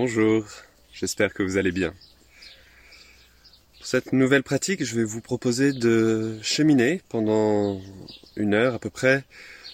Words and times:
Bonjour, 0.00 0.44
j'espère 0.92 1.34
que 1.34 1.42
vous 1.42 1.56
allez 1.56 1.72
bien. 1.72 1.92
Pour 3.78 3.86
cette 3.88 4.12
nouvelle 4.12 4.44
pratique, 4.44 4.84
je 4.84 4.94
vais 4.94 5.02
vous 5.02 5.20
proposer 5.20 5.72
de 5.72 6.38
cheminer 6.40 7.02
pendant 7.08 7.80
une 8.36 8.54
heure 8.54 8.74
à 8.74 8.78
peu 8.78 8.90
près 8.90 9.24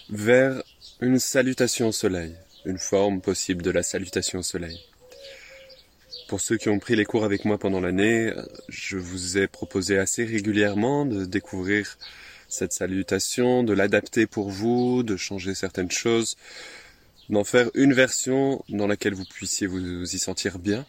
vers 0.09 0.63
une 0.99 1.19
salutation 1.19 1.89
au 1.89 1.91
soleil, 1.91 2.35
une 2.65 2.79
forme 2.79 3.21
possible 3.21 3.61
de 3.61 3.69
la 3.69 3.83
salutation 3.83 4.39
au 4.39 4.41
soleil. 4.41 4.79
Pour 6.27 6.41
ceux 6.41 6.57
qui 6.57 6.69
ont 6.69 6.79
pris 6.79 6.95
les 6.95 7.05
cours 7.05 7.23
avec 7.23 7.45
moi 7.45 7.59
pendant 7.59 7.79
l'année, 7.79 8.33
je 8.67 8.97
vous 8.97 9.37
ai 9.37 9.45
proposé 9.45 9.99
assez 9.99 10.25
régulièrement 10.25 11.05
de 11.05 11.25
découvrir 11.25 11.99
cette 12.47 12.73
salutation, 12.73 13.63
de 13.63 13.73
l'adapter 13.73 14.25
pour 14.25 14.49
vous, 14.49 15.03
de 15.03 15.17
changer 15.17 15.53
certaines 15.53 15.91
choses, 15.91 16.35
d'en 17.29 17.43
faire 17.43 17.69
une 17.73 17.93
version 17.93 18.63
dans 18.69 18.87
laquelle 18.87 19.13
vous 19.13 19.25
puissiez 19.25 19.67
vous 19.67 20.03
y 20.03 20.19
sentir 20.19 20.59
bien. 20.59 20.85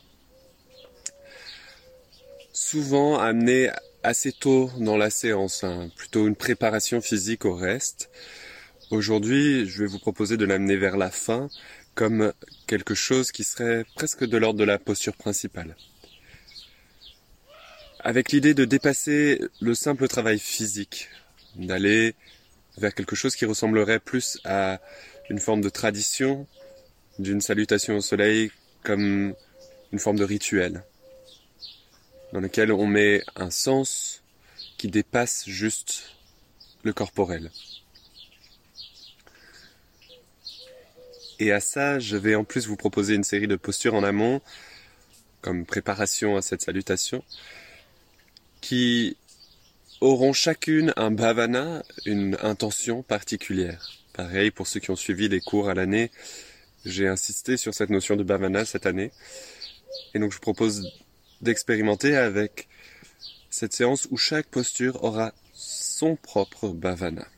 Souvent 2.52 3.18
amené 3.18 3.70
assez 4.02 4.32
tôt 4.32 4.70
dans 4.78 4.96
la 4.96 5.10
séance, 5.10 5.64
hein, 5.64 5.90
plutôt 5.96 6.26
une 6.26 6.36
préparation 6.36 7.00
physique 7.00 7.44
au 7.44 7.54
reste. 7.54 8.10
Aujourd'hui, 8.90 9.66
je 9.68 9.82
vais 9.82 9.88
vous 9.88 9.98
proposer 9.98 10.36
de 10.36 10.44
l'amener 10.44 10.76
vers 10.76 10.96
la 10.96 11.10
fin 11.10 11.48
comme 11.94 12.32
quelque 12.66 12.94
chose 12.94 13.32
qui 13.32 13.42
serait 13.42 13.84
presque 13.96 14.24
de 14.24 14.36
l'ordre 14.36 14.60
de 14.60 14.64
la 14.64 14.78
posture 14.78 15.16
principale. 15.16 15.76
Avec 18.00 18.30
l'idée 18.30 18.54
de 18.54 18.64
dépasser 18.64 19.40
le 19.60 19.74
simple 19.74 20.06
travail 20.06 20.38
physique, 20.38 21.08
d'aller 21.56 22.14
vers 22.78 22.94
quelque 22.94 23.16
chose 23.16 23.34
qui 23.34 23.46
ressemblerait 23.46 23.98
plus 23.98 24.38
à 24.44 24.80
une 25.30 25.38
forme 25.38 25.60
de 25.60 25.68
tradition, 25.68 26.46
d'une 27.18 27.40
salutation 27.40 27.96
au 27.96 28.00
soleil 28.00 28.50
comme 28.82 29.34
une 29.92 29.98
forme 29.98 30.18
de 30.18 30.24
rituel, 30.24 30.84
dans 32.32 32.40
lequel 32.40 32.72
on 32.72 32.86
met 32.86 33.22
un 33.34 33.50
sens 33.50 34.22
qui 34.76 34.88
dépasse 34.88 35.48
juste 35.48 36.16
le 36.82 36.92
corporel. 36.92 37.50
Et 41.38 41.52
à 41.52 41.60
ça, 41.60 41.98
je 41.98 42.16
vais 42.16 42.34
en 42.34 42.44
plus 42.44 42.66
vous 42.66 42.76
proposer 42.76 43.14
une 43.14 43.24
série 43.24 43.48
de 43.48 43.56
postures 43.56 43.94
en 43.94 44.04
amont, 44.04 44.40
comme 45.42 45.66
préparation 45.66 46.36
à 46.36 46.42
cette 46.42 46.62
salutation, 46.62 47.22
qui 48.60 49.16
auront 50.00 50.32
chacune 50.32 50.92
un 50.96 51.10
bhavana, 51.10 51.82
une 52.04 52.36
intention 52.42 53.02
particulière. 53.02 53.90
Pareil, 54.16 54.50
pour 54.50 54.66
ceux 54.66 54.80
qui 54.80 54.90
ont 54.90 54.96
suivi 54.96 55.28
les 55.28 55.40
cours 55.40 55.68
à 55.68 55.74
l'année, 55.74 56.10
j'ai 56.86 57.06
insisté 57.06 57.58
sur 57.58 57.74
cette 57.74 57.90
notion 57.90 58.16
de 58.16 58.22
bhavana 58.22 58.64
cette 58.64 58.86
année. 58.86 59.12
Et 60.14 60.18
donc 60.18 60.30
je 60.30 60.36
vous 60.36 60.40
propose 60.42 60.90
d'expérimenter 61.42 62.16
avec 62.16 62.66
cette 63.50 63.74
séance 63.74 64.08
où 64.10 64.16
chaque 64.16 64.46
posture 64.46 65.04
aura 65.04 65.34
son 65.52 66.16
propre 66.16 66.68
bhavana. 66.68 67.28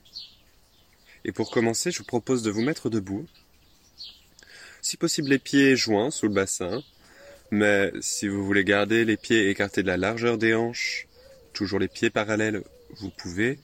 Et 1.25 1.33
pour 1.33 1.51
commencer, 1.51 1.91
je 1.91 1.99
vous 1.99 2.05
propose 2.05 2.43
de 2.43 2.51
vous 2.51 2.63
mettre 2.63 2.91
debout. 2.91 3.27
Si 4.81 4.97
possible, 4.97 5.31
les 5.31 5.41
pieds 5.41 5.75
joints 5.75 6.13
sous 6.13 6.29
le 6.29 6.33
bassin. 6.33 6.85
Mais 7.51 7.91
si 8.01 8.29
vous 8.29 8.45
voulez 8.45 8.63
garder 8.63 9.05
les 9.05 9.17
pieds 9.17 9.51
écartés 9.51 9.83
de 9.83 9.89
la 9.89 9.97
largeur 9.97 10.39
des 10.39 10.55
hanches, 10.55 11.09
toujours 11.53 11.81
les 11.81 11.89
pieds 11.89 12.11
parallèles, 12.11 12.63
vous 12.99 13.11
pouvez. 13.11 13.59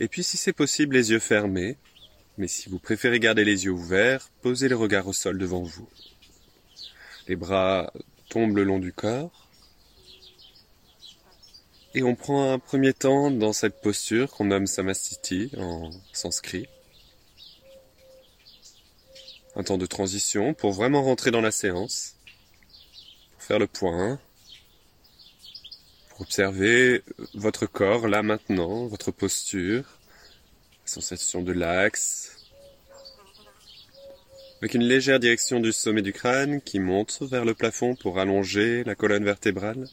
Et 0.00 0.08
puis 0.08 0.24
si 0.24 0.36
c'est 0.36 0.52
possible, 0.52 0.96
les 0.96 1.12
yeux 1.12 1.20
fermés. 1.20 1.76
Mais 2.38 2.48
si 2.48 2.68
vous 2.68 2.78
préférez 2.78 3.18
garder 3.18 3.44
les 3.44 3.64
yeux 3.64 3.70
ouverts, 3.70 4.28
posez 4.42 4.68
le 4.68 4.76
regard 4.76 5.06
au 5.06 5.14
sol 5.14 5.38
devant 5.38 5.62
vous. 5.62 5.88
Les 7.28 7.36
bras 7.36 7.92
tombent 8.28 8.56
le 8.56 8.64
long 8.64 8.78
du 8.78 8.92
corps. 8.92 9.48
Et 11.94 12.02
on 12.02 12.14
prend 12.14 12.52
un 12.52 12.58
premier 12.58 12.92
temps 12.92 13.30
dans 13.30 13.54
cette 13.54 13.80
posture 13.80 14.30
qu'on 14.30 14.44
nomme 14.44 14.66
Samastiti 14.66 15.50
en 15.56 15.90
sanskrit. 16.12 16.68
Un 19.54 19.62
temps 19.62 19.78
de 19.78 19.86
transition 19.86 20.52
pour 20.52 20.72
vraiment 20.72 21.02
rentrer 21.02 21.30
dans 21.30 21.40
la 21.40 21.50
séance. 21.50 22.16
Pour 23.32 23.42
faire 23.42 23.58
le 23.58 23.66
point. 23.66 24.20
Pour 26.10 26.20
observer 26.20 27.02
votre 27.32 27.64
corps 27.64 28.08
là 28.08 28.22
maintenant, 28.22 28.86
votre 28.88 29.10
posture 29.10 29.95
sensation 31.00 31.42
de 31.42 31.52
l'axe, 31.52 32.38
avec 34.60 34.72
une 34.72 34.84
légère 34.84 35.20
direction 35.20 35.60
du 35.60 35.70
sommet 35.70 36.00
du 36.00 36.14
crâne 36.14 36.62
qui 36.62 36.78
monte 36.78 37.20
vers 37.20 37.44
le 37.44 37.52
plafond 37.52 37.94
pour 37.94 38.18
allonger 38.18 38.82
la 38.84 38.94
colonne 38.94 39.24
vertébrale, 39.24 39.86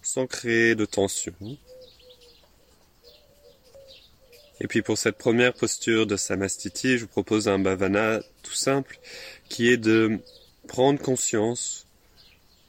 sans 0.00 0.28
créer 0.28 0.76
de 0.76 0.84
tension. 0.84 1.34
Et 4.60 4.68
puis 4.68 4.82
pour 4.82 4.96
cette 4.96 5.18
première 5.18 5.54
posture 5.54 6.06
de 6.06 6.16
Samastiti, 6.16 6.96
je 6.96 7.02
vous 7.02 7.08
propose 7.10 7.48
un 7.48 7.58
bhavana 7.58 8.20
tout 8.44 8.54
simple 8.54 9.00
qui 9.48 9.70
est 9.70 9.76
de 9.76 10.20
prendre 10.68 11.00
conscience 11.00 11.88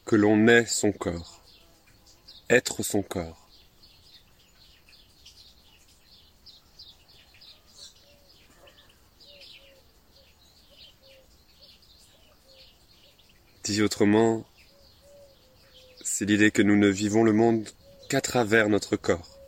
que 0.06 0.16
l'on 0.16 0.48
est 0.48 0.66
son 0.66 0.92
corps, 0.92 1.44
être 2.50 2.82
son 2.82 3.04
corps. 3.04 3.45
Dit 13.66 13.82
autrement, 13.82 14.46
c'est 16.04 16.26
l'idée 16.26 16.52
que 16.52 16.62
nous 16.62 16.76
ne 16.76 16.88
vivons 16.88 17.24
le 17.24 17.34
monde 17.34 17.68
qu'à 18.10 18.22
travers 18.22 18.70
notre 18.70 18.96
corps. 18.96 19.40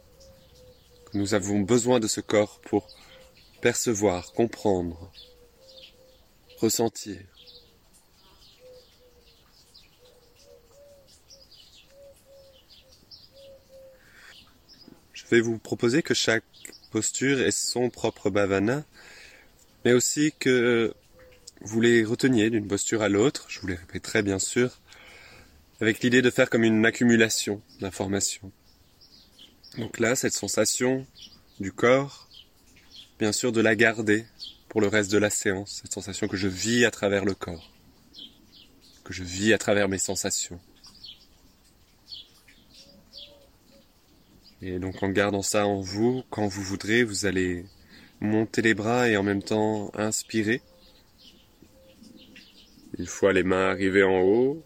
Que 1.05 1.19
nous 1.19 1.35
avons 1.35 1.59
besoin 1.59 1.99
de 1.99 2.07
ce 2.07 2.19
corps 2.19 2.59
pour 2.61 2.87
percevoir, 3.61 4.33
comprendre, 4.33 5.11
ressentir. 6.57 7.19
Je 15.13 15.25
vais 15.29 15.41
vous 15.41 15.59
proposer 15.59 16.01
que 16.01 16.15
chaque 16.15 16.43
posture 16.89 17.39
ait 17.39 17.51
son 17.51 17.91
propre 17.91 18.31
bhavana, 18.31 18.83
mais 19.85 19.93
aussi 19.93 20.33
que 20.39 20.95
vous 21.61 21.81
les 21.81 22.03
reteniez 22.03 22.49
d'une 22.49 22.67
posture 22.67 23.01
à 23.01 23.09
l'autre, 23.09 23.45
je 23.49 23.59
vous 23.59 23.67
les 23.67 23.75
répéterai 23.75 24.21
bien 24.21 24.39
sûr, 24.39 24.79
avec 25.81 26.01
l'idée 26.01 26.21
de 26.21 26.29
faire 26.29 26.49
comme 26.49 26.63
une 26.63 26.85
accumulation 26.85 27.61
d'informations. 27.81 28.51
Donc 29.77 29.99
là, 29.99 30.15
cette 30.15 30.33
sensation 30.33 31.05
du 31.59 31.71
corps, 31.71 32.27
bien 33.19 33.31
sûr 33.31 33.51
de 33.51 33.61
la 33.61 33.75
garder 33.75 34.25
pour 34.69 34.81
le 34.81 34.87
reste 34.87 35.11
de 35.11 35.17
la 35.17 35.29
séance, 35.29 35.79
cette 35.81 35.93
sensation 35.93 36.27
que 36.27 36.37
je 36.37 36.47
vis 36.47 36.85
à 36.85 36.91
travers 36.91 37.25
le 37.25 37.33
corps, 37.33 37.71
que 39.03 39.13
je 39.13 39.23
vis 39.23 39.53
à 39.53 39.57
travers 39.57 39.87
mes 39.87 39.99
sensations. 39.99 40.59
Et 44.61 44.79
donc 44.79 45.03
en 45.03 45.09
gardant 45.09 45.43
ça 45.43 45.67
en 45.67 45.81
vous, 45.81 46.23
quand 46.29 46.47
vous 46.47 46.63
voudrez, 46.63 47.03
vous 47.03 47.25
allez 47.27 47.65
monter 48.19 48.63
les 48.63 48.73
bras 48.73 49.07
et 49.07 49.15
en 49.15 49.23
même 49.23 49.43
temps 49.43 49.91
inspirer 49.95 50.61
une 52.99 53.05
fois 53.05 53.33
les 53.33 53.43
mains 53.43 53.69
arrivées 53.69 54.03
en 54.03 54.21
haut, 54.21 54.63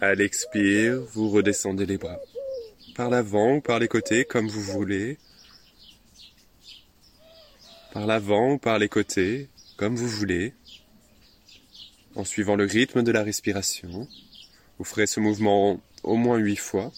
à 0.00 0.14
l'expire, 0.14 1.00
vous 1.12 1.30
redescendez 1.30 1.86
les 1.86 1.98
bras. 1.98 2.20
Par 2.94 3.10
l'avant 3.10 3.56
ou 3.56 3.60
par 3.60 3.78
les 3.78 3.88
côtés, 3.88 4.24
comme 4.24 4.48
vous 4.48 4.62
voulez. 4.62 5.18
Par 7.92 8.06
l'avant 8.06 8.52
ou 8.52 8.58
par 8.58 8.78
les 8.78 8.88
côtés, 8.88 9.48
comme 9.76 9.96
vous 9.96 10.08
voulez. 10.08 10.54
En 12.14 12.24
suivant 12.24 12.56
le 12.56 12.64
rythme 12.64 13.02
de 13.02 13.12
la 13.12 13.22
respiration. 13.22 14.08
Vous 14.78 14.84
ferez 14.84 15.06
ce 15.06 15.20
mouvement 15.20 15.80
au 16.02 16.16
moins 16.16 16.38
huit 16.38 16.56
fois. 16.56 16.90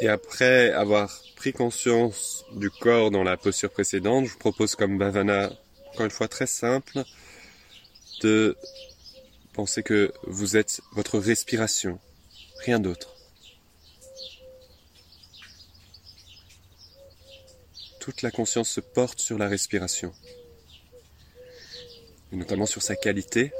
Et 0.00 0.08
après 0.08 0.70
avoir 0.70 1.22
pris 1.36 1.52
conscience 1.52 2.44
du 2.56 2.70
corps 2.70 3.10
dans 3.10 3.22
la 3.22 3.36
posture 3.36 3.70
précédente, 3.70 4.26
je 4.26 4.32
vous 4.32 4.38
propose 4.38 4.74
comme 4.74 4.98
bhavana, 4.98 5.50
encore 5.92 6.06
une 6.06 6.10
fois 6.10 6.28
très 6.28 6.46
simple, 6.46 7.04
de 8.22 8.56
penser 9.52 9.82
que 9.82 10.12
vous 10.24 10.56
êtes 10.56 10.80
votre 10.92 11.18
respiration, 11.18 11.98
rien 12.64 12.78
d'autre. 12.78 13.14
Toute 18.00 18.22
la 18.22 18.30
conscience 18.30 18.70
se 18.70 18.80
porte 18.80 19.20
sur 19.20 19.36
la 19.38 19.48
respiration, 19.48 20.12
et 22.32 22.36
notamment 22.36 22.66
sur 22.66 22.82
sa 22.82 22.96
qualité. 22.96 23.52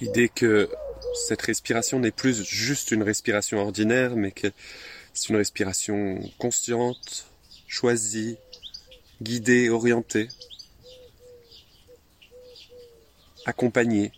L'idée 0.00 0.28
que 0.28 0.68
cette 1.14 1.42
respiration 1.42 2.00
n'est 2.00 2.10
plus 2.10 2.42
juste 2.44 2.90
une 2.90 3.02
respiration 3.02 3.58
ordinaire, 3.58 4.16
mais 4.16 4.32
que 4.32 4.52
c'est 5.12 5.28
une 5.28 5.36
respiration 5.36 6.20
consciente, 6.38 7.26
choisie, 7.68 8.36
guidée, 9.20 9.70
orientée, 9.70 10.28
accompagner. 13.44 14.12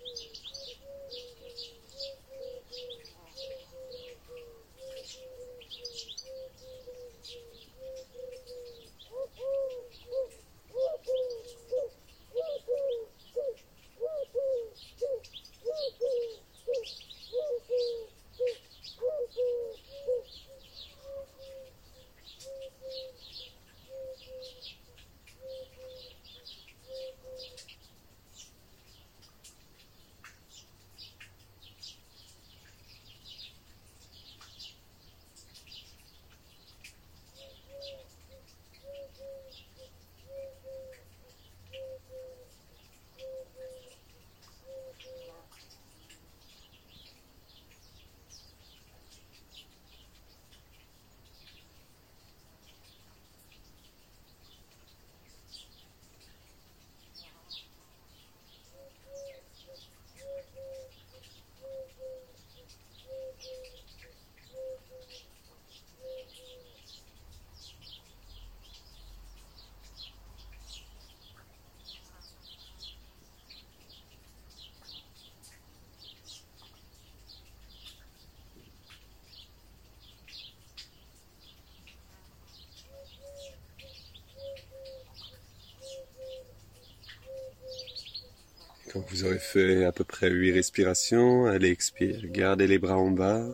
Quand 88.93 89.01
fait 89.39 89.85
à 89.85 89.93
peu 89.93 90.05
près 90.05 90.31
8 90.31 90.53
respirations, 90.53 91.47
allez 91.47 91.71
expirer. 91.71 92.21
Gardez 92.29 92.67
les 92.67 92.79
bras 92.79 92.97
en 92.97 93.11
bas. 93.11 93.47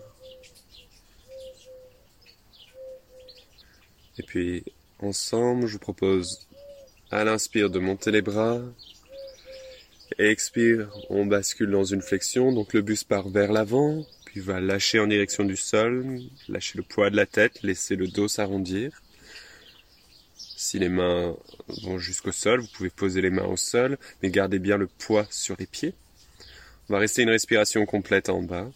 Et 4.19 4.23
puis, 4.23 4.65
ensemble, 4.99 5.67
je 5.67 5.75
vous 5.75 5.79
propose 5.79 6.47
à 7.11 7.25
l'inspire 7.25 7.71
de 7.71 7.79
monter 7.79 8.11
les 8.11 8.23
bras. 8.23 8.61
Et 10.19 10.27
expire, 10.27 10.91
on 11.09 11.27
bascule 11.27 11.71
dans 11.71 11.85
une 11.85 12.03
flexion. 12.03 12.53
Donc 12.53 12.75
le 12.75 12.83
bus 12.83 13.05
part 13.05 13.29
vers 13.29 13.53
l'avant, 13.53 14.05
puis 14.27 14.41
va 14.41 14.61
lâcher 14.61 15.01
en 15.01 15.07
direction 15.07 15.45
du 15.45 15.57
sol, 15.57 16.21
lâcher 16.49 16.77
le 16.77 16.85
poids 16.85 17.11
de 17.11 17.17
la 17.17 17.27
tête, 17.27 17.63
laisser 17.63 17.97
le 17.97 18.09
dos 18.09 18.29
s'arrondir. 18.29 19.03
Si 20.71 20.79
les 20.79 20.89
mains 20.89 21.37
vont 21.83 21.99
jusqu'au 21.99 22.31
sol, 22.31 22.61
vous 22.61 22.69
pouvez 22.69 22.91
poser 22.91 23.21
les 23.21 23.31
mains 23.31 23.47
au 23.47 23.57
sol, 23.57 23.99
mais 24.23 24.31
gardez 24.31 24.61
bien 24.61 24.77
le 24.77 24.87
poids 24.87 25.27
sur 25.29 25.57
les 25.59 25.67
pieds. 25.67 25.95
On 26.89 26.93
va 26.93 27.01
rester 27.01 27.23
une 27.23 27.31
respiration 27.31 27.85
complète 27.87 28.29
en 28.29 28.41
bas. 28.41 28.71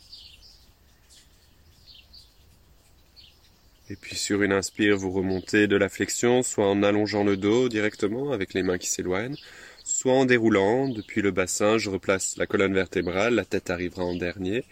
Et 3.89 3.95
puis 3.95 4.17
sur 4.17 4.43
une 4.43 4.51
inspire, 4.51 4.97
vous 4.97 5.13
remontez 5.13 5.69
de 5.69 5.77
la 5.77 5.89
flexion, 5.89 6.43
soit 6.43 6.67
en 6.67 6.83
allongeant 6.83 7.23
le 7.23 7.37
dos 7.37 7.69
directement 7.69 8.33
avec 8.33 8.55
les 8.55 8.65
mains 8.65 8.79
qui 8.79 8.89
s'éloignent, 8.89 9.39
soit 9.85 10.15
en 10.15 10.25
déroulant 10.25 10.89
depuis 10.89 11.23
le 11.23 11.31
bassin, 11.31 11.79
je 11.79 11.91
replace 11.91 12.37
la 12.39 12.47
colonne 12.47 12.75
vertébrale, 12.75 13.37
la 13.37 13.45
tête 13.45 13.71
arrivera 13.71 14.03
en 14.03 14.17
dernier. 14.17 14.65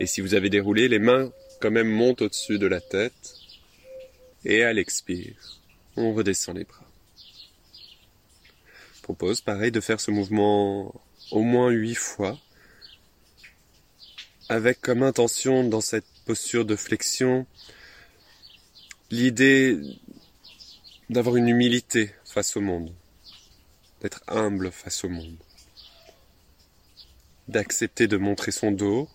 Et 0.00 0.06
si 0.06 0.20
vous 0.20 0.34
avez 0.34 0.50
déroulé, 0.50 0.88
les 0.88 0.98
mains 0.98 1.30
quand 1.60 1.70
même 1.70 1.88
montent 1.88 2.22
au-dessus 2.22 2.58
de 2.58 2.66
la 2.66 2.80
tête. 2.80 3.36
Et 4.44 4.64
à 4.64 4.72
l'expire, 4.72 5.61
on 5.96 6.14
redescend 6.14 6.56
les 6.56 6.64
bras. 6.64 6.86
Je 8.96 9.02
propose 9.02 9.40
pareil 9.40 9.72
de 9.72 9.80
faire 9.80 10.00
ce 10.00 10.10
mouvement 10.10 10.94
au 11.30 11.42
moins 11.42 11.70
huit 11.70 11.94
fois 11.94 12.38
avec 14.48 14.80
comme 14.80 15.02
intention 15.02 15.64
dans 15.64 15.80
cette 15.80 16.06
posture 16.26 16.64
de 16.64 16.76
flexion 16.76 17.46
l'idée 19.10 19.78
d'avoir 21.10 21.36
une 21.36 21.48
humilité 21.48 22.14
face 22.24 22.56
au 22.56 22.60
monde, 22.60 22.94
d'être 24.00 24.22
humble 24.26 24.70
face 24.70 25.04
au 25.04 25.08
monde, 25.08 25.36
d'accepter 27.48 28.06
de 28.08 28.16
montrer 28.16 28.52
son 28.52 28.70
dos, 28.70 29.08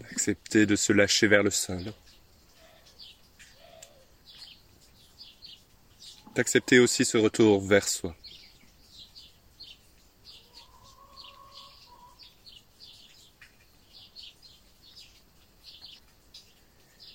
d'accepter 0.00 0.66
de 0.66 0.76
se 0.76 0.92
lâcher 0.92 1.26
vers 1.26 1.42
le 1.42 1.50
sol. 1.50 1.92
D'accepter 6.34 6.78
aussi 6.78 7.04
ce 7.04 7.16
retour 7.16 7.60
vers 7.60 7.86
soi. 7.86 8.16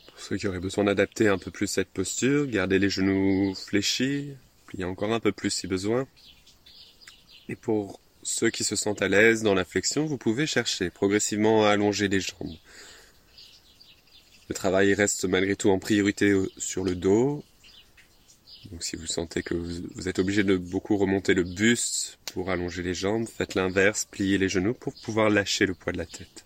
Pour 0.08 0.20
ceux 0.20 0.38
qui 0.38 0.48
auraient 0.48 0.60
besoin 0.60 0.86
d'adapter 0.86 1.28
un 1.28 1.38
peu 1.38 1.52
plus 1.52 1.68
cette 1.68 1.90
posture, 1.90 2.48
gardez 2.48 2.80
les 2.80 2.90
genoux 2.90 3.54
fléchis, 3.56 4.36
pliez 4.68 4.86
encore 4.86 5.12
un 5.12 5.20
peu 5.20 5.32
plus 5.32 5.50
si 5.50 5.68
besoin. 5.68 6.08
Et 7.50 7.56
pour 7.56 8.00
ceux 8.24 8.50
qui 8.50 8.64
se 8.64 8.76
sentent 8.76 9.02
à 9.02 9.08
l'aise 9.08 9.42
dans 9.44 9.56
la 9.56 9.66
flexion, 9.66 10.06
vous 10.06 10.18
pouvez 10.18 10.46
chercher 10.46 10.90
progressivement 10.90 11.66
à 11.66 11.72
allonger 11.72 12.08
les 12.08 12.20
jambes. 12.20 12.56
Le 14.50 14.56
travail 14.56 14.94
reste 14.94 15.26
malgré 15.26 15.56
tout 15.56 15.70
en 15.70 15.80
priorité 15.80 16.36
sur 16.58 16.84
le 16.84 16.96
dos, 16.96 17.44
donc 18.72 18.84
si 18.84 18.96
vous 18.96 19.08
sentez 19.08 19.42
que 19.42 19.54
vous, 19.54 20.08
êtes 20.08 20.20
obligé 20.20 20.44
de 20.44 20.58
beaucoup 20.58 20.98
remonter 20.98 21.34
le 21.34 21.44
buste 21.44 22.20
pour 22.34 22.50
allonger 22.50 22.84
les 22.84 22.94
jambes, 22.94 23.28
faites 23.28 23.56
l'inverse, 23.56 24.06
pliez 24.10 24.38
les 24.38 24.50
genoux 24.50 24.74
pour 24.74 24.94
pouvoir 25.04 25.30
lâcher 25.30 25.66
le 25.66 25.74
poids 25.74 25.94
de 25.94 25.98
la 25.98 26.06
tête. 26.06 26.46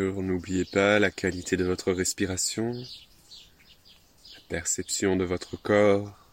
N'oubliez 0.00 0.64
pas 0.66 0.98
la 0.98 1.10
qualité 1.10 1.56
de 1.56 1.64
votre 1.64 1.92
respiration, 1.92 2.72
la 2.72 4.40
perception 4.48 5.16
de 5.16 5.24
votre 5.24 5.56
corps. 5.60 6.25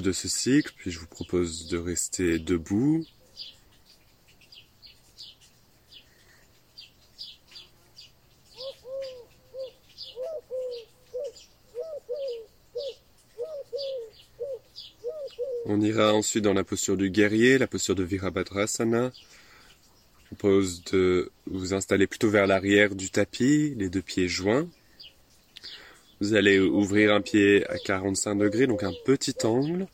De 0.00 0.12
ce 0.12 0.28
cycle, 0.28 0.72
puis 0.76 0.90
je 0.90 0.98
vous 0.98 1.06
propose 1.06 1.68
de 1.68 1.78
rester 1.78 2.38
debout. 2.38 3.04
On 15.68 15.80
ira 15.80 16.14
ensuite 16.14 16.44
dans 16.44 16.54
la 16.54 16.62
posture 16.62 16.96
du 16.96 17.10
guerrier, 17.10 17.58
la 17.58 17.66
posture 17.66 17.96
de 17.96 18.04
Virabhadrasana. 18.04 19.10
Je 20.24 20.30
vous 20.30 20.36
propose 20.36 20.84
de 20.84 21.32
vous 21.46 21.74
installer 21.74 22.06
plutôt 22.06 22.30
vers 22.30 22.46
l'arrière 22.46 22.94
du 22.94 23.10
tapis, 23.10 23.74
les 23.76 23.88
deux 23.88 24.02
pieds 24.02 24.28
joints. 24.28 24.68
Vous 26.20 26.32
allez 26.32 26.58
ouvrir 26.58 27.12
un 27.12 27.20
pied 27.20 27.66
à 27.68 27.76
45 27.78 28.36
degrés, 28.36 28.66
donc 28.66 28.82
un 28.82 28.92
petit 29.04 29.34
angle. 29.44 29.86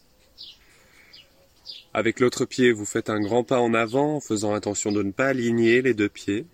Avec 1.93 2.21
l'autre 2.21 2.45
pied, 2.45 2.71
vous 2.71 2.85
faites 2.85 3.11
un 3.11 3.21
grand 3.21 3.43
pas 3.43 3.59
en 3.61 3.75
avant 3.75 4.17
en 4.17 4.21
faisant 4.21 4.55
attention 4.55 4.93
de 4.93 5.03
ne 5.03 5.11
pas 5.11 5.27
aligner 5.27 5.83
les 5.83 5.95
deux 5.95 6.09
pieds. 6.09 6.47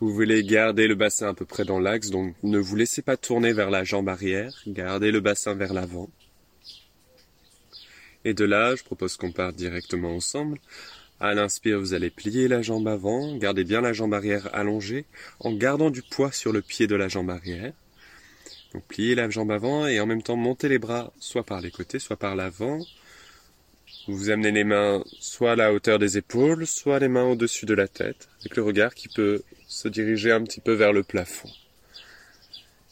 Vous 0.00 0.12
voulez 0.12 0.42
garder 0.44 0.88
le 0.88 0.94
bassin 0.94 1.28
à 1.28 1.34
peu 1.34 1.44
près 1.44 1.64
dans 1.64 1.78
l'axe, 1.78 2.08
donc 2.08 2.34
ne 2.42 2.58
vous 2.58 2.74
laissez 2.74 3.02
pas 3.02 3.18
tourner 3.18 3.52
vers 3.52 3.70
la 3.70 3.84
jambe 3.84 4.08
arrière, 4.08 4.52
gardez 4.66 5.10
le 5.10 5.20
bassin 5.20 5.54
vers 5.54 5.74
l'avant. 5.74 6.08
Et 8.24 8.32
de 8.32 8.44
là, 8.44 8.74
je 8.76 8.82
propose 8.82 9.16
qu'on 9.16 9.30
parte 9.30 9.56
directement 9.56 10.16
ensemble. 10.16 10.58
À 11.20 11.34
l'inspire, 11.34 11.78
vous 11.78 11.94
allez 11.94 12.10
plier 12.10 12.48
la 12.48 12.60
jambe 12.60 12.88
avant, 12.88 13.36
gardez 13.36 13.64
bien 13.64 13.82
la 13.82 13.92
jambe 13.92 14.14
arrière 14.14 14.48
allongée, 14.54 15.04
en 15.40 15.52
gardant 15.52 15.90
du 15.90 16.02
poids 16.02 16.32
sur 16.32 16.52
le 16.52 16.62
pied 16.62 16.86
de 16.86 16.96
la 16.96 17.08
jambe 17.08 17.30
arrière. 17.30 17.72
Donc 18.72 18.84
pliez 18.88 19.14
la 19.14 19.30
jambe 19.30 19.50
avant 19.50 19.86
et 19.86 20.00
en 20.00 20.06
même 20.06 20.22
temps 20.22 20.36
montez 20.36 20.68
les 20.68 20.78
bras 20.78 21.12
soit 21.18 21.44
par 21.44 21.60
les 21.60 21.70
côtés, 21.70 21.98
soit 21.98 22.16
par 22.16 22.36
l'avant. 22.36 22.80
Vous 24.08 24.30
amenez 24.30 24.52
les 24.52 24.64
mains 24.64 25.02
soit 25.20 25.52
à 25.52 25.56
la 25.56 25.72
hauteur 25.72 25.98
des 25.98 26.16
épaules, 26.18 26.66
soit 26.66 26.98
les 26.98 27.08
mains 27.08 27.24
au-dessus 27.24 27.66
de 27.66 27.74
la 27.74 27.88
tête, 27.88 28.28
avec 28.40 28.56
le 28.56 28.62
regard 28.62 28.94
qui 28.94 29.08
peut 29.08 29.42
se 29.66 29.88
diriger 29.88 30.32
un 30.32 30.42
petit 30.42 30.60
peu 30.60 30.72
vers 30.72 30.92
le 30.92 31.02
plafond. 31.02 31.50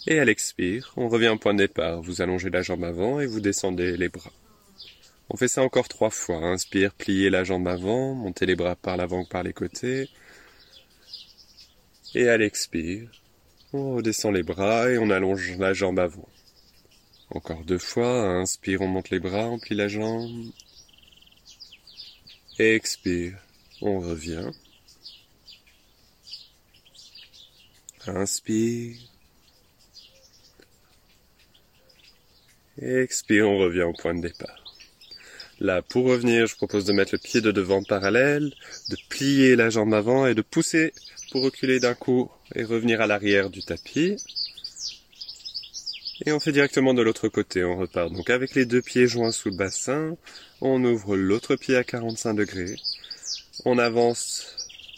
Et 0.07 0.19
à 0.19 0.25
l'expire, 0.25 0.93
on 0.97 1.09
revient 1.09 1.29
au 1.29 1.39
point 1.39 1.55
de 1.55 1.59
départ. 1.59 2.03
Vous 2.03 2.21
allongez 2.21 2.51
la 2.51 2.63
jambe 2.63 2.85
avant 2.85 3.21
et 3.21 3.27
vous 3.27 3.41
descendez 3.41 3.97
les 3.97 4.09
bras. 4.09 4.33
On 5.31 5.37
fait 5.37 5.49
ça 5.49 5.63
encore 5.63 5.89
trois 5.89 6.11
fois. 6.11 6.37
Inspire, 6.37 6.93
pliez 6.93 7.31
la 7.31 7.45
jambe 7.45 7.67
avant, 7.69 8.15
montez 8.15 8.45
les 8.45 8.57
bras 8.57 8.77
par 8.77 8.97
l'avant 8.97 9.21
ou 9.21 9.27
par 9.27 9.43
les 9.43 9.55
côtés. 9.55 10.11
Et 12.15 12.29
à 12.29 12.37
l'expire, 12.37 13.09
on 13.75 13.97
redescend 13.97 14.33
les 14.33 14.43
bras 14.43 14.89
et 14.89 14.99
on 14.99 15.11
allonge 15.11 15.57
la 15.59 15.73
jambe 15.73 15.99
avant. 15.99 16.29
Encore 17.31 17.65
deux 17.65 17.79
fois. 17.79 18.29
Inspire, 18.39 18.83
on 18.83 18.87
monte 18.87 19.11
les 19.11 19.21
bras, 19.21 19.49
on 19.49 19.59
plie 19.59 19.77
la 19.77 19.89
jambe. 19.89 20.51
Expire, 22.59 23.37
on 23.83 23.99
revient. 23.99 24.51
Inspire. 28.07 28.97
Expire, 32.81 33.49
on 33.49 33.59
revient 33.59 33.83
au 33.83 33.93
point 33.93 34.15
de 34.15 34.21
départ. 34.21 34.65
Là, 35.61 35.83
pour 35.83 36.07
revenir, 36.07 36.47
je 36.47 36.57
propose 36.57 36.85
de 36.85 36.93
mettre 36.93 37.15
le 37.15 37.19
pied 37.19 37.41
de 37.41 37.53
devant 37.53 37.83
parallèle, 37.83 38.53
de 38.91 38.97
plier 39.09 39.57
la 39.57 39.71
jambe 39.71 39.95
avant 39.95 40.27
et 40.27 40.35
de 40.35 40.43
pousser 40.43 40.93
pour 41.31 41.43
reculer 41.43 41.81
d'un 41.81 41.95
coup 41.95 42.31
et 42.55 42.65
revenir 42.65 43.01
à 43.01 43.07
l'arrière 43.07 43.51
du 43.51 43.63
tapis. 43.63 44.17
Et 46.25 46.33
on 46.33 46.41
fait 46.41 46.53
directement 46.53 46.95
de 46.95 47.03
l'autre 47.03 47.29
côté, 47.29 47.65
on 47.65 47.77
repart 47.77 48.13
donc 48.13 48.31
avec 48.31 48.55
les 48.55 48.67
deux 48.67 48.83
pieds 48.83 49.09
joints 49.09 49.33
sous 49.33 49.51
le 49.51 49.57
bassin, 49.57 50.17
on 50.61 50.83
ouvre 50.85 51.17
l'autre 51.17 51.57
pied 51.57 51.77
à 51.77 51.83
45 51.83 52.35
degrés, 52.35 52.77
on 53.65 53.79
avance 53.79 54.47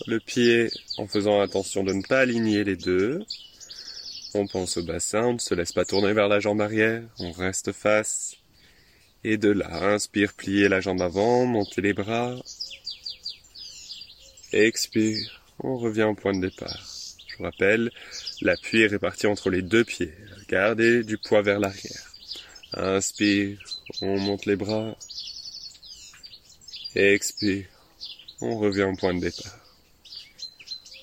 le 0.06 0.21
pied 0.21 0.71
en 0.99 1.06
faisant 1.06 1.40
attention 1.40 1.85
de 1.85 1.95
ne 1.95 2.02
pas 2.02 2.21
aligner 2.21 2.64
les 2.64 2.76
deux, 2.76 3.25
on 4.35 4.47
pense 4.47 4.76
au 4.76 4.83
bassin, 4.83 5.25
on 5.25 5.33
ne 5.35 5.38
se 5.38 5.54
laisse 5.54 5.73
pas 5.73 5.87
tourner 5.87 6.12
vers 6.12 6.28
la 6.28 6.38
jambe 6.38 6.61
arrière, 6.61 7.02
on 7.18 7.33
reste 7.33 7.73
face, 7.73 8.37
et 9.25 9.38
de 9.38 9.49
là, 9.49 9.88
inspire, 9.88 10.35
plier 10.35 10.68
la 10.68 10.80
jambe 10.80 11.00
avant, 11.00 11.47
monter 11.47 11.80
les 11.80 11.95
bras, 11.95 12.37
expire, 14.52 15.45
on 15.60 15.76
revient 15.76 16.04
au 16.04 16.14
point 16.14 16.34
de 16.34 16.40
départ. 16.40 16.80
Je 17.26 17.36
vous 17.36 17.44
rappelle, 17.44 17.90
l'appui 18.40 18.82
est 18.82 18.86
réparti 18.86 19.26
entre 19.26 19.50
les 19.50 19.62
deux 19.62 19.84
pieds. 19.84 20.14
Gardez 20.48 21.02
du 21.02 21.18
poids 21.18 21.42
vers 21.42 21.60
l'arrière. 21.60 22.14
Inspire, 22.72 23.58
on 24.02 24.18
monte 24.18 24.46
les 24.46 24.56
bras. 24.56 24.96
Expire, 26.94 27.66
on 28.40 28.58
revient 28.58 28.84
au 28.84 28.96
point 28.96 29.14
de 29.14 29.20
départ. 29.20 29.58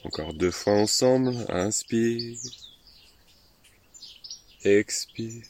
Encore 0.06 0.34
deux 0.34 0.52
fois 0.52 0.74
ensemble. 0.74 1.34
Inspire. 1.50 2.38
Expire. 4.66 5.44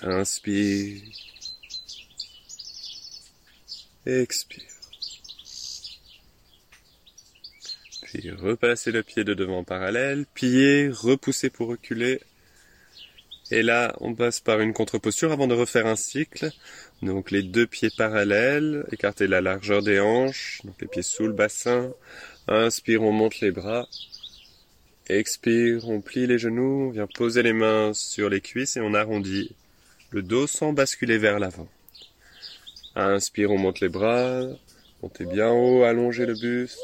Inspire. 0.00 1.02
Expire. 4.06 4.67
Puis 8.08 8.30
repassez 8.30 8.90
le 8.90 9.02
pied 9.02 9.22
de 9.22 9.34
devant 9.34 9.64
parallèle, 9.64 10.24
plier, 10.32 10.88
repousser 10.88 11.50
pour 11.50 11.68
reculer. 11.68 12.22
Et 13.50 13.62
là, 13.62 13.94
on 14.00 14.14
passe 14.14 14.40
par 14.40 14.60
une 14.60 14.72
contre-posture 14.72 15.30
avant 15.30 15.46
de 15.46 15.54
refaire 15.54 15.86
un 15.86 15.94
cycle. 15.94 16.50
Donc 17.02 17.30
les 17.30 17.42
deux 17.42 17.66
pieds 17.66 17.90
parallèles, 17.94 18.86
écartez 18.92 19.26
la 19.26 19.42
largeur 19.42 19.82
des 19.82 20.00
hanches, 20.00 20.62
donc 20.64 20.74
les 20.80 20.86
pieds 20.86 21.02
sous 21.02 21.26
le 21.26 21.34
bassin. 21.34 21.92
Inspire, 22.46 23.02
on 23.02 23.12
monte 23.12 23.40
les 23.40 23.50
bras. 23.50 23.86
Expire, 25.10 25.86
on 25.86 26.00
plie 26.00 26.26
les 26.26 26.38
genoux, 26.38 26.88
on 26.88 26.90
vient 26.90 27.06
poser 27.06 27.42
les 27.42 27.52
mains 27.52 27.92
sur 27.92 28.30
les 28.30 28.40
cuisses 28.40 28.78
et 28.78 28.80
on 28.80 28.94
arrondit 28.94 29.54
le 30.12 30.22
dos 30.22 30.46
sans 30.46 30.72
basculer 30.72 31.18
vers 31.18 31.38
l'avant. 31.38 31.68
Inspire, 32.94 33.50
on 33.50 33.58
monte 33.58 33.80
les 33.80 33.90
bras, 33.90 34.44
montez 35.02 35.26
bien 35.26 35.50
haut, 35.50 35.82
allongez 35.82 36.24
le 36.24 36.34
buste. 36.34 36.78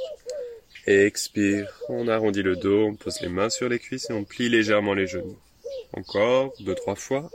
Expire, 0.86 1.80
on 1.88 2.08
arrondit 2.08 2.42
le 2.42 2.56
dos, 2.56 2.84
on 2.84 2.94
pose 2.94 3.20
les 3.22 3.28
mains 3.28 3.48
sur 3.48 3.70
les 3.70 3.78
cuisses 3.78 4.10
et 4.10 4.12
on 4.12 4.24
plie 4.24 4.50
légèrement 4.50 4.92
les 4.92 5.06
genoux. 5.06 5.38
Encore, 5.94 6.52
deux, 6.60 6.74
trois 6.74 6.94
fois. 6.94 7.30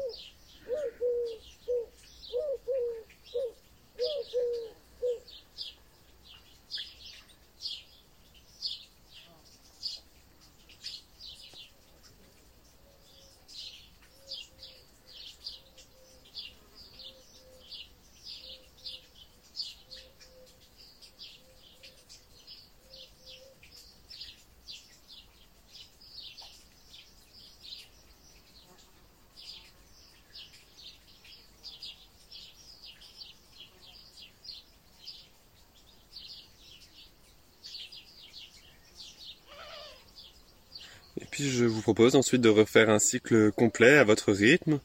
Je 41.40 41.66
vous 41.66 41.82
propose 41.82 42.16
ensuite 42.16 42.42
de 42.42 42.50
refaire 42.50 42.90
un 42.90 43.00
cycle 43.00 43.52
complet 43.52 43.98
à 43.98 44.04
votre 44.04 44.32
rythme. 44.34 44.80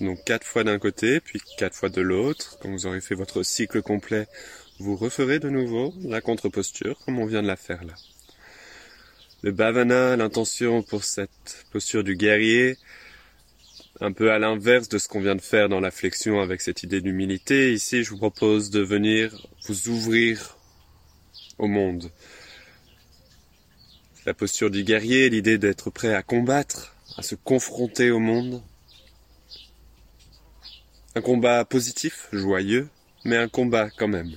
Donc 0.00 0.24
quatre 0.24 0.46
fois 0.46 0.64
d'un 0.64 0.78
côté, 0.78 1.20
puis 1.20 1.40
quatre 1.58 1.76
fois 1.76 1.88
de 1.88 2.00
l'autre. 2.00 2.58
Quand 2.60 2.70
vous 2.70 2.86
aurez 2.86 3.00
fait 3.00 3.14
votre 3.14 3.42
cycle 3.42 3.82
complet, 3.82 4.26
vous 4.78 4.96
referez 4.96 5.38
de 5.38 5.48
nouveau 5.48 5.94
la 6.02 6.20
contre-posture 6.20 6.98
comme 7.04 7.18
on 7.18 7.26
vient 7.26 7.42
de 7.42 7.46
la 7.46 7.56
faire 7.56 7.84
là. 7.84 7.94
Le 9.42 9.52
bhavana, 9.52 10.16
l'intention 10.16 10.82
pour 10.82 11.04
cette 11.04 11.66
posture 11.72 12.04
du 12.04 12.16
guerrier, 12.16 12.76
un 14.00 14.12
peu 14.12 14.32
à 14.32 14.38
l'inverse 14.38 14.88
de 14.88 14.98
ce 14.98 15.08
qu'on 15.08 15.20
vient 15.20 15.36
de 15.36 15.40
faire 15.40 15.68
dans 15.68 15.80
la 15.80 15.90
flexion 15.90 16.40
avec 16.40 16.60
cette 16.60 16.82
idée 16.82 17.00
d'humilité. 17.00 17.72
Ici, 17.72 18.02
je 18.02 18.10
vous 18.10 18.18
propose 18.18 18.70
de 18.70 18.80
venir 18.80 19.46
vous 19.66 19.88
ouvrir 19.88 20.56
au 21.58 21.68
monde, 21.68 22.10
la 24.24 24.34
posture 24.34 24.70
du 24.70 24.84
guerrier, 24.84 25.28
l'idée 25.30 25.58
d'être 25.58 25.90
prêt 25.90 26.14
à 26.14 26.22
combattre, 26.22 26.94
à 27.16 27.22
se 27.22 27.34
confronter 27.34 28.10
au 28.10 28.20
monde. 28.20 28.62
Un 31.14 31.20
combat 31.20 31.64
positif, 31.64 32.28
joyeux, 32.32 32.88
mais 33.24 33.36
un 33.36 33.48
combat 33.48 33.90
quand 33.90 34.08
même. 34.08 34.36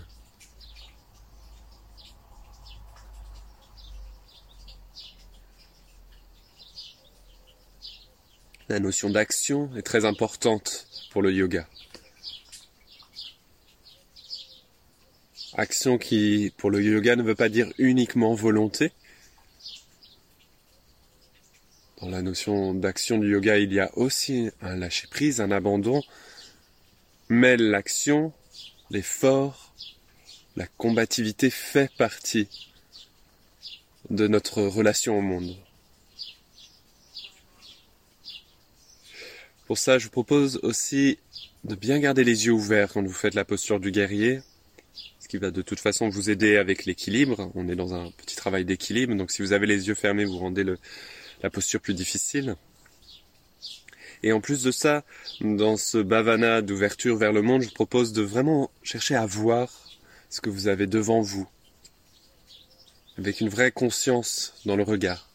La 8.68 8.80
notion 8.80 9.12
d'action 9.12 9.70
est 9.78 9.84
très 9.84 10.06
importante 10.06 10.88
pour 11.12 11.22
le 11.22 11.32
yoga. 11.32 11.68
Action 15.54 16.00
qui, 16.00 16.52
pour 16.58 16.72
le 16.72 16.82
yoga, 16.82 17.16
ne 17.16 17.22
veut 17.22 17.36
pas 17.36 17.48
dire 17.48 17.72
uniquement 17.78 18.34
volonté. 18.34 18.92
Dans 22.02 22.10
la 22.10 22.22
notion 22.22 22.74
d'action 22.74 23.18
du 23.18 23.32
yoga, 23.32 23.58
il 23.58 23.72
y 23.72 23.80
a 23.80 23.90
aussi 23.98 24.50
un 24.62 24.76
lâcher-prise, 24.76 25.40
un 25.40 25.50
abandon, 25.50 26.02
mais 27.30 27.56
l'action, 27.56 28.34
l'effort, 28.90 29.74
la 30.58 30.68
combativité 30.68 31.50
fait 31.50 31.90
partie 31.98 32.50
de 34.10 34.28
notre 34.28 34.62
relation 34.62 35.18
au 35.18 35.22
monde. 35.22 35.56
Pour 39.66 39.78
ça, 39.78 39.98
je 39.98 40.06
vous 40.06 40.12
propose 40.12 40.60
aussi 40.64 41.18
de 41.64 41.76
bien 41.76 41.98
garder 42.00 42.24
les 42.24 42.46
yeux 42.46 42.52
ouverts 42.52 42.92
quand 42.94 43.04
vous 43.04 43.14
faites 43.14 43.34
la 43.36 43.46
posture 43.46 43.80
du 43.80 43.92
guerrier, 43.92 44.42
ce 45.20 45.28
qui 45.28 45.38
va 45.38 45.50
de 45.50 45.62
toute 45.62 45.80
façon 45.80 46.10
vous 46.10 46.30
aider 46.30 46.58
avec 46.58 46.86
l'équilibre. 46.86 47.52
On 47.56 47.68
est 47.70 47.76
dans 47.76 47.96
un 47.96 48.12
petit 48.12 48.36
travail 48.36 48.66
d'équilibre, 48.66 49.16
donc 49.16 49.32
si 49.32 49.42
vous 49.42 49.54
avez 49.54 49.66
les 49.66 49.88
yeux 49.88 49.96
fermés, 49.96 50.26
vous 50.26 50.38
rendez 50.38 50.66
la 51.46 51.52
posture 51.52 51.80
plus 51.80 51.94
difficile. 51.94 52.56
Et 54.24 54.32
en 54.32 54.42
plus 54.42 54.64
de 54.64 54.72
ça, 54.72 55.04
dans 55.42 55.78
ce 55.78 56.00
bhavana 56.00 56.64
d'ouverture 56.64 57.18
vers 57.18 57.32
le 57.32 57.44
monde, 57.44 57.62
je 57.62 57.68
vous 57.68 57.74
propose 57.76 58.14
de 58.14 58.24
vraiment 58.24 58.72
chercher 58.82 59.14
à 59.14 59.28
voir 59.28 59.70
ce 60.32 60.42
que 60.42 60.50
vous 60.50 60.68
avez 60.68 60.88
devant 60.88 61.22
vous, 61.22 61.48
avec 63.20 63.42
une 63.42 63.50
vraie 63.50 63.72
conscience 63.72 64.56
dans 64.66 64.76
le 64.76 64.82
regard. 64.82 65.30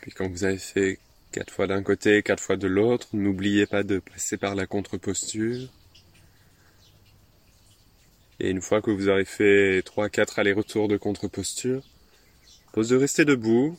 Puis 0.00 0.12
quand 0.12 0.28
vous 0.28 0.44
avez 0.44 0.58
fait 0.58 0.98
quatre 1.32 1.52
fois 1.52 1.66
d'un 1.66 1.82
côté, 1.82 2.22
quatre 2.22 2.42
fois 2.42 2.56
de 2.56 2.66
l'autre, 2.66 3.08
n'oubliez 3.12 3.66
pas 3.66 3.82
de 3.82 3.98
passer 3.98 4.36
par 4.36 4.54
la 4.54 4.66
contre-posture. 4.66 5.68
Et 8.40 8.50
une 8.50 8.62
fois 8.62 8.80
que 8.80 8.90
vous 8.90 9.08
aurez 9.08 9.24
fait 9.24 9.82
trois, 9.82 10.08
quatre 10.08 10.38
allers-retours 10.38 10.88
de 10.88 10.96
contre-posture, 10.96 11.82
pose 12.72 12.88
de 12.88 12.96
rester 12.96 13.24
debout, 13.24 13.76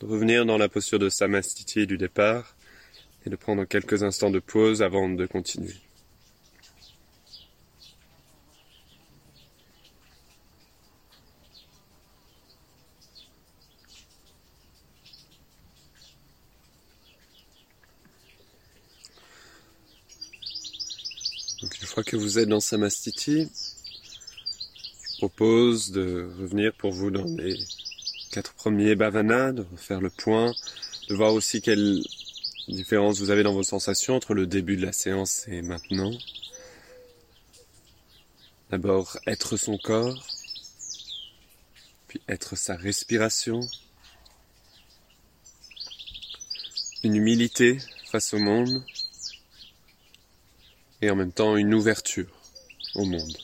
de 0.00 0.06
revenir 0.06 0.46
dans 0.46 0.58
la 0.58 0.68
posture 0.68 0.98
de 0.98 1.08
Samastiti 1.08 1.86
du 1.86 1.98
départ 1.98 2.56
et 3.26 3.30
de 3.30 3.36
prendre 3.36 3.64
quelques 3.64 4.02
instants 4.02 4.30
de 4.30 4.38
pause 4.38 4.82
avant 4.82 5.08
de 5.08 5.26
continuer. 5.26 5.74
une 21.80 21.86
fois 21.86 22.02
que 22.02 22.16
vous 22.30 22.38
êtes 22.38 22.48
dans 22.48 22.60
Samastiti, 22.60 23.50
je 25.12 25.18
propose 25.18 25.90
de 25.90 26.30
revenir 26.38 26.72
pour 26.74 26.92
vous 26.92 27.10
dans 27.10 27.24
les 27.24 27.58
quatre 28.30 28.54
premiers 28.54 28.94
bhavanas, 28.94 29.50
de 29.50 29.66
refaire 29.72 30.00
le 30.00 30.10
point, 30.10 30.52
de 31.08 31.14
voir 31.16 31.34
aussi 31.34 31.60
quelle 31.60 32.00
différence 32.68 33.18
vous 33.18 33.30
avez 33.30 33.42
dans 33.42 33.52
vos 33.52 33.64
sensations 33.64 34.14
entre 34.14 34.34
le 34.34 34.46
début 34.46 34.76
de 34.76 34.86
la 34.86 34.92
séance 34.92 35.48
et 35.48 35.60
maintenant. 35.60 36.12
D'abord 38.70 39.18
être 39.26 39.56
son 39.56 39.76
corps, 39.76 40.24
puis 42.06 42.20
être 42.28 42.54
sa 42.54 42.76
respiration, 42.76 43.58
une 47.02 47.16
humilité 47.16 47.78
face 48.04 48.32
au 48.34 48.38
monde, 48.38 48.84
et 51.02 51.10
en 51.10 51.16
même 51.16 51.32
temps 51.32 51.56
une 51.56 51.74
ouverture 51.74 52.28
au 52.94 53.04
monde. 53.04 53.36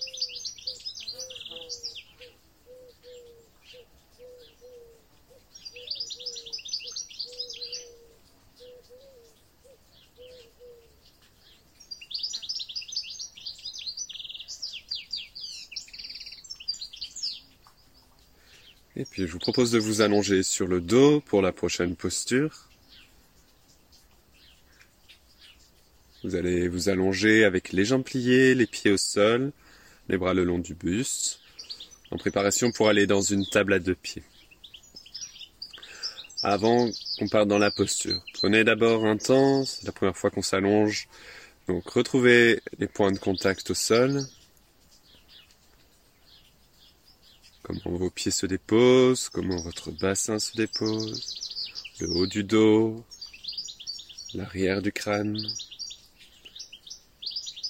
Et 18.99 19.05
puis 19.05 19.27
je 19.27 19.33
vous 19.33 19.38
propose 19.38 19.71
de 19.71 19.79
vous 19.79 20.01
allonger 20.01 20.42
sur 20.42 20.66
le 20.66 20.81
dos 20.81 21.21
pour 21.21 21.42
la 21.42 21.53
prochaine 21.53 21.97
posture. 21.97 22.71
Vous 26.27 26.35
allez 26.35 26.67
vous 26.67 26.89
allonger 26.89 27.45
avec 27.45 27.71
les 27.71 27.85
jambes 27.85 28.03
pliées, 28.03 28.57
les 28.57 28.67
pieds 28.67 28.91
au 28.91 28.97
sol, 28.97 29.53
les 30.09 30.19
bras 30.19 30.35
le 30.35 30.43
long 30.43 30.59
du 30.59 30.75
buste, 30.75 31.39
en 32.11 32.17
préparation 32.17 32.73
pour 32.73 32.89
aller 32.89 33.07
dans 33.07 33.21
une 33.21 33.47
table 33.47 33.73
à 33.73 33.79
deux 33.79 33.95
pieds. 33.95 34.25
Avant 36.43 36.91
qu'on 37.17 37.29
parte 37.29 37.47
dans 37.47 37.59
la 37.59 37.71
posture, 37.71 38.21
prenez 38.35 38.65
d'abord 38.65 39.07
un 39.07 39.17
temps, 39.17 39.65
c'est 39.65 39.85
la 39.85 39.93
première 39.93 40.17
fois 40.17 40.33
qu'on 40.33 40.43
s'allonge, 40.43 41.07
donc 41.69 41.89
retrouvez 41.91 42.61
les 42.81 42.89
points 42.89 43.12
de 43.12 43.19
contact 43.19 43.71
au 43.71 43.75
sol, 43.75 44.21
comment 47.62 47.99
vos 47.99 48.11
pieds 48.11 48.33
se 48.33 48.47
déposent, 48.47 49.29
comment 49.29 49.62
votre 49.62 49.93
bassin 49.93 50.41
se 50.41 50.57
dépose, 50.57 51.71
le 52.01 52.11
haut 52.11 52.27
du 52.27 52.43
dos, 52.43 53.05
l'arrière 54.35 54.83
du 54.83 54.91
crâne 54.91 55.39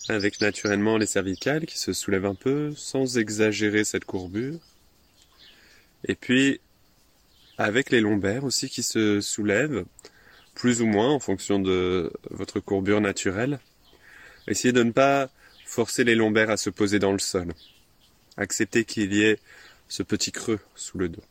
avec 0.09 0.41
naturellement 0.41 0.97
les 0.97 1.07
cervicales 1.07 1.67
qui 1.67 1.79
se 1.79 1.93
soulèvent 1.93 2.27
un 2.27 2.35
peu 2.35 2.73
sans 2.77 3.19
exagérer 3.19 3.85
cette 3.85 4.05
courbure. 4.05 4.59
Et 6.05 6.15
puis 6.15 6.61
avec 7.59 7.91
les 7.91 8.01
lombaires 8.01 8.45
aussi 8.45 8.69
qui 8.69 8.83
se 8.83 9.21
soulèvent, 9.21 9.85
plus 10.55 10.81
ou 10.81 10.87
moins 10.87 11.11
en 11.11 11.21
fonction 11.21 11.59
de 11.59 12.13
votre 12.31 12.61
courbure 12.61 13.01
naturelle. 13.01 13.61
Essayez 14.49 14.73
de 14.73 14.83
ne 14.83 14.93
pas 14.93 15.29
forcer 15.65 16.05
les 16.05 16.15
lombaires 16.15 16.51
à 16.51 16.57
se 16.57 16.71
poser 16.71 16.99
dans 16.99 17.13
le 17.13 17.19
sol. 17.19 17.53
Acceptez 18.37 18.85
qu'il 18.85 19.13
y 19.13 19.23
ait 19.23 19.39
ce 19.89 20.03
petit 20.03 20.33
creux 20.33 20.61
sous 20.75 20.99
le 20.99 21.09
dos. 21.09 21.23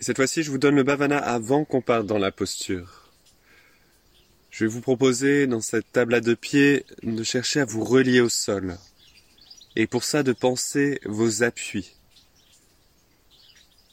Et 0.00 0.04
cette 0.04 0.16
fois-ci, 0.16 0.42
je 0.42 0.50
vous 0.50 0.58
donne 0.58 0.76
le 0.76 0.82
bhavana 0.82 1.18
avant 1.18 1.64
qu'on 1.64 1.82
parte 1.82 2.06
dans 2.06 2.18
la 2.18 2.32
posture. 2.32 2.99
Je 4.50 4.64
vais 4.64 4.70
vous 4.70 4.80
proposer 4.80 5.46
dans 5.46 5.60
cette 5.60 5.92
table 5.92 6.12
à 6.12 6.20
deux 6.20 6.34
pieds 6.34 6.84
de 7.04 7.22
chercher 7.22 7.60
à 7.60 7.64
vous 7.64 7.84
relier 7.84 8.20
au 8.20 8.28
sol. 8.28 8.76
Et 9.76 9.86
pour 9.86 10.02
ça, 10.02 10.24
de 10.24 10.32
penser 10.32 11.00
vos 11.04 11.44
appuis. 11.44 11.94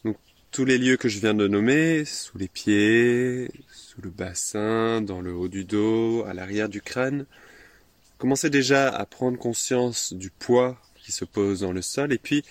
Donc, 0.03 0.17
tous 0.51 0.65
les 0.65 0.79
lieux 0.79 0.97
que 0.97 1.09
je 1.09 1.19
viens 1.19 1.35
de 1.35 1.47
nommer, 1.47 2.05
sous 2.05 2.39
les 2.39 2.47
pieds, 2.47 3.51
sous 3.71 4.01
le 4.01 4.09
bassin, 4.09 5.01
dans 5.01 5.21
le 5.21 5.31
haut 5.31 5.47
du 5.47 5.63
dos, 5.63 6.23
à 6.25 6.33
l'arrière 6.33 6.69
du 6.69 6.81
crâne, 6.81 7.27
commencez 8.17 8.49
déjà 8.49 8.89
à 8.89 9.05
prendre 9.05 9.37
conscience 9.37 10.13
du 10.13 10.31
poids 10.31 10.81
qui 10.95 11.11
se 11.11 11.23
pose 11.23 11.59
dans 11.61 11.71
le 11.71 11.83
sol 11.83 12.11
et 12.11 12.17
puis 12.17 12.43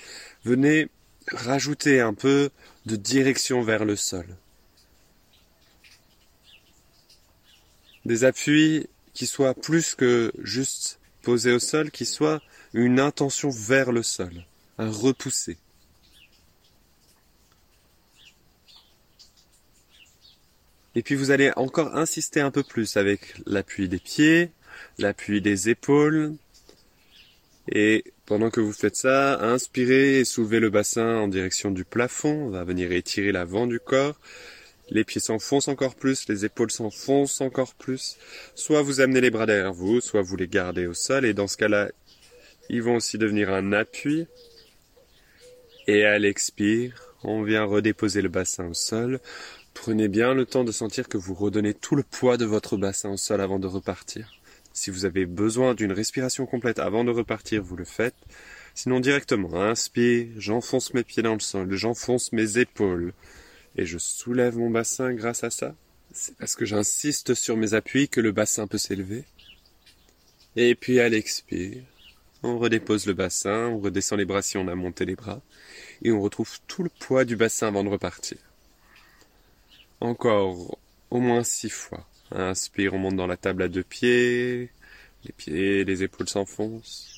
venez 0.44 0.88
rajouter 1.32 2.00
un 2.00 2.14
peu 2.14 2.50
de 2.86 2.94
direction 2.94 3.62
vers 3.62 3.84
le 3.84 3.96
sol. 3.96 4.26
Des 8.06 8.22
appuis 8.22 8.86
qui 9.14 9.26
soient 9.26 9.54
plus 9.54 9.96
que 9.96 10.32
juste 10.40 11.00
posés 11.22 11.50
au 11.50 11.58
sol, 11.58 11.90
qui 11.90 12.04
soient 12.06 12.40
une 12.72 13.00
intention 13.00 13.50
vers 13.50 13.90
le 13.90 14.04
sol, 14.04 14.46
un 14.78 14.88
repousser. 14.88 15.56
Et 20.94 21.02
puis 21.02 21.16
vous 21.16 21.32
allez 21.32 21.50
encore 21.56 21.96
insister 21.96 22.40
un 22.40 22.52
peu 22.52 22.62
plus 22.62 22.96
avec 22.96 23.34
l'appui 23.44 23.88
des 23.88 23.98
pieds, 23.98 24.52
l'appui 24.98 25.40
des 25.40 25.68
épaules. 25.68 26.36
Et 27.72 28.04
pendant 28.24 28.50
que 28.50 28.60
vous 28.60 28.72
faites 28.72 28.94
ça, 28.94 29.40
inspirez 29.40 30.20
et 30.20 30.24
soulevez 30.24 30.60
le 30.60 30.70
bassin 30.70 31.16
en 31.16 31.26
direction 31.26 31.72
du 31.72 31.84
plafond. 31.84 32.46
On 32.46 32.50
va 32.50 32.62
venir 32.62 32.92
étirer 32.92 33.32
l'avant 33.32 33.66
du 33.66 33.80
corps. 33.80 34.14
Les 34.88 35.04
pieds 35.04 35.20
s'enfoncent 35.20 35.68
encore 35.68 35.96
plus, 35.96 36.28
les 36.28 36.44
épaules 36.44 36.70
s'enfoncent 36.70 37.40
encore 37.40 37.74
plus. 37.74 38.16
Soit 38.54 38.82
vous 38.82 39.00
amenez 39.00 39.20
les 39.20 39.30
bras 39.30 39.46
derrière 39.46 39.72
vous, 39.72 40.00
soit 40.00 40.22
vous 40.22 40.36
les 40.36 40.46
gardez 40.46 40.86
au 40.86 40.94
sol. 40.94 41.24
Et 41.24 41.34
dans 41.34 41.48
ce 41.48 41.56
cas-là, 41.56 41.90
ils 42.68 42.82
vont 42.82 42.96
aussi 42.96 43.18
devenir 43.18 43.52
un 43.52 43.72
appui. 43.72 44.26
Et 45.88 46.04
à 46.04 46.18
l'expire, 46.18 47.14
on 47.24 47.42
vient 47.42 47.64
redéposer 47.64 48.22
le 48.22 48.28
bassin 48.28 48.68
au 48.68 48.74
sol. 48.74 49.20
Prenez 49.74 50.08
bien 50.08 50.34
le 50.34 50.46
temps 50.46 50.64
de 50.64 50.72
sentir 50.72 51.08
que 51.08 51.18
vous 51.18 51.34
redonnez 51.34 51.74
tout 51.74 51.96
le 51.96 52.02
poids 52.02 52.36
de 52.36 52.44
votre 52.44 52.76
bassin 52.76 53.10
au 53.10 53.16
sol 53.16 53.40
avant 53.40 53.58
de 53.58 53.66
repartir. 53.66 54.32
Si 54.72 54.90
vous 54.90 55.04
avez 55.04 55.26
besoin 55.26 55.74
d'une 55.74 55.92
respiration 55.92 56.46
complète 56.46 56.78
avant 56.78 57.02
de 57.02 57.10
repartir, 57.10 57.62
vous 57.62 57.76
le 57.76 57.84
faites. 57.84 58.14
Sinon 58.74 59.00
directement, 59.00 59.54
inspire, 59.54 60.28
j'enfonce 60.36 60.94
mes 60.94 61.02
pieds 61.02 61.22
dans 61.22 61.34
le 61.34 61.40
sol, 61.40 61.72
j'enfonce 61.74 62.32
mes 62.32 62.58
épaules 62.58 63.12
et 63.76 63.86
je 63.86 63.98
soulève 63.98 64.56
mon 64.56 64.70
bassin 64.70 65.12
grâce 65.12 65.44
à 65.44 65.50
ça. 65.50 65.74
C'est 66.12 66.36
parce 66.36 66.56
que 66.56 66.64
j'insiste 66.64 67.34
sur 67.34 67.56
mes 67.56 67.74
appuis 67.74 68.08
que 68.08 68.20
le 68.20 68.32
bassin 68.32 68.66
peut 68.66 68.78
s'élever. 68.78 69.24
Et 70.56 70.74
puis 70.74 70.98
à 71.00 71.08
l'expire, 71.08 71.82
on 72.42 72.58
redépose 72.58 73.06
le 73.06 73.12
bassin, 73.12 73.68
on 73.68 73.78
redescend 73.78 74.18
les 74.18 74.24
bras 74.24 74.42
si 74.42 74.56
on 74.56 74.68
a 74.68 74.74
monté 74.74 75.04
les 75.04 75.16
bras, 75.16 75.42
et 76.02 76.12
on 76.12 76.20
retrouve 76.20 76.58
tout 76.66 76.82
le 76.82 76.88
poids 76.88 77.24
du 77.24 77.36
bassin 77.36 77.68
avant 77.68 77.84
de 77.84 77.90
repartir. 77.90 78.38
Encore 80.00 80.78
au 81.10 81.20
moins 81.20 81.44
six 81.44 81.70
fois. 81.70 82.06
Inspire, 82.30 82.94
on 82.94 82.98
monte 82.98 83.16
dans 83.16 83.26
la 83.26 83.36
table 83.36 83.62
à 83.62 83.68
deux 83.68 83.84
pieds. 83.84 84.70
Les 85.24 85.32
pieds, 85.32 85.84
les 85.84 86.02
épaules 86.02 86.28
s'enfoncent. 86.28 87.08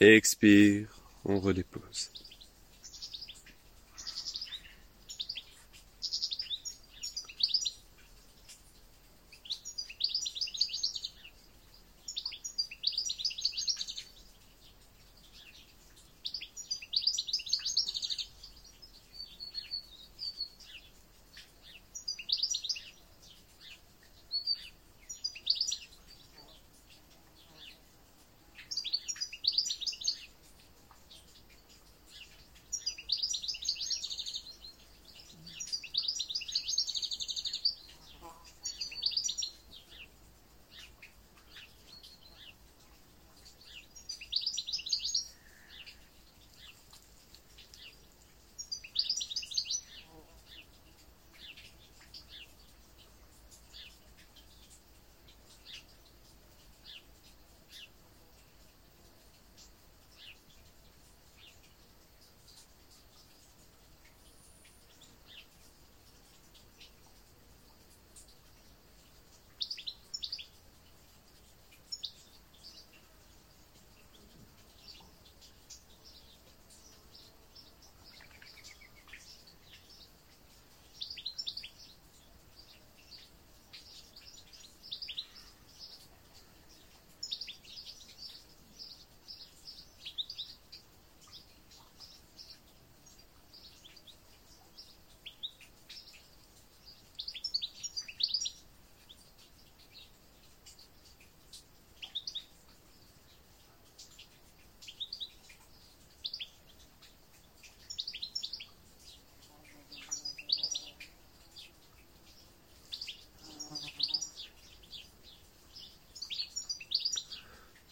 Expire, 0.00 0.88
on 1.24 1.38
redépose. 1.40 2.10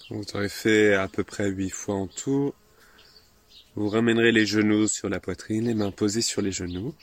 Vous 0.08 0.22
aurez 0.34 0.48
fait 0.48 0.94
à 0.94 1.08
peu 1.08 1.24
près 1.24 1.48
huit 1.48 1.70
fois 1.70 1.96
en 1.96 2.06
tout. 2.06 2.54
Vous 3.74 3.88
ramènerez 3.88 4.30
les 4.30 4.46
genoux 4.46 4.86
sur 4.86 5.08
la 5.08 5.18
poitrine, 5.18 5.66
les 5.66 5.74
mains 5.74 5.90
posées 5.90 6.22
sur 6.22 6.42
les 6.42 6.52
genoux, 6.52 6.94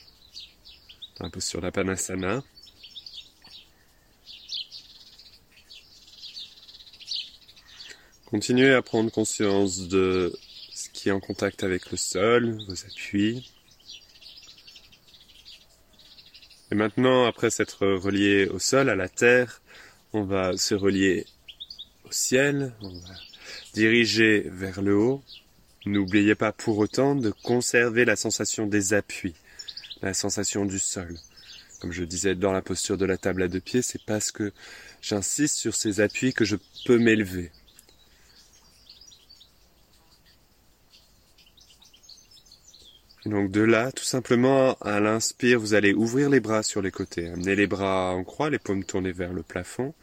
dans 1.18 1.26
la 1.26 1.30
posture 1.30 1.60
d'Apanasana. 1.60 2.42
Continuez 8.28 8.74
à 8.74 8.82
prendre 8.82 9.12
conscience 9.12 9.90
de 9.90 10.34
ce 10.74 10.88
qui 10.90 11.10
est 11.10 11.12
en 11.12 11.20
contact 11.20 11.64
avec 11.64 11.92
le 11.92 11.98
sol, 11.98 12.58
vos 12.70 12.86
appuis. 12.86 13.52
Et 16.72 16.76
maintenant, 16.76 17.26
après 17.26 17.50
s'être 17.50 17.86
relié 17.86 18.48
au 18.48 18.60
sol, 18.60 18.90
à 18.90 18.96
la 18.96 19.10
terre, 19.10 19.62
on 20.14 20.24
va 20.24 20.56
se 20.56 20.74
relier 20.74 21.26
ciel, 22.14 22.74
on 22.82 22.90
va 22.90 23.16
diriger 23.74 24.50
vers 24.50 24.82
le 24.82 24.96
haut. 24.96 25.24
N'oubliez 25.86 26.36
pas 26.36 26.52
pour 26.52 26.78
autant 26.78 27.16
de 27.16 27.32
conserver 27.44 28.06
la 28.06 28.16
sensation 28.16 28.68
des 28.68 28.94
appuis, 28.94 29.36
la 30.02 30.14
sensation 30.14 30.66
du 30.66 30.80
sol. 30.80 31.18
Comme 31.82 31.92
je 31.92 32.04
disais 32.04 32.36
dans 32.36 32.54
la 32.54 32.62
posture 32.62 32.98
de 32.98 33.06
la 33.06 33.18
table 33.18 33.44
à 33.44 33.48
deux 33.50 33.60
pieds, 33.60 33.82
c'est 33.82 34.02
parce 34.06 34.32
que 34.32 34.54
j'insiste 35.02 35.58
sur 35.58 35.76
ces 35.76 36.00
appuis 36.00 36.34
que 36.34 36.46
je 36.46 36.56
peux 36.86 36.98
m'élever. 36.98 37.52
Donc 43.26 43.52
de 43.52 43.62
là, 43.62 43.92
tout 43.92 44.04
simplement, 44.04 44.76
à 44.82 45.00
l'inspire, 45.00 45.60
vous 45.60 45.74
allez 45.74 45.94
ouvrir 45.94 46.30
les 46.30 46.42
bras 46.42 46.62
sur 46.62 46.82
les 46.82 46.92
côtés. 46.92 47.30
Amener 47.30 47.56
les 47.56 47.68
bras 47.68 48.12
en 48.14 48.24
croix, 48.24 48.50
les 48.50 48.60
paumes 48.60 48.84
tournées 48.84 49.14
vers 49.14 49.32
le 49.32 49.44
plafond. 49.44 49.94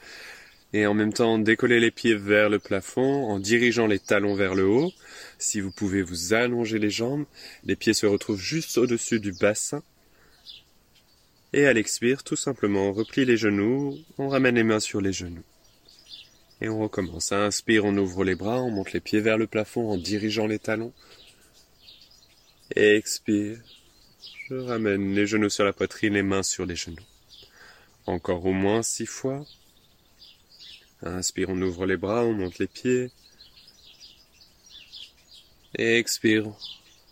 Et 0.73 0.87
en 0.87 0.95
même 0.95 1.13
temps 1.13 1.39
décoller 1.39 1.81
les 1.81 1.91
pieds 1.91 2.15
vers 2.15 2.49
le 2.49 2.59
plafond 2.59 3.29
en 3.29 3.39
dirigeant 3.39 3.87
les 3.87 3.99
talons 3.99 4.35
vers 4.35 4.55
le 4.55 4.67
haut. 4.67 4.93
Si 5.39 5.61
vous 5.61 5.71
pouvez 5.71 6.03
vous 6.03 6.33
allonger 6.33 6.79
les 6.79 6.91
jambes, 6.91 7.25
les 7.65 7.77
pieds 7.77 7.95
se 7.95 8.07
retrouvent 8.07 8.41
juste 8.41 8.79
au-dessus 8.79 9.21
du 9.21 9.33
bassin. 9.33 9.83
Et 11.53 11.67
à 11.67 11.73
l'expire, 11.73 12.23
tout 12.23 12.37
simplement, 12.37 12.89
on 12.89 12.93
replie 12.93 13.25
les 13.25 13.37
genoux, 13.37 13.99
on 14.19 14.29
ramène 14.29 14.55
les 14.55 14.63
mains 14.63 14.79
sur 14.79 15.01
les 15.01 15.13
genoux. 15.13 15.43
Et 16.61 16.69
on 16.69 16.79
recommence. 16.79 17.33
Inspire, 17.33 17.85
on 17.85 17.97
ouvre 17.97 18.23
les 18.23 18.37
bras, 18.37 18.63
on 18.63 18.71
monte 18.71 18.93
les 18.93 19.01
pieds 19.01 19.21
vers 19.21 19.39
le 19.39 19.49
plafond 19.49 19.91
en 19.91 19.97
dirigeant 19.97 20.47
les 20.47 20.59
talons. 20.59 20.93
expire. 22.77 23.59
Je 24.49 24.55
ramène 24.55 25.15
les 25.15 25.27
genoux 25.27 25.49
sur 25.49 25.65
la 25.65 25.73
poitrine, 25.73 26.15
les 26.15 26.23
mains 26.23 26.43
sur 26.43 26.67
les 26.67 26.77
genoux. 26.77 27.03
Encore 28.07 28.45
au 28.47 28.53
moins 28.53 28.83
six 28.83 29.07
fois. 29.07 29.45
Inspire, 31.03 31.49
on 31.49 31.63
ouvre 31.63 31.87
les 31.87 31.97
bras, 31.97 32.25
on 32.25 32.33
monte 32.33 32.59
les 32.59 32.67
pieds. 32.67 33.11
Et 35.77 35.99
expire, 35.99 36.47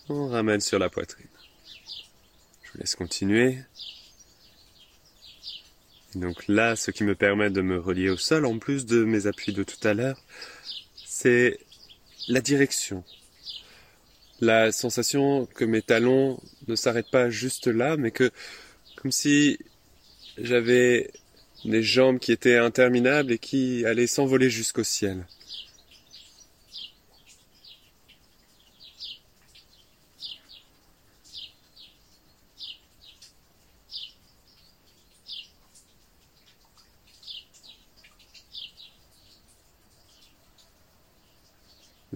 on 0.09 0.29
ramène 0.29 0.61
sur 0.61 0.79
la 0.79 0.91
poitrine. 0.91 1.27
Je 2.63 2.73
vous 2.73 2.79
laisse 2.81 2.95
continuer. 2.95 3.59
donc 6.15 6.47
là, 6.49 6.77
ce 6.77 6.91
qui 6.91 7.05
me 7.05 7.15
permet 7.15 7.51
de 7.51 7.63
me 7.63 7.79
relier 7.79 8.11
au 8.11 8.17
sol, 8.17 8.45
en 8.45 8.59
plus 8.59 8.85
de 8.85 9.05
mes 9.05 9.27
appuis 9.27 9.53
de 9.53 9.63
tout 9.63 9.87
à 9.87 9.95
l'heure, 9.95 10.21
c'est 10.97 11.59
la 12.27 12.41
direction. 12.41 13.05
La 14.41 14.71
sensation 14.71 15.47
que 15.47 15.65
mes 15.65 15.83
talons 15.83 16.39
ne 16.67 16.77
s'arrêtent 16.77 17.11
pas 17.11 17.31
juste 17.31 17.69
là, 17.69 17.97
mais 17.97 18.11
que 18.11 18.31
comme 18.97 19.13
si 19.13 19.59
j'avais 20.37 21.11
des 21.65 21.83
jambes 21.83 22.19
qui 22.19 22.33
étaient 22.33 22.57
interminables 22.57 23.33
et 23.33 23.39
qui 23.39 23.85
allaient 23.87 24.07
s'envoler 24.07 24.51
jusqu'au 24.51 24.85
ciel. 24.85 25.27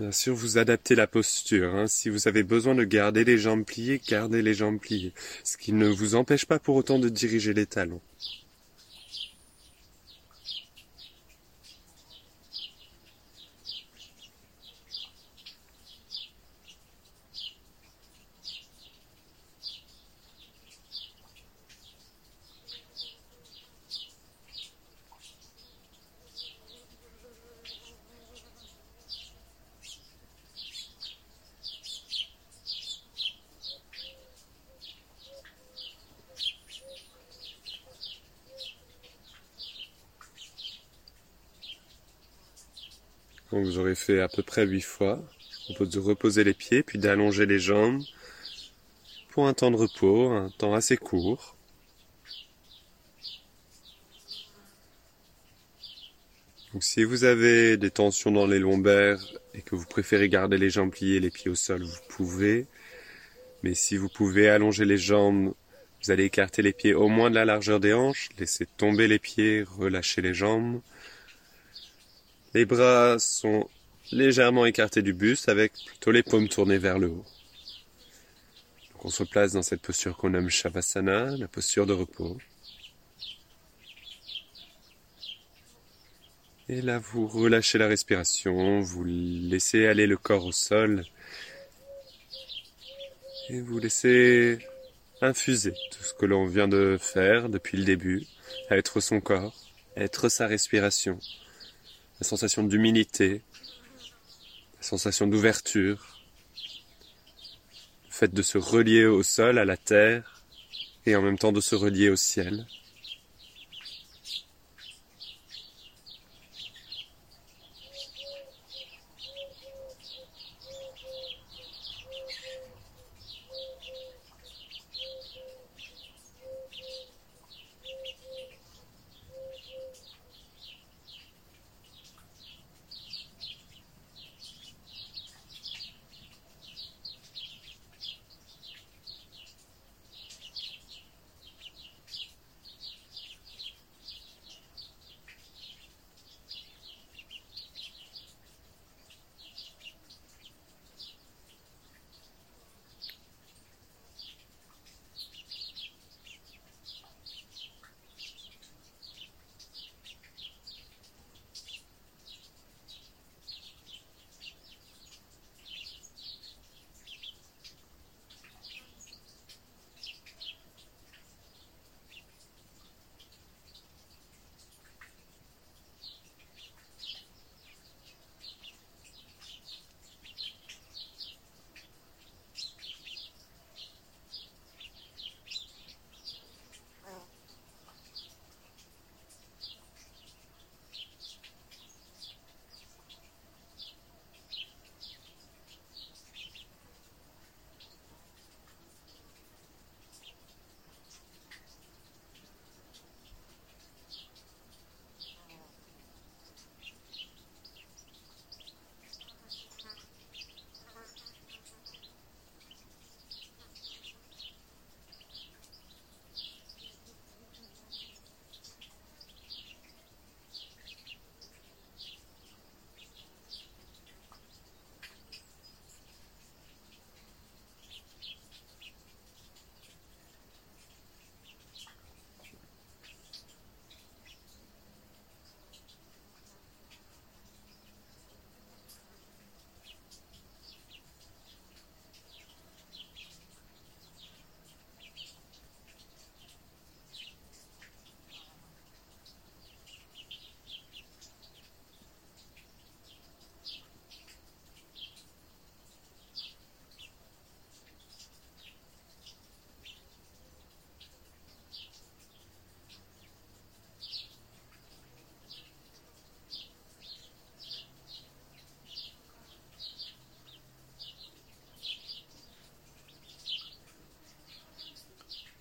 Bien 0.03 0.11
sûr, 0.11 0.35
vous 0.35 0.59
adaptez 0.59 0.95
la 0.95 1.07
posture. 1.07 1.77
Hein. 1.77 1.87
Si 1.87 2.09
vous 2.09 2.27
avez 2.27 2.43
besoin 2.43 2.75
de 2.75 2.83
garder 2.83 3.25
les 3.25 3.39
jambes 3.39 3.65
pliées, 3.65 4.01
gardez 4.09 4.43
les 4.43 4.53
jambes 4.53 4.81
pliées. 4.81 5.13
Ce 5.45 5.57
qui 5.57 5.73
ne 5.73 5.87
vous 5.87 6.17
empêche 6.17 6.45
pas 6.45 6.59
pour 6.59 6.77
autant 6.77 6.99
de 6.99 7.09
diriger 7.09 7.55
les 7.55 7.67
talons. 7.67 8.01
Donc 43.53 43.67
vous 43.67 43.79
aurez 43.79 43.92
à 44.11 44.29
peu 44.29 44.43
près 44.43 44.67
huit 44.67 44.83
fois. 44.83 45.23
On 45.71 45.75
peut 45.75 45.89
reposer 45.99 46.45
les 46.45 46.55
pieds, 46.55 46.83
puis 46.83 46.99
d'allonger 46.99 47.47
les 47.47 47.59
jambes 47.59 48.03
pour 49.31 49.47
un 49.47 49.55
temps 49.55 49.71
de 49.71 49.77
repos, 49.77 50.31
un 50.31 50.51
temps 50.51 50.75
assez 50.75 50.97
court. 50.97 51.57
Donc 56.73 56.83
si 56.83 57.05
vous 57.05 57.25
avez 57.25 57.77
des 57.77 57.91
tensions 57.91 58.31
dans 58.31 58.47
les 58.47 58.59
lombaires 58.59 59.21
et 59.55 59.63
que 59.63 59.75
vous 59.75 59.87
préférez 59.87 60.29
garder 60.29 60.59
les 60.59 60.71
jambes 60.71 60.91
pliées 60.91 61.21
les 61.21 61.31
pieds 61.31 61.51
au 61.51 61.55
sol, 61.55 61.83
vous 61.83 62.01
pouvez. 62.09 62.67
Mais 63.63 63.75
si 63.75 63.97
vous 63.97 64.09
pouvez 64.09 64.49
allonger 64.49 64.85
les 64.85 64.99
jambes, 64.99 65.55
vous 66.03 66.11
allez 66.11 66.25
écarter 66.25 66.63
les 66.63 66.73
pieds 66.73 66.95
au 66.95 67.09
moins 67.09 67.31
de 67.31 67.37
la 67.37 67.45
largeur 67.45 67.79
des 67.79 67.93
hanches, 67.93 68.29
laisser 68.39 68.67
tomber 68.67 69.07
les 69.07 69.19
pieds, 69.19 69.63
relâcher 69.63 70.21
les 70.21 70.35
jambes. 70.35 70.81
Les 72.55 72.65
bras 72.65 73.19
sont 73.19 73.69
légèrement 74.11 74.67
écartés 74.67 75.03
du 75.03 75.13
buste 75.13 75.49
avec 75.49 75.73
plutôt 75.87 76.11
les 76.11 76.23
paumes 76.23 76.49
tournées 76.49 76.79
vers 76.79 76.99
le 76.99 77.09
haut. 77.09 77.25
Donc 78.93 79.05
on 79.05 79.11
se 79.11 79.25
place 79.25 79.53
dans 79.53 79.63
cette 79.63 79.83
posture 79.83 80.17
qu'on 80.17 80.31
nomme 80.31 80.51
Shavasana, 80.51 81.37
la 81.37 81.49
posture 81.49 81.87
de 81.87 81.93
repos. 81.93 82.39
Et 86.69 86.81
là, 86.81 86.99
vous 86.99 87.27
relâchez 87.27 87.77
la 87.77 87.87
respiration, 87.87 88.81
vous 88.81 89.05
laissez 89.05 89.87
aller 89.87 90.07
le 90.07 90.17
corps 90.17 90.47
au 90.47 90.53
sol 90.53 91.05
et 93.51 93.61
vous 93.61 93.79
laissez 93.79 94.59
infuser 95.21 95.73
tout 95.91 96.03
ce 96.03 96.15
que 96.15 96.25
l'on 96.25 96.47
vient 96.47 96.69
de 96.69 96.97
faire 97.01 97.49
depuis 97.49 97.77
le 97.77 97.85
début, 97.85 98.25
être 98.71 99.01
son 99.01 99.21
corps, 99.21 99.55
être 99.97 100.29
sa 100.29 100.47
respiration, 100.47 101.19
la 102.21 102.27
sensation 102.27 102.63
d'humilité, 102.63 103.43
sensation 104.83 105.27
d'ouverture, 105.27 106.19
le 108.05 108.11
fait 108.11 108.33
de 108.33 108.43
se 108.43 108.59
relier 108.59 109.07
au 109.07 109.23
sol, 109.23 109.59
à 109.59 109.65
la 109.65 109.77
terre, 109.77 110.43
et 111.07 111.17
en 111.17 111.23
même 111.23 111.39
temps 111.39 111.53
de 111.53 111.61
se 111.61 111.75
relier 111.75 112.11
au 112.11 112.17
ciel. 112.17 112.67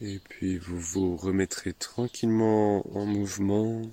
Et 0.03 0.17
puis 0.17 0.57
vous 0.57 0.79
vous 0.79 1.15
remettrez 1.15 1.73
tranquillement 1.73 2.83
en 2.97 3.05
mouvement. 3.05 3.83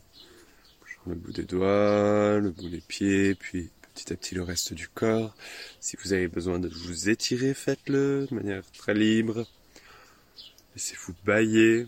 le 1.07 1.15
bout 1.15 1.33
des 1.33 1.45
doigts, 1.45 2.39
le 2.39 2.51
bout 2.51 2.71
des 2.71 2.81
pieds, 2.81 3.35
puis 3.35 3.71
petit 3.95 4.13
à 4.15 4.17
petit 4.17 4.35
le 4.35 4.43
reste 4.43 4.73
du 4.73 4.89
corps. 4.89 5.37
Si 5.81 5.99
vous 6.03 6.15
avez 6.15 6.29
besoin 6.29 6.61
de 6.61 6.69
vous 6.69 7.11
étirer, 7.11 7.53
faites-le 7.53 8.27
de 8.31 8.35
manière 8.35 8.63
très 8.73 8.95
libre. 8.95 9.47
Laissez-vous 10.75 11.15
bailler. 11.27 11.87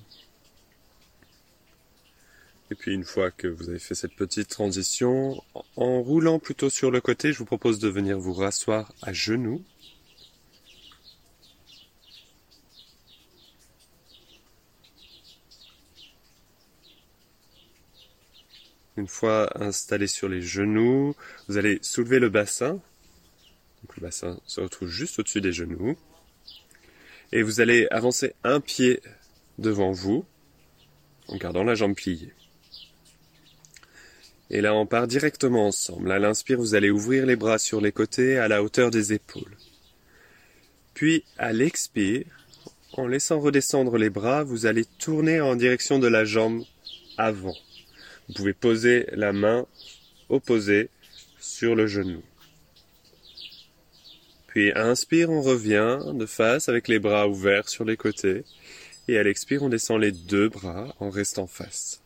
Et 2.71 2.75
puis 2.75 2.93
une 2.93 3.05
fois 3.05 3.31
que 3.31 3.49
vous 3.49 3.71
avez 3.71 3.79
fait 3.79 3.95
cette 3.95 4.15
petite 4.17 4.49
transition, 4.49 5.43
en 5.77 6.03
roulant 6.03 6.39
plutôt 6.39 6.69
sur 6.69 6.91
le 6.91 7.01
côté, 7.01 7.33
je 7.33 7.39
vous 7.39 7.47
propose 7.47 7.79
de 7.79 7.89
venir 7.89 8.19
vous 8.19 8.35
rasseoir 8.35 8.93
à 9.01 9.15
genoux. 9.15 9.65
Une 19.01 19.09
fois 19.09 19.49
installé 19.59 20.07
sur 20.07 20.29
les 20.29 20.43
genoux, 20.43 21.17
vous 21.49 21.57
allez 21.57 21.79
soulever 21.81 22.19
le 22.19 22.29
bassin. 22.29 22.79
le 23.97 24.03
bassin 24.03 24.39
se 24.45 24.61
retrouve 24.61 24.91
juste 24.91 25.19
au-dessus 25.19 25.41
des 25.41 25.53
genoux. 25.53 25.97
Et 27.33 27.41
vous 27.41 27.63
allez 27.63 27.89
avancer 27.91 28.35
un 28.45 28.61
pied 28.61 29.01
devant 29.57 29.91
vous 29.91 30.27
en 31.29 31.39
gardant 31.39 31.65
la 31.65 31.75
jambe 31.75 31.95
pliée. 31.95 32.35
Et 34.51 34.61
là, 34.61 34.75
on 34.75 34.85
part 34.85 35.07
directement 35.07 35.69
ensemble. 35.69 36.13
À 36.13 36.19
l'inspire, 36.19 36.59
vous 36.59 36.75
allez 36.75 36.91
ouvrir 36.91 37.25
les 37.25 37.37
bras 37.37 37.59
sur 37.59 37.81
les 37.81 37.93
côtés 37.93 38.37
à 38.37 38.49
la 38.49 38.63
hauteur 38.63 38.91
des 38.91 39.15
épaules. 39.15 39.57
Puis, 40.93 41.25
à 41.39 41.55
l'expire, 41.55 42.27
en 42.93 43.07
laissant 43.07 43.41
redescendre 43.41 43.97
les 43.97 44.11
bras, 44.11 44.45
vous 44.45 44.67
allez 44.67 44.85
tourner 44.85 45.41
en 45.41 45.57
direction 45.57 45.99
de 45.99 46.07
la 46.07 46.27
jambe 46.27 46.65
avant. 47.17 47.57
Vous 48.31 48.35
pouvez 48.35 48.53
poser 48.53 49.07
la 49.11 49.33
main 49.33 49.67
opposée 50.29 50.89
sur 51.41 51.75
le 51.75 51.89
genou. 51.89 52.23
Puis 54.47 54.71
inspire, 54.77 55.31
on 55.31 55.43
revient 55.43 55.99
de 56.15 56.27
face 56.27 56.69
avec 56.69 56.87
les 56.87 57.01
bras 57.01 57.27
ouverts 57.27 57.69
sur 57.69 57.85
les 57.85 57.97
côtés. 57.97 58.45
Et 59.09 59.19
à 59.19 59.25
l'expire, 59.25 59.65
on 59.65 59.69
descend 59.69 60.01
les 60.01 60.13
deux 60.13 60.49
bras 60.49 60.95
en 61.01 61.11
restant 61.11 61.49
face. 61.49 62.03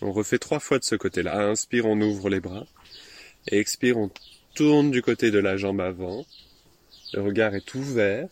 On 0.00 0.12
refait 0.12 0.38
trois 0.38 0.60
fois 0.60 0.78
de 0.78 0.84
ce 0.84 0.94
côté-là. 0.94 1.38
Inspire, 1.50 1.84
on 1.84 2.00
ouvre 2.00 2.30
les 2.30 2.40
bras. 2.40 2.64
Et 3.48 3.58
expire, 3.58 3.98
on 3.98 4.10
tourne 4.54 4.90
du 4.90 5.02
côté 5.02 5.30
de 5.30 5.38
la 5.38 5.58
jambe 5.58 5.82
avant. 5.82 6.24
Le 7.12 7.20
regard 7.20 7.54
est 7.54 7.74
ouvert. 7.74 8.30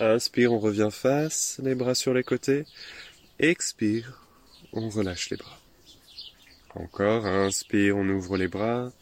Inspire, 0.00 0.52
on 0.52 0.58
revient 0.58 0.90
face, 0.92 1.58
les 1.62 1.74
bras 1.74 1.94
sur 1.94 2.12
les 2.12 2.24
côtés. 2.24 2.66
Expire, 3.38 4.19
on 4.72 4.88
relâche 4.88 5.30
les 5.30 5.36
bras. 5.36 5.58
Encore, 6.74 7.26
inspire, 7.26 7.96
on 7.96 8.08
ouvre 8.08 8.36
les 8.36 8.48
bras. 8.48 8.92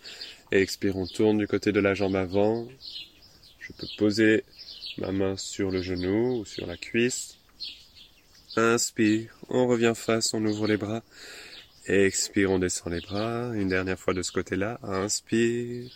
expire, 0.51 0.97
on 0.97 1.07
tourne 1.07 1.39
du 1.39 1.47
côté 1.47 1.73
de 1.73 1.81
la 1.81 1.95
jambe 1.95 2.17
avant. 2.17 2.67
Je 3.61 3.73
peux 3.73 3.87
poser 3.99 4.45
ma 4.97 5.13
main 5.13 5.37
sur 5.37 5.71
le 5.71 5.83
genou 5.83 6.41
ou 6.41 6.45
sur 6.45 6.67
la 6.67 6.77
cuisse. 6.77 7.37
Inspire, 8.57 9.31
on 9.49 9.67
revient 9.67 9.93
face, 9.95 10.33
on 10.35 10.45
ouvre 10.45 10.67
les 10.67 10.79
bras. 10.79 11.03
Expire, 11.87 12.51
on 12.51 12.59
descend 12.59 12.93
les 12.93 13.01
bras. 13.01 13.51
Une 13.55 13.69
dernière 13.69 13.99
fois 13.99 14.15
de 14.15 14.23
ce 14.23 14.33
côté-là. 14.33 14.79
Inspire. 14.83 15.91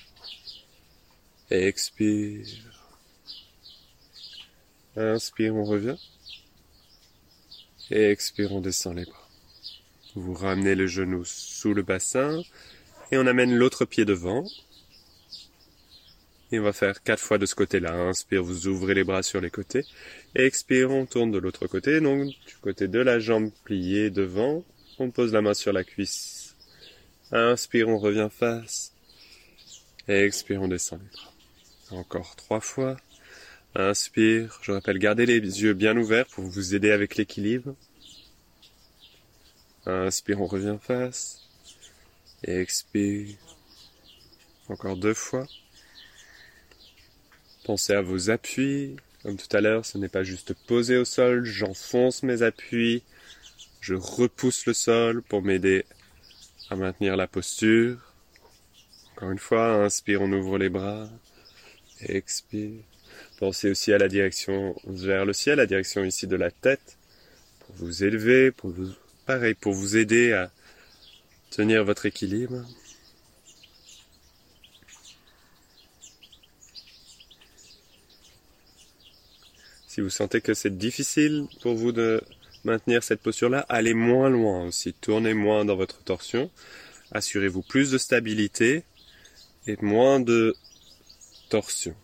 Expire. 1.51 2.47
Inspire, 4.97 5.55
on 5.55 5.65
revient. 5.65 5.97
expire, 7.91 8.53
on 8.53 8.61
descend 8.61 8.97
les 8.97 9.05
bras. 9.05 9.22
Vous 10.15 10.35
ramenez 10.35 10.75
le 10.75 10.87
genou 10.87 11.25
sous 11.25 11.73
le 11.73 11.83
bassin 11.83 12.43
et 13.11 13.17
on 13.19 13.27
amène 13.27 13.55
l'autre 13.55 13.85
pied 13.85 14.05
devant. 14.05 14.45
Et 16.51 16.61
on 16.61 16.65
va 16.65 16.75
faire 16.75 17.03
quatre 17.03 17.23
fois 17.23 17.39
de 17.39 17.47
ce 17.47 17.55
côté-là. 17.55 17.95
Inspire, 17.95 18.43
vous 18.43 18.67
ouvrez 18.67 18.93
les 18.93 19.05
bras 19.05 19.23
sur 19.23 19.41
les 19.41 19.49
côtés. 19.49 19.85
Expire, 20.35 20.91
on 20.91 21.07
tourne 21.07 21.31
de 21.31 21.39
l'autre 21.39 21.67
côté. 21.67 22.01
Donc, 22.01 22.27
du 22.27 22.57
côté 22.61 22.89
de 22.89 22.99
la 22.99 23.19
jambe 23.19 23.51
pliée 23.65 24.11
devant, 24.11 24.63
on 24.99 25.11
pose 25.11 25.33
la 25.33 25.41
main 25.41 25.55
sur 25.55 25.73
la 25.73 25.83
cuisse. 25.83 26.55
Inspire, 27.31 27.89
on 27.89 27.97
revient 27.97 28.29
face. 28.31 28.93
Expire, 30.09 30.61
on 30.61 30.69
descend 30.69 31.01
les 31.01 31.09
bras. 31.17 31.33
Encore 32.01 32.37
trois 32.37 32.61
fois. 32.61 32.99
Inspire, 33.75 34.59
je 34.61 34.73
rappelle, 34.73 34.99
gardez 34.99 35.25
les 35.25 35.41
yeux 35.41 35.73
bien 35.73 35.97
ouverts 35.97 36.27
pour 36.27 36.45
vous 36.45 36.75
aider 36.75 36.91
avec 36.91 37.17
l'équilibre. 37.17 37.75
Inspire, 39.87 40.41
on 40.41 40.47
revient 40.47 40.79
face. 40.81 41.41
Expire. 42.45 43.37
Encore 44.69 44.97
deux 44.97 45.15
fois. 45.15 45.47
Pensez 47.65 47.93
à 47.93 48.03
vos 48.03 48.31
appuis. 48.31 48.97
Comme 49.23 49.37
tout 49.37 49.57
à 49.57 49.61
l'heure, 49.61 49.87
ce 49.87 49.99
n'est 49.99 50.09
pas 50.09 50.25
juste 50.25 50.53
poser 50.67 50.97
au 50.97 51.05
sol, 51.05 51.45
j'enfonce 51.45 52.25
mes 52.25 52.43
appuis, 52.43 53.05
je 53.81 53.95
repousse 53.95 54.67
le 54.67 54.73
sol 54.73 55.23
pour 55.23 55.43
m'aider 55.43 55.85
à 56.71 56.75
maintenir 56.75 57.17
la 57.17 57.29
posture. 57.29 57.99
Encore 59.13 59.31
une 59.31 59.39
fois, 59.39 59.85
inspire, 59.85 60.23
on 60.23 60.33
ouvre 60.33 60.59
les 60.59 60.71
bras. 60.71 61.09
Expire. 62.01 62.83
Pensez 63.39 63.71
aussi 63.71 63.93
à 63.93 63.99
la 63.99 64.09
direction 64.09 64.75
vers 64.87 65.25
le 65.25 65.33
ciel, 65.33 65.59
la 65.59 65.67
direction 65.67 66.03
ici 66.03 66.27
de 66.27 66.35
la 66.37 66.51
tête, 66.51 66.99
pour 67.61 67.77
vous 67.77 68.03
élever, 68.03 68.51
pour 68.51 68.71
vous 68.71 68.93
Pareil, 69.33 69.55
pour 69.55 69.73
vous 69.73 69.97
aider 69.97 70.35
à 70.35 70.51
tenir 71.49 71.85
votre 71.85 72.05
équilibre. 72.05 72.67
Si 79.87 80.03
vous 80.03 80.11
sentez 80.11 80.43
que 80.43 80.53
c'est 80.53 80.77
difficile 80.77 81.47
pour 81.63 81.77
vous 81.77 81.93
de 81.93 82.21
maintenir 82.65 83.03
cette 83.03 83.23
posture-là, 83.23 83.65
allez 83.71 83.95
moins 83.95 84.29
loin 84.29 84.67
aussi. 84.67 84.93
Tournez 84.93 85.33
moins 85.33 85.65
dans 85.65 85.77
votre 85.77 86.03
torsion. 86.03 86.51
Assurez-vous 87.13 87.63
plus 87.63 87.91
de 87.91 87.97
stabilité 87.97 88.85
et 89.67 89.79
moins 89.81 90.21
de 90.21 90.55
torsion. 91.49 91.97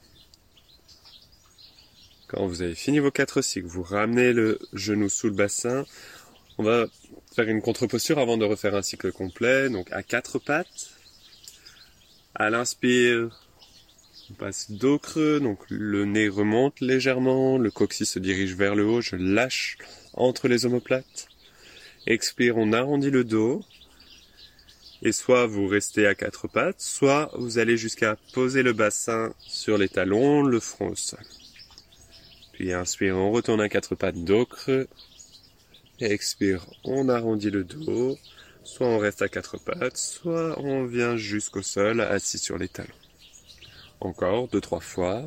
Quand 2.29 2.47
vous 2.47 2.63
avez 2.63 2.75
fini 2.75 3.01
vos 3.01 3.11
quatre 3.11 3.43
cycles, 3.43 3.69
vous 3.69 3.83
ramenez 3.83 4.33
le 4.33 4.59
genou 4.73 5.11
sous 5.11 5.29
le 5.29 5.35
bassin. 5.35 5.85
On 6.59 6.65
va 6.65 6.87
faire 7.35 7.49
une 7.49 7.63
contre-posture 7.63 8.19
avant 8.19 8.37
de 8.37 8.45
refaire 8.45 8.75
un 8.75 8.83
cycle 8.83 9.13
complet. 9.13 9.71
Donc 9.71 9.91
à 9.93 10.03
quatre 10.03 10.39
pattes. 10.39 10.91
À 12.35 12.51
l'inspire, 12.51 13.31
on 14.31 14.35
passe 14.35 14.71
dos 14.71 14.99
creux, 14.99 15.41
donc 15.41 15.59
le 15.71 16.05
nez 16.05 16.29
remonte 16.29 16.81
légèrement, 16.81 17.59
le 17.59 17.71
coccyx 17.71 18.11
se 18.11 18.19
dirige 18.19 18.55
vers 18.55 18.75
le 18.75 18.85
haut, 18.85 19.01
je 19.01 19.17
lâche 19.17 19.79
entre 20.13 20.49
les 20.49 20.67
omoplates. 20.67 21.29
Expire, 22.07 22.57
on 22.57 22.73
arrondit 22.73 23.11
le 23.11 23.25
dos. 23.25 23.65
Et 25.03 25.13
soit 25.13 25.47
vous 25.47 25.69
restez 25.69 26.07
à 26.07 26.15
quatre 26.15 26.49
pattes, 26.49 26.81
soit 26.81 27.31
vous 27.35 27.59
allez 27.59 27.77
jusqu'à 27.77 28.17
poser 28.33 28.63
le 28.63 28.73
bassin 28.73 29.33
sur 29.41 29.79
les 29.79 29.89
talons, 29.89 30.43
le 30.43 30.59
front 30.59 30.89
au 30.89 30.97
sol. 30.97 31.25
Puis 32.53 32.73
inspire, 32.73 33.17
on 33.17 33.31
retourne 33.31 33.61
à 33.61 33.69
quatre 33.69 33.95
pattes, 33.95 34.25
dos 34.25 34.45
creux. 34.45 34.89
Expire, 36.01 36.65
on 36.85 37.09
arrondit 37.09 37.51
le 37.51 37.65
dos. 37.65 38.17
Soit 38.63 38.87
on 38.87 38.99
reste 38.99 39.23
à 39.23 39.29
quatre 39.29 39.59
pattes, 39.59 39.97
soit 39.97 40.59
on 40.61 40.85
vient 40.85 41.17
jusqu'au 41.17 41.63
sol, 41.63 42.01
assis 42.01 42.39
sur 42.39 42.59
les 42.59 42.69
talons. 42.69 42.89
Encore 44.01 44.47
deux, 44.49 44.61
trois 44.61 44.81
fois. 44.81 45.27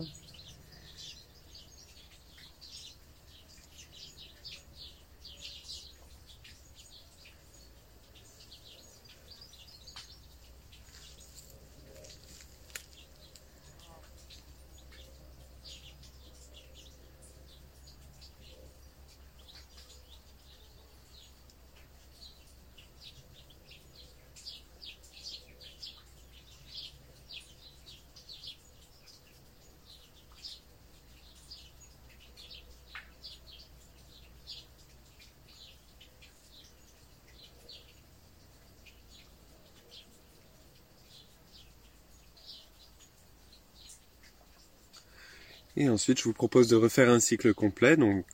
Et 45.78 45.90
ensuite, 45.90 46.20
je 46.20 46.26
vous 46.26 46.34
propose 46.34 46.68
de 46.68 46.76
refaire 46.76 47.10
un 47.10 47.20
cycle 47.20 47.54
complet, 47.54 47.96
donc 47.96 48.26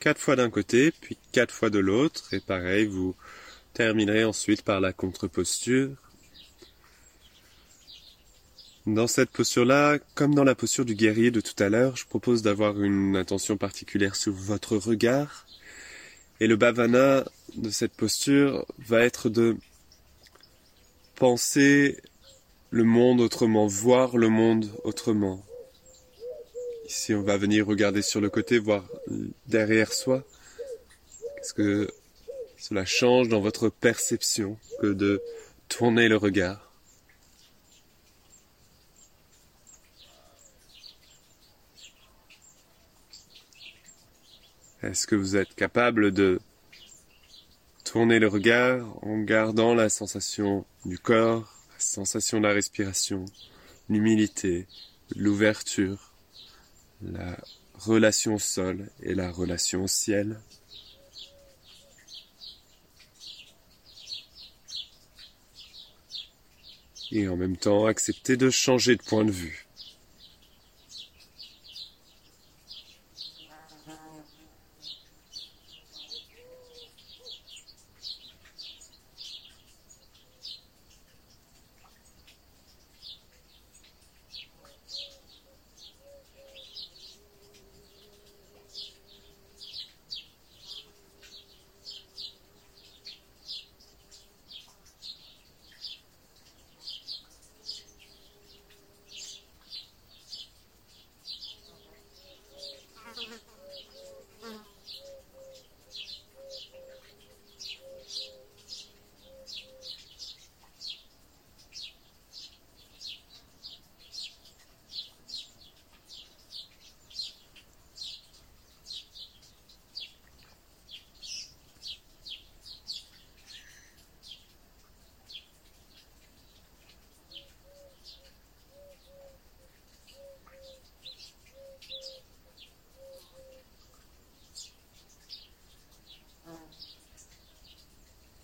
quatre 0.00 0.20
fois 0.20 0.36
d'un 0.36 0.50
côté, 0.50 0.90
puis 0.90 1.16
quatre 1.32 1.54
fois 1.54 1.70
de 1.70 1.78
l'autre, 1.78 2.34
et 2.34 2.40
pareil, 2.40 2.86
vous 2.86 3.14
terminerez 3.72 4.24
ensuite 4.24 4.62
par 4.62 4.80
la 4.80 4.92
contre-posture. 4.92 5.90
Dans 8.86 9.06
cette 9.06 9.30
posture-là, 9.30 9.98
comme 10.14 10.34
dans 10.34 10.44
la 10.44 10.54
posture 10.54 10.84
du 10.84 10.94
guerrier 10.94 11.30
de 11.30 11.40
tout 11.40 11.60
à 11.62 11.70
l'heure, 11.70 11.96
je 11.96 12.04
propose 12.06 12.42
d'avoir 12.42 12.82
une 12.82 13.16
attention 13.16 13.56
particulière 13.56 14.14
sur 14.14 14.34
votre 14.34 14.76
regard. 14.76 15.46
Et 16.38 16.46
le 16.46 16.56
bhavana 16.56 17.24
de 17.56 17.70
cette 17.70 17.94
posture 17.94 18.66
va 18.78 19.00
être 19.00 19.30
de 19.30 19.56
penser 21.14 21.98
le 22.70 22.84
monde 22.84 23.22
autrement, 23.22 23.66
voir 23.66 24.18
le 24.18 24.28
monde 24.28 24.70
autrement. 24.84 25.42
Ici, 26.86 27.14
on 27.14 27.22
va 27.22 27.38
venir 27.38 27.66
regarder 27.66 28.02
sur 28.02 28.20
le 28.20 28.28
côté, 28.28 28.58
voir 28.58 28.84
derrière 29.46 29.92
soi. 29.92 30.22
Qu'est-ce 31.36 31.54
que 31.54 31.88
cela 32.58 32.84
change 32.84 33.28
dans 33.28 33.40
votre 33.40 33.70
perception 33.70 34.58
que 34.80 34.88
de 34.88 35.22
tourner 35.68 36.08
le 36.08 36.16
regard? 36.16 36.72
Est-ce 44.82 45.06
que 45.06 45.16
vous 45.16 45.36
êtes 45.36 45.54
capable 45.54 46.10
de 46.10 46.38
tourner 47.84 48.18
le 48.18 48.28
regard 48.28 48.86
en 49.02 49.20
gardant 49.20 49.74
la 49.74 49.88
sensation 49.88 50.66
du 50.84 50.98
corps, 50.98 51.50
la 51.72 51.80
sensation 51.80 52.38
de 52.38 52.46
la 52.46 52.52
respiration, 52.52 53.24
l'humilité, 53.88 54.66
l'ouverture, 55.16 56.13
la 57.02 57.36
relation 57.74 58.38
sol 58.38 58.88
et 59.02 59.14
la 59.14 59.30
relation 59.30 59.86
ciel 59.86 60.38
et 67.12 67.28
en 67.28 67.36
même 67.36 67.56
temps 67.56 67.86
accepter 67.86 68.36
de 68.36 68.50
changer 68.50 68.96
de 68.96 69.02
point 69.02 69.24
de 69.24 69.30
vue. 69.30 69.63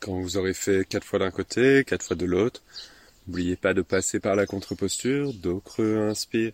Quand 0.00 0.18
vous 0.18 0.38
aurez 0.38 0.54
fait 0.54 0.88
quatre 0.88 1.04
fois 1.04 1.18
d'un 1.18 1.30
côté, 1.30 1.84
quatre 1.86 2.02
fois 2.02 2.16
de 2.16 2.24
l'autre, 2.24 2.62
n'oubliez 3.26 3.56
pas 3.56 3.74
de 3.74 3.82
passer 3.82 4.18
par 4.18 4.34
la 4.34 4.46
contre-posture, 4.46 5.34
dos 5.34 5.60
creux, 5.60 5.98
inspire, 6.08 6.52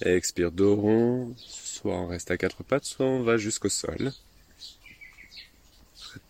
expire, 0.00 0.50
dos 0.50 0.76
rond, 0.76 1.34
soit 1.36 1.94
on 1.94 2.06
reste 2.06 2.30
à 2.30 2.38
quatre 2.38 2.64
pattes, 2.64 2.86
soit 2.86 3.04
on 3.04 3.22
va 3.22 3.36
jusqu'au 3.36 3.68
sol. 3.68 4.12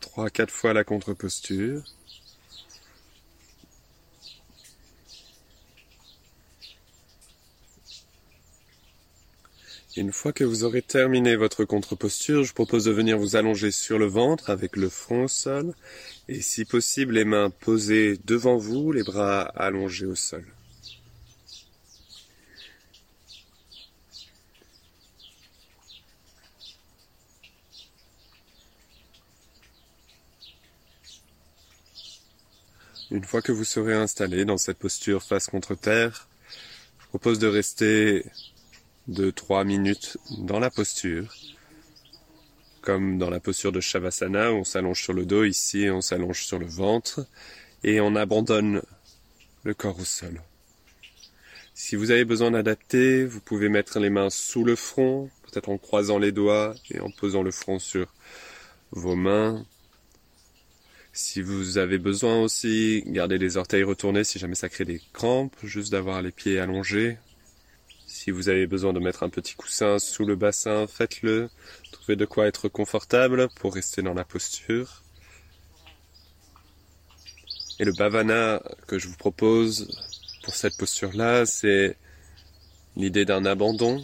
Trois, 0.00 0.30
quatre 0.30 0.52
fois 0.52 0.72
la 0.72 0.82
contre-posture. 0.82 1.84
Une 9.96 10.10
fois 10.10 10.32
que 10.32 10.42
vous 10.42 10.64
aurez 10.64 10.82
terminé 10.82 11.36
votre 11.36 11.64
contre-posture, 11.64 12.44
je 12.44 12.54
propose 12.54 12.86
de 12.86 12.90
venir 12.90 13.18
vous 13.18 13.36
allonger 13.36 13.70
sur 13.70 13.98
le 13.98 14.06
ventre 14.06 14.50
avec 14.50 14.76
le 14.76 14.88
front 14.88 15.24
au 15.24 15.28
sol 15.28 15.74
et 16.28 16.40
si 16.40 16.64
possible 16.64 17.14
les 17.14 17.24
mains 17.24 17.50
posées 17.50 18.18
devant 18.24 18.56
vous, 18.56 18.92
les 18.92 19.02
bras 19.02 19.42
allongés 19.42 20.06
au 20.06 20.14
sol. 20.14 20.44
Une 33.10 33.24
fois 33.24 33.42
que 33.42 33.52
vous 33.52 33.64
serez 33.64 33.92
installé 33.92 34.46
dans 34.46 34.56
cette 34.56 34.78
posture 34.78 35.22
face 35.22 35.46
contre 35.46 35.74
terre, 35.74 36.28
je 36.98 37.06
propose 37.08 37.38
de 37.38 37.46
rester 37.46 38.24
de 39.06 39.30
3 39.30 39.64
minutes 39.64 40.16
dans 40.38 40.58
la 40.58 40.70
posture. 40.70 41.34
Comme 42.82 43.16
dans 43.16 43.30
la 43.30 43.38
posture 43.38 43.70
de 43.70 43.80
Shavasana, 43.80 44.52
on 44.52 44.64
s'allonge 44.64 45.00
sur 45.00 45.12
le 45.12 45.24
dos, 45.24 45.44
ici 45.44 45.88
on 45.88 46.00
s'allonge 46.00 46.44
sur 46.44 46.58
le 46.58 46.66
ventre 46.66 47.24
et 47.84 48.00
on 48.00 48.16
abandonne 48.16 48.82
le 49.62 49.72
corps 49.72 50.00
au 50.00 50.04
sol. 50.04 50.42
Si 51.74 51.94
vous 51.94 52.10
avez 52.10 52.24
besoin 52.24 52.50
d'adapter, 52.50 53.24
vous 53.24 53.40
pouvez 53.40 53.68
mettre 53.68 54.00
les 54.00 54.10
mains 54.10 54.30
sous 54.30 54.64
le 54.64 54.74
front, 54.74 55.30
peut-être 55.44 55.68
en 55.68 55.78
croisant 55.78 56.18
les 56.18 56.32
doigts 56.32 56.74
et 56.90 56.98
en 56.98 57.10
posant 57.10 57.44
le 57.44 57.52
front 57.52 57.78
sur 57.78 58.12
vos 58.90 59.14
mains. 59.14 59.64
Si 61.12 61.40
vous 61.40 61.78
avez 61.78 61.98
besoin 61.98 62.40
aussi, 62.40 63.04
gardez 63.06 63.38
les 63.38 63.58
orteils 63.58 63.84
retournés 63.84 64.24
si 64.24 64.40
jamais 64.40 64.56
ça 64.56 64.68
crée 64.68 64.84
des 64.84 65.00
crampes, 65.12 65.54
juste 65.62 65.92
d'avoir 65.92 66.20
les 66.20 66.32
pieds 66.32 66.58
allongés, 66.58 67.16
si 68.22 68.30
vous 68.30 68.48
avez 68.48 68.68
besoin 68.68 68.92
de 68.92 69.00
mettre 69.00 69.24
un 69.24 69.28
petit 69.28 69.56
coussin 69.56 69.98
sous 69.98 70.24
le 70.24 70.36
bassin, 70.36 70.86
faites-le. 70.86 71.50
Trouvez 71.90 72.14
de 72.14 72.24
quoi 72.24 72.46
être 72.46 72.68
confortable 72.68 73.48
pour 73.56 73.74
rester 73.74 74.00
dans 74.00 74.14
la 74.14 74.24
posture. 74.24 75.02
Et 77.80 77.84
le 77.84 77.90
bhavana 77.90 78.62
que 78.86 79.00
je 79.00 79.08
vous 79.08 79.16
propose 79.16 79.88
pour 80.44 80.54
cette 80.54 80.76
posture-là, 80.76 81.46
c'est 81.46 81.96
l'idée 82.94 83.24
d'un 83.24 83.44
abandon, 83.44 84.00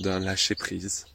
d'un 0.00 0.20
lâcher-prise. 0.20 1.06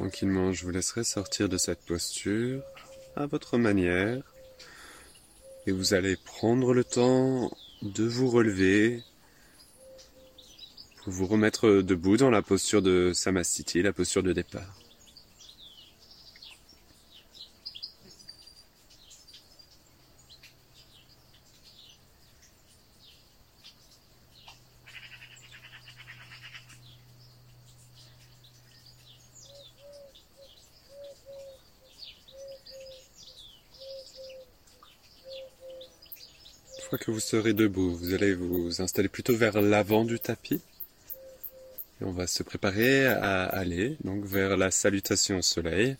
Tranquillement, 0.00 0.54
je 0.54 0.64
vous 0.64 0.70
laisserai 0.70 1.04
sortir 1.04 1.50
de 1.50 1.58
cette 1.58 1.84
posture 1.84 2.62
à 3.16 3.26
votre 3.26 3.58
manière. 3.58 4.22
Et 5.66 5.72
vous 5.72 5.92
allez 5.92 6.16
prendre 6.16 6.72
le 6.72 6.84
temps 6.84 7.50
de 7.82 8.04
vous 8.04 8.30
relever 8.30 9.02
pour 11.04 11.12
vous 11.12 11.26
remettre 11.26 11.82
debout 11.82 12.16
dans 12.16 12.30
la 12.30 12.40
posture 12.40 12.80
de 12.80 13.12
Samastiti, 13.12 13.82
la 13.82 13.92
posture 13.92 14.22
de 14.22 14.32
départ. 14.32 14.79
Serez 37.30 37.52
debout, 37.52 37.94
vous 37.94 38.12
allez 38.12 38.34
vous 38.34 38.82
installer 38.82 39.08
plutôt 39.08 39.36
vers 39.36 39.60
l'avant 39.60 40.04
du 40.04 40.18
tapis. 40.18 40.60
Et 42.00 42.04
on 42.04 42.10
va 42.10 42.26
se 42.26 42.42
préparer 42.42 43.06
à 43.06 43.44
aller 43.44 43.96
donc 44.02 44.24
vers 44.24 44.56
la 44.56 44.72
salutation 44.72 45.38
au 45.38 45.42
soleil, 45.42 45.96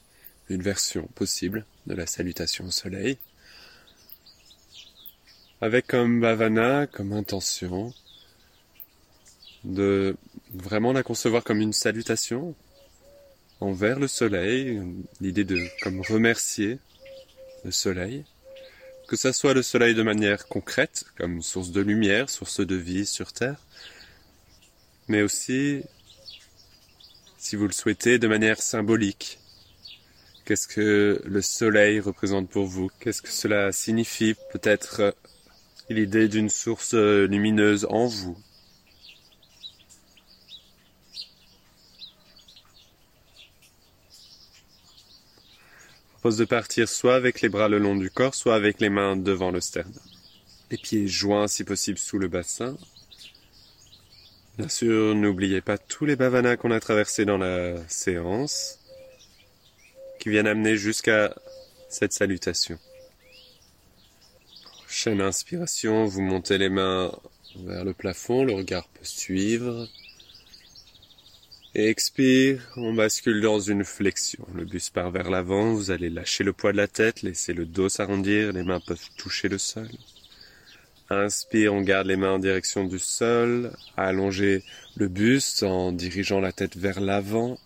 une 0.49 0.61
version 0.61 1.07
possible 1.15 1.65
de 1.87 1.95
la 1.95 2.07
salutation 2.07 2.65
au 2.65 2.73
soleil, 2.73 3.17
avec 5.61 5.87
comme 5.87 6.21
bhavana, 6.21 6.89
comme 6.89 7.13
intention, 7.13 7.95
de 9.63 10.17
vraiment 10.53 10.93
la 10.93 11.05
concevoir 11.05 11.45
comme 11.45 11.61
une 11.61 11.73
salutation 11.73 12.57
envers 13.61 14.01
le 14.01 14.09
soleil, 14.09 14.83
l'idée 15.21 15.45
de 15.45 15.65
comme 15.81 16.01
remercier 16.01 16.81
le 17.65 17.71
soleil, 17.71 18.25
que 19.11 19.17
ça 19.17 19.33
soit 19.33 19.55
le 19.55 19.63
soleil 19.63 19.97
de 19.97 20.05
manière 20.05 20.47
concrète, 20.47 21.05
comme 21.19 21.43
source 21.43 21.73
de 21.73 21.81
lumière, 21.81 22.31
source 22.31 22.61
de 22.61 22.77
vie 22.77 23.05
sur 23.05 23.33
Terre, 23.33 23.59
mais 25.09 25.23
aussi, 25.23 25.83
si 27.37 27.57
vous 27.57 27.67
le 27.67 27.73
souhaitez, 27.73 28.21
de 28.21 28.29
manière 28.29 28.63
symbolique. 28.63 29.41
Qu'est-ce 30.45 30.69
que 30.69 31.21
le 31.25 31.43
soleil 31.43 31.99
représente 31.99 32.49
pour 32.49 32.67
vous? 32.67 32.89
Qu'est-ce 33.01 33.21
que 33.21 33.31
cela 33.31 33.73
signifie? 33.73 34.37
Peut-être 34.53 35.17
l'idée 35.89 36.29
d'une 36.29 36.49
source 36.49 36.95
lumineuse 36.95 37.89
en 37.91 38.07
vous. 38.07 38.39
Propose 46.21 46.37
de 46.37 46.45
partir 46.45 46.87
soit 46.87 47.15
avec 47.15 47.41
les 47.41 47.49
bras 47.49 47.69
le 47.69 47.79
long 47.79 47.97
du 47.97 48.11
corps, 48.11 48.35
soit 48.35 48.55
avec 48.55 48.79
les 48.79 48.91
mains 48.91 49.17
devant 49.17 49.51
le 49.51 49.63
sternum. 49.63 49.95
Les 50.71 50.77
pieds 50.77 51.09
joints 51.09 51.49
si 51.49 51.65
possible 51.65 51.97
sous 51.99 52.19
le 52.19 52.29
bassin, 52.29 52.77
Bien 54.59 54.69
sûr, 54.69 55.15
n'oubliez 55.15 55.63
pas 55.63 55.79
tous 55.79 56.05
les 56.05 56.17
bhavanas 56.17 56.59
qu'on 56.59 56.73
a 56.73 56.81
traversés 56.81 57.25
dans 57.25 57.39
la 57.39 57.77
séance, 57.89 58.79
qui 60.19 60.29
viennent 60.29 60.47
amener 60.47 60.77
jusqu'à 60.77 61.35
cette 61.89 62.13
salutation. 62.13 62.79
Prochaine 64.85 65.23
inspiration, 65.23 66.05
vous 66.05 66.21
montez 66.21 66.59
les 66.59 66.69
mains 66.69 67.11
vers 67.57 67.87
le 67.87 67.95
plafond, 67.95 68.45
le 68.45 68.53
regard 68.53 68.87
peut 68.89 69.05
suivre. 69.05 69.89
Expire, 71.77 72.61
on 72.77 72.95
bascule 72.95 73.41
dans 73.41 73.61
une 73.61 73.85
flexion. 73.85 74.45
Le 74.57 74.65
buste 74.65 74.93
part 74.93 75.13
vers 75.13 75.31
l'avant, 75.31 75.73
vous 75.73 75.93
allez 75.93 76.11
lâcher 76.11 76.43
le 76.43 76.53
poids 76.53 76.73
de 76.73 76.77
la 76.77 76.89
tête, 76.89 77.23
laisser 77.23 77.53
le 77.53 77.65
dos 77.65 77.89
s'arrondir, 77.89 78.53
les 78.53 78.65
mains 78.65 78.81
peuvent 78.81 79.09
toucher 79.17 79.49
le 79.49 79.59
sol. 79.59 79.89
Inspire, 81.11 81.73
on 81.73 81.83
garde 81.83 82.09
les 82.09 82.17
mains 82.17 82.33
en 82.33 82.39
direction 82.41 82.85
du 82.85 82.99
sol, 82.99 83.71
allonger 83.97 84.65
le 84.97 85.07
buste 85.07 85.63
en 85.63 85.93
dirigeant 85.93 86.41
la 86.41 86.51
tête 86.51 86.77
vers 86.77 87.01
l'avant. 87.01 87.57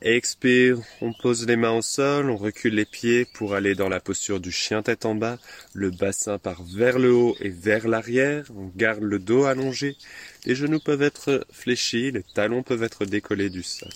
Expire, 0.00 0.78
on 1.00 1.12
pose 1.12 1.46
les 1.46 1.56
mains 1.56 1.72
au 1.72 1.82
sol, 1.82 2.30
on 2.30 2.36
recule 2.36 2.74
les 2.74 2.84
pieds 2.84 3.24
pour 3.24 3.54
aller 3.54 3.74
dans 3.74 3.88
la 3.88 4.00
posture 4.00 4.40
du 4.40 4.50
chien 4.50 4.82
tête 4.82 5.04
en 5.04 5.14
bas. 5.14 5.38
Le 5.72 5.90
bassin 5.90 6.38
part 6.38 6.62
vers 6.62 6.98
le 6.98 7.12
haut 7.12 7.36
et 7.40 7.50
vers 7.50 7.88
l'arrière. 7.88 8.44
On 8.56 8.70
garde 8.76 9.02
le 9.02 9.18
dos 9.18 9.44
allongé. 9.44 9.96
Les 10.44 10.54
genoux 10.54 10.80
peuvent 10.80 11.02
être 11.02 11.46
fléchis, 11.50 12.10
les 12.10 12.22
talons 12.22 12.62
peuvent 12.62 12.82
être 12.82 13.04
décollés 13.04 13.50
du 13.50 13.62
sol. 13.62 13.92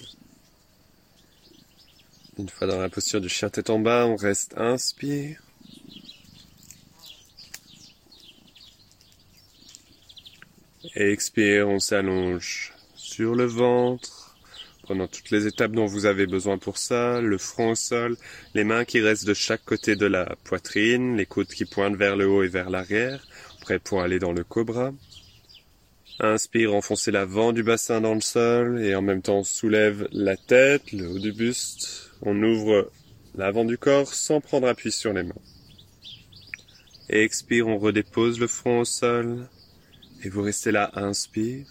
Une 2.38 2.48
fois 2.48 2.66
dans 2.66 2.80
la 2.80 2.88
posture 2.88 3.20
du 3.20 3.28
chien 3.28 3.50
tête 3.50 3.70
en 3.70 3.78
bas, 3.78 4.06
on 4.06 4.16
reste 4.16 4.54
inspire. 4.56 5.42
expire, 10.94 11.68
on 11.68 11.78
s'allonge 11.78 12.72
sur 12.96 13.34
le 13.34 13.44
ventre, 13.44 14.17
prenant 14.88 15.06
toutes 15.06 15.30
les 15.30 15.46
étapes 15.46 15.72
dont 15.72 15.84
vous 15.84 16.06
avez 16.06 16.26
besoin 16.26 16.56
pour 16.56 16.78
ça, 16.78 17.20
le 17.20 17.36
front 17.36 17.72
au 17.72 17.74
sol, 17.74 18.16
les 18.54 18.64
mains 18.64 18.86
qui 18.86 19.02
restent 19.02 19.26
de 19.26 19.34
chaque 19.34 19.62
côté 19.66 19.96
de 19.96 20.06
la 20.06 20.34
poitrine, 20.44 21.14
les 21.14 21.26
coudes 21.26 21.48
qui 21.48 21.66
pointent 21.66 21.96
vers 21.96 22.16
le 22.16 22.26
haut 22.26 22.42
et 22.42 22.48
vers 22.48 22.70
l'arrière, 22.70 23.22
prêts 23.60 23.78
pour 23.78 24.00
aller 24.00 24.18
dans 24.18 24.32
le 24.32 24.44
cobra. 24.44 24.94
Inspire, 26.20 26.74
enfoncez 26.74 27.10
l'avant 27.10 27.52
du 27.52 27.62
bassin 27.62 28.00
dans 28.00 28.14
le 28.14 28.22
sol 28.22 28.82
et 28.82 28.94
en 28.94 29.02
même 29.02 29.20
temps 29.20 29.44
soulève 29.44 30.08
la 30.10 30.38
tête, 30.38 30.90
le 30.92 31.06
haut 31.06 31.18
du 31.18 31.32
buste. 31.32 32.10
On 32.22 32.42
ouvre 32.42 32.90
l'avant 33.34 33.66
du 33.66 33.76
corps 33.76 34.14
sans 34.14 34.40
prendre 34.40 34.68
appui 34.68 34.90
sur 34.90 35.12
les 35.12 35.22
mains. 35.22 35.34
expire, 37.10 37.68
on 37.68 37.76
redépose 37.76 38.40
le 38.40 38.46
front 38.46 38.80
au 38.80 38.84
sol. 38.86 39.50
Et 40.24 40.30
vous 40.30 40.40
restez 40.40 40.72
là, 40.72 40.90
inspire. 40.94 41.66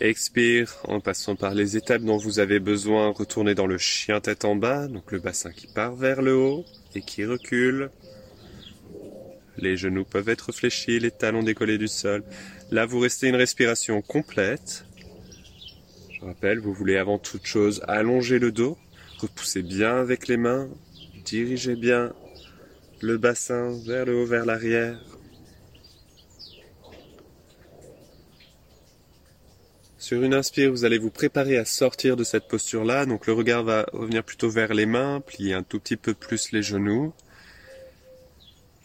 Expire 0.00 0.76
en 0.84 1.00
passant 1.00 1.34
par 1.34 1.54
les 1.54 1.76
étapes 1.76 2.02
dont 2.02 2.18
vous 2.18 2.38
avez 2.38 2.60
besoin. 2.60 3.08
Retournez 3.10 3.56
dans 3.56 3.66
le 3.66 3.78
chien 3.78 4.20
tête 4.20 4.44
en 4.44 4.54
bas, 4.54 4.86
donc 4.86 5.10
le 5.10 5.18
bassin 5.18 5.50
qui 5.50 5.66
part 5.66 5.96
vers 5.96 6.22
le 6.22 6.36
haut 6.36 6.64
et 6.94 7.02
qui 7.02 7.24
recule. 7.24 7.90
Les 9.56 9.76
genoux 9.76 10.04
peuvent 10.04 10.28
être 10.28 10.52
fléchis, 10.52 11.00
les 11.00 11.10
talons 11.10 11.42
décollés 11.42 11.78
du 11.78 11.88
sol. 11.88 12.22
Là, 12.70 12.86
vous 12.86 13.00
restez 13.00 13.26
une 13.26 13.34
respiration 13.34 14.00
complète. 14.00 14.84
Je 16.12 16.24
rappelle, 16.24 16.60
vous 16.60 16.72
voulez 16.72 16.96
avant 16.96 17.18
toute 17.18 17.46
chose 17.46 17.82
allonger 17.88 18.38
le 18.38 18.52
dos, 18.52 18.78
repoussez 19.18 19.62
bien 19.62 19.96
avec 19.96 20.28
les 20.28 20.36
mains, 20.36 20.68
dirigez 21.24 21.74
bien 21.74 22.12
le 23.00 23.18
bassin 23.18 23.76
vers 23.84 24.04
le 24.04 24.22
haut, 24.22 24.26
vers 24.26 24.46
l'arrière. 24.46 25.00
Sur 30.08 30.22
une 30.22 30.32
inspire, 30.32 30.70
vous 30.70 30.86
allez 30.86 30.96
vous 30.96 31.10
préparer 31.10 31.58
à 31.58 31.66
sortir 31.66 32.16
de 32.16 32.24
cette 32.24 32.48
posture-là. 32.48 33.04
Donc 33.04 33.26
le 33.26 33.34
regard 33.34 33.62
va 33.62 33.84
revenir 33.92 34.24
plutôt 34.24 34.48
vers 34.48 34.72
les 34.72 34.86
mains, 34.86 35.20
plier 35.20 35.52
un 35.52 35.62
tout 35.62 35.78
petit 35.78 35.96
peu 35.96 36.14
plus 36.14 36.50
les 36.50 36.62
genoux. 36.62 37.12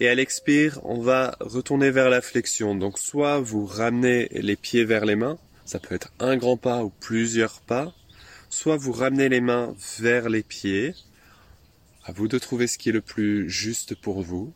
Et 0.02 0.10
à 0.10 0.16
l'expire, 0.16 0.82
on 0.84 1.00
va 1.00 1.38
retourner 1.40 1.92
vers 1.92 2.10
la 2.10 2.22
flexion. 2.22 2.76
Donc 2.76 3.00
soit 3.00 3.40
vous 3.40 3.66
ramenez 3.66 4.28
les 4.34 4.58
pieds 4.58 4.84
vers 4.84 5.06
les 5.06 5.16
mains, 5.16 5.38
ça 5.64 5.80
peut 5.80 5.96
être 5.96 6.12
un 6.20 6.36
grand 6.36 6.58
pas 6.58 6.84
ou 6.84 6.90
plusieurs 6.90 7.62
pas, 7.62 7.94
soit 8.50 8.76
vous 8.76 8.92
ramenez 8.92 9.30
les 9.30 9.40
mains 9.40 9.74
vers 10.00 10.28
les 10.28 10.44
pieds, 10.44 10.94
à 12.04 12.12
vous 12.12 12.28
de 12.28 12.38
trouver 12.38 12.68
ce 12.68 12.78
qui 12.78 12.90
est 12.90 12.92
le 12.92 13.00
plus 13.00 13.50
juste 13.50 13.96
pour 13.96 14.22
vous. 14.24 14.52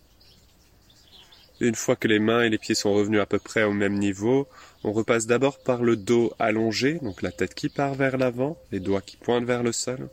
Une 1.61 1.75
fois 1.75 1.95
que 1.95 2.09
les 2.09 2.19
mains 2.19 2.41
et 2.41 2.49
les 2.49 2.57
pieds 2.57 2.75
sont 2.75 2.93
revenus 2.93 3.21
à 3.21 3.25
peu 3.25 3.39
près 3.39 3.63
au 3.63 3.71
même 3.71 3.97
niveau, 3.97 4.49
on 4.83 4.91
repasse 4.91 5.25
d'abord 5.25 5.59
par 5.59 5.83
le 5.83 5.95
dos 5.95 6.33
allongé, 6.39 6.99
donc 6.99 7.21
la 7.21 7.31
tête 7.31 7.53
qui 7.53 7.69
part 7.69 7.95
vers 7.95 8.17
l'avant, 8.17 8.57
les 8.71 8.79
doigts 8.79 9.01
qui 9.01 9.17
pointent 9.17 9.45
vers 9.45 9.63
le 9.63 9.71
sol. 9.71 10.09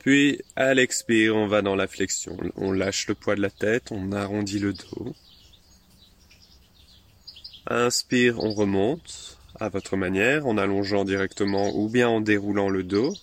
Puis, 0.00 0.42
à 0.56 0.74
l'expire, 0.74 1.34
on 1.36 1.46
va 1.46 1.62
dans 1.62 1.76
la 1.76 1.86
flexion. 1.86 2.36
On 2.56 2.72
lâche 2.72 3.08
le 3.08 3.14
poids 3.14 3.36
de 3.36 3.40
la 3.40 3.50
tête, 3.50 3.90
on 3.90 4.12
arrondit 4.12 4.58
le 4.58 4.74
dos. 4.74 5.14
Inspire, 7.66 8.38
on 8.42 8.52
remonte 8.52 9.38
à 9.58 9.68
votre 9.68 9.96
manière, 9.96 10.46
en 10.46 10.58
allongeant 10.58 11.04
directement 11.04 11.74
ou 11.74 11.88
bien 11.88 12.08
en 12.08 12.20
déroulant 12.20 12.68
le 12.68 12.82
dos. 12.82 13.14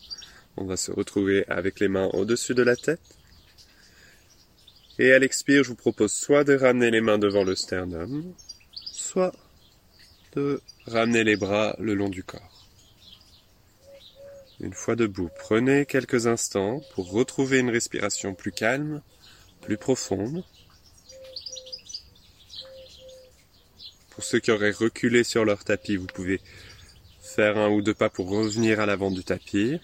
On 0.57 0.65
va 0.65 0.77
se 0.77 0.91
retrouver 0.91 1.45
avec 1.47 1.79
les 1.79 1.87
mains 1.87 2.09
au-dessus 2.13 2.55
de 2.55 2.63
la 2.63 2.75
tête. 2.75 3.17
Et 4.97 5.13
à 5.13 5.19
l'expire, 5.19 5.63
je 5.63 5.69
vous 5.69 5.75
propose 5.75 6.13
soit 6.13 6.43
de 6.43 6.55
ramener 6.55 6.89
les 6.91 7.01
mains 7.01 7.17
devant 7.17 7.43
le 7.43 7.55
sternum, 7.55 8.23
soit 9.11 9.33
de 10.37 10.61
ramener 10.87 11.25
les 11.25 11.35
bras 11.35 11.75
le 11.79 11.95
long 11.95 12.07
du 12.07 12.23
corps. 12.23 12.65
Une 14.61 14.73
fois 14.73 14.95
debout, 14.95 15.29
prenez 15.37 15.85
quelques 15.85 16.27
instants 16.27 16.81
pour 16.93 17.11
retrouver 17.11 17.59
une 17.59 17.69
respiration 17.69 18.33
plus 18.33 18.53
calme, 18.53 19.01
plus 19.59 19.75
profonde. 19.75 20.45
Pour 24.11 24.23
ceux 24.23 24.39
qui 24.39 24.51
auraient 24.51 24.71
reculé 24.71 25.25
sur 25.25 25.43
leur 25.43 25.65
tapis, 25.65 25.97
vous 25.97 26.07
pouvez 26.07 26.39
faire 27.21 27.57
un 27.57 27.67
ou 27.67 27.81
deux 27.81 27.93
pas 27.93 28.09
pour 28.09 28.29
revenir 28.29 28.79
à 28.79 28.85
l'avant 28.85 29.11
du 29.11 29.25
tapis. 29.25 29.81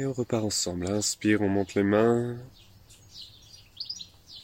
Et 0.00 0.06
on 0.06 0.14
repart 0.14 0.42
ensemble. 0.42 0.86
Inspire, 0.86 1.42
on 1.42 1.50
monte 1.50 1.74
les 1.74 1.82
mains. 1.82 2.38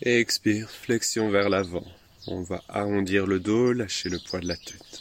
Et 0.02 0.20
expire, 0.20 0.68
flexion 0.68 1.30
vers 1.30 1.48
l'avant. 1.48 1.86
On 2.26 2.42
va 2.42 2.62
arrondir 2.68 3.26
le 3.26 3.40
dos, 3.40 3.72
lâcher 3.72 4.10
le 4.10 4.18
poids 4.18 4.40
de 4.40 4.48
la 4.48 4.56
tête. 4.58 5.00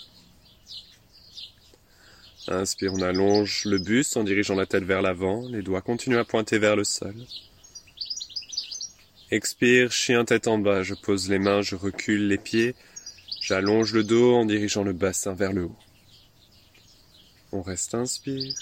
Inspire, 2.47 2.93
on 2.93 3.01
allonge 3.01 3.65
le 3.65 3.79
buste 3.79 4.15
en 4.15 4.23
dirigeant 4.23 4.55
la 4.55 4.65
tête 4.65 4.85
vers 4.85 5.01
l'avant. 5.01 5.45
Les 5.49 5.61
doigts 5.61 5.81
continuent 5.81 6.19
à 6.19 6.23
pointer 6.23 6.57
vers 6.57 6.77
le 6.77 6.85
sol. 6.85 7.15
Expire, 9.31 9.91
chien 9.91 10.23
tête 10.23 10.47
en 10.47 10.57
bas. 10.57 10.83
Je 10.83 10.93
pose 10.93 11.29
les 11.29 11.39
mains, 11.39 11.63
je 11.63 11.75
recule 11.75 12.29
les 12.29 12.37
pieds. 12.37 12.75
J'allonge 13.41 13.91
le 13.91 14.05
dos 14.05 14.33
en 14.33 14.45
dirigeant 14.45 14.85
le 14.85 14.93
bassin 14.93 15.33
vers 15.33 15.51
le 15.51 15.65
haut. 15.65 15.79
On 17.51 17.61
reste 17.61 17.93
inspire. 17.93 18.55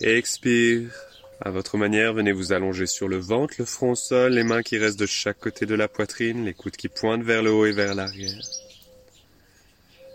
Expire. 0.00 0.92
À 1.40 1.50
votre 1.50 1.76
manière, 1.76 2.12
venez 2.12 2.30
vous 2.30 2.52
allonger 2.52 2.86
sur 2.86 3.08
le 3.08 3.16
ventre, 3.16 3.54
le 3.58 3.64
front 3.64 3.92
au 3.92 3.96
sol, 3.96 4.32
les 4.32 4.44
mains 4.44 4.62
qui 4.62 4.78
restent 4.78 4.98
de 4.98 5.06
chaque 5.06 5.40
côté 5.40 5.66
de 5.66 5.74
la 5.74 5.88
poitrine, 5.88 6.44
les 6.44 6.54
coudes 6.54 6.76
qui 6.76 6.88
pointent 6.88 7.24
vers 7.24 7.42
le 7.42 7.50
haut 7.50 7.66
et 7.66 7.72
vers 7.72 7.96
l'arrière. 7.96 8.40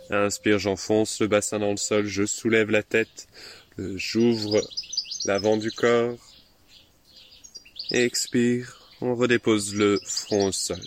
Inspire, 0.09 0.59
j'enfonce 0.59 1.19
le 1.19 1.27
bassin 1.27 1.59
dans 1.59 1.71
le 1.71 1.77
sol, 1.77 2.05
je 2.05 2.25
soulève 2.25 2.69
la 2.69 2.83
tête, 2.83 3.27
j'ouvre 3.77 4.61
l'avant 5.25 5.57
du 5.57 5.71
corps. 5.71 6.17
Expire, 7.91 8.79
on 9.01 9.15
redépose 9.15 9.75
le 9.75 9.99
front 10.05 10.47
au 10.47 10.51
sol. 10.53 10.79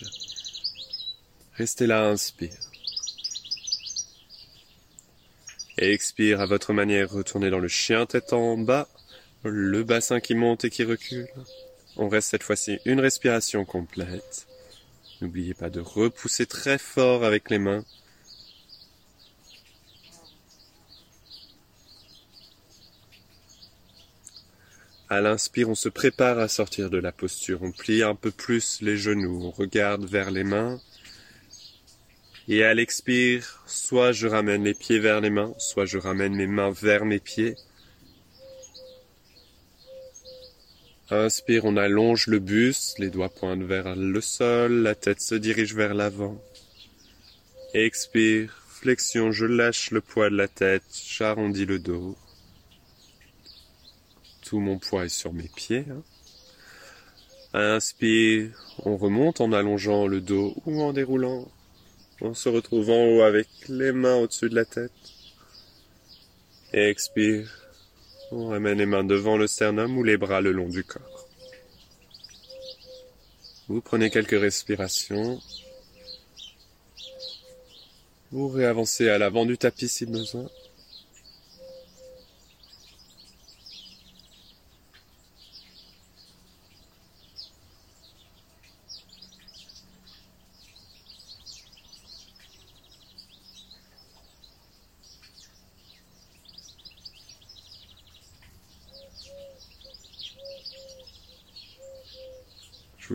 Restez 1.53 1.85
là, 1.85 2.07
inspire. 2.07 2.66
Expire 5.77 6.41
à 6.41 6.47
votre 6.47 6.73
manière, 6.73 7.11
retournez 7.11 7.51
dans 7.51 7.59
le 7.59 7.67
chien 7.67 8.07
tête 8.07 8.33
en 8.33 8.57
bas, 8.57 8.87
le 9.43 9.83
bassin 9.83 10.19
qui 10.19 10.33
monte 10.33 10.65
et 10.65 10.71
qui 10.71 10.83
recule. 10.83 11.27
On 11.97 12.09
reste 12.09 12.29
cette 12.29 12.41
fois-ci 12.41 12.79
une 12.85 12.99
respiration 12.99 13.63
complète. 13.63 14.47
N'oubliez 15.21 15.53
pas 15.53 15.69
de 15.69 15.79
repousser 15.79 16.47
très 16.47 16.79
fort 16.79 17.23
avec 17.23 17.51
les 17.51 17.59
mains. 17.59 17.85
À 25.09 25.21
l'inspire, 25.21 25.69
on 25.69 25.75
se 25.75 25.89
prépare 25.89 26.39
à 26.39 26.47
sortir 26.47 26.89
de 26.89 26.97
la 26.97 27.11
posture. 27.11 27.61
On 27.61 27.71
plie 27.71 28.01
un 28.01 28.15
peu 28.15 28.31
plus 28.31 28.81
les 28.81 28.97
genoux. 28.97 29.43
On 29.43 29.51
regarde 29.51 30.05
vers 30.05 30.31
les 30.31 30.43
mains. 30.43 30.81
Et 32.49 32.63
à 32.63 32.73
l'expire, 32.73 33.61
soit 33.65 34.13
je 34.13 34.25
ramène 34.25 34.63
les 34.63 34.73
pieds 34.73 34.99
vers 34.99 35.19
les 35.19 35.29
mains, 35.29 35.53
soit 35.57 35.85
je 35.85 35.97
ramène 35.97 36.33
mes 36.33 36.47
mains 36.47 36.71
vers 36.71 37.03
mes 37.03 37.19
pieds. 37.19 37.55
Inspire, 41.09 41.65
on 41.65 41.75
allonge 41.75 42.27
le 42.27 42.39
buste, 42.39 42.99
les 42.99 43.09
doigts 43.09 43.29
pointent 43.29 43.63
vers 43.63 43.95
le 43.95 44.21
sol, 44.21 44.81
la 44.81 44.95
tête 44.95 45.21
se 45.21 45.35
dirige 45.35 45.73
vers 45.73 45.93
l'avant. 45.93 46.41
Expire, 47.73 48.53
flexion, 48.69 49.31
je 49.31 49.45
lâche 49.45 49.91
le 49.91 50.01
poids 50.01 50.29
de 50.29 50.35
la 50.35 50.47
tête, 50.47 50.83
j'arrondis 51.05 51.65
le 51.65 51.79
dos. 51.79 52.17
Tout 54.41 54.59
mon 54.59 54.79
poids 54.79 55.05
est 55.05 55.09
sur 55.09 55.33
mes 55.33 55.49
pieds. 55.53 55.85
Hein. 55.91 56.03
Inspire, 57.53 58.51
on 58.85 58.95
remonte 58.95 59.41
en 59.41 59.51
allongeant 59.51 60.07
le 60.07 60.21
dos 60.21 60.55
ou 60.65 60.81
en 60.81 60.93
déroulant. 60.93 61.51
On 62.19 62.33
se 62.33 62.49
retrouve 62.49 62.89
en 62.89 63.05
haut 63.05 63.21
avec 63.21 63.47
les 63.69 63.91
mains 63.91 64.15
au-dessus 64.15 64.49
de 64.49 64.55
la 64.55 64.65
tête. 64.65 64.91
expire. 66.73 67.47
On 68.31 68.47
ramène 68.49 68.79
les 68.79 68.85
mains 68.87 69.03
devant 69.03 69.37
le 69.37 69.45
sternum 69.45 69.97
ou 69.97 70.03
les 70.03 70.17
bras 70.17 70.41
le 70.41 70.51
long 70.51 70.67
du 70.67 70.83
corps. 70.83 71.27
Vous 73.67 73.81
prenez 73.81 74.09
quelques 74.09 74.39
respirations. 74.39 75.39
Vous 78.31 78.47
réavancez 78.49 79.09
à 79.09 79.17
l'avant 79.17 79.45
du 79.45 79.57
tapis 79.57 79.87
si 79.87 80.05
besoin. 80.05 80.49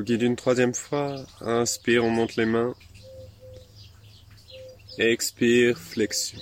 Vous 0.03 0.07
guide 0.07 0.23
une 0.23 0.35
troisième 0.35 0.75
fois. 0.75 1.25
Inspire, 1.43 2.05
on 2.05 2.11
monte 2.11 2.35
les 2.35 2.45
mains. 2.45 2.75
Expire, 4.99 5.79
flexion. 5.79 6.41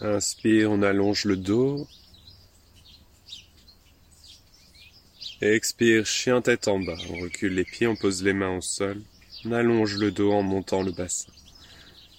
Inspire, 0.00 0.72
on 0.72 0.82
allonge 0.82 1.24
le 1.24 1.36
dos. 1.36 1.86
Expire, 5.40 6.04
chien 6.04 6.42
tête 6.42 6.66
en 6.66 6.80
bas. 6.80 6.98
On 7.10 7.20
recule 7.20 7.54
les 7.54 7.64
pieds, 7.64 7.86
on 7.86 7.94
pose 7.94 8.24
les 8.24 8.32
mains 8.32 8.56
au 8.56 8.60
sol. 8.60 9.00
On 9.44 9.52
allonge 9.52 9.98
le 9.98 10.10
dos 10.10 10.32
en 10.32 10.42
montant 10.42 10.82
le 10.82 10.90
bassin. 10.90 11.32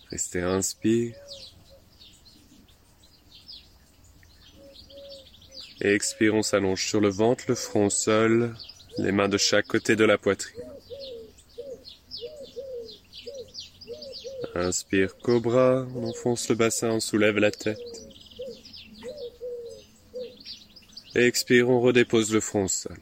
Restez 0.10 0.40
inspire. 0.40 1.16
Et 5.84 5.94
expire, 5.94 6.34
on 6.34 6.44
s'allonge 6.44 6.88
sur 6.88 7.02
le 7.02 7.10
ventre, 7.10 7.44
le 7.50 7.56
front 7.56 7.88
au 7.88 7.90
sol, 7.90 8.56
les 8.98 9.12
mains 9.12 9.28
de 9.28 9.38
chaque 9.38 9.68
côté 9.68 9.98
de 9.98 10.06
la 10.06 10.18
poitrine. 10.18 10.64
Inspire, 14.56 15.18
cobra, 15.18 15.86
on 15.96 16.06
enfonce 16.06 16.48
le 16.48 16.56
bassin, 16.56 16.92
on 16.92 17.00
soulève 17.02 17.38
la 17.38 17.52
tête. 17.52 17.80
Et 21.16 21.26
expire, 21.26 21.70
on 21.70 21.82
redépose 21.82 22.32
le 22.32 22.40
front 22.40 22.64
au 22.64 22.68
sol. 22.70 22.98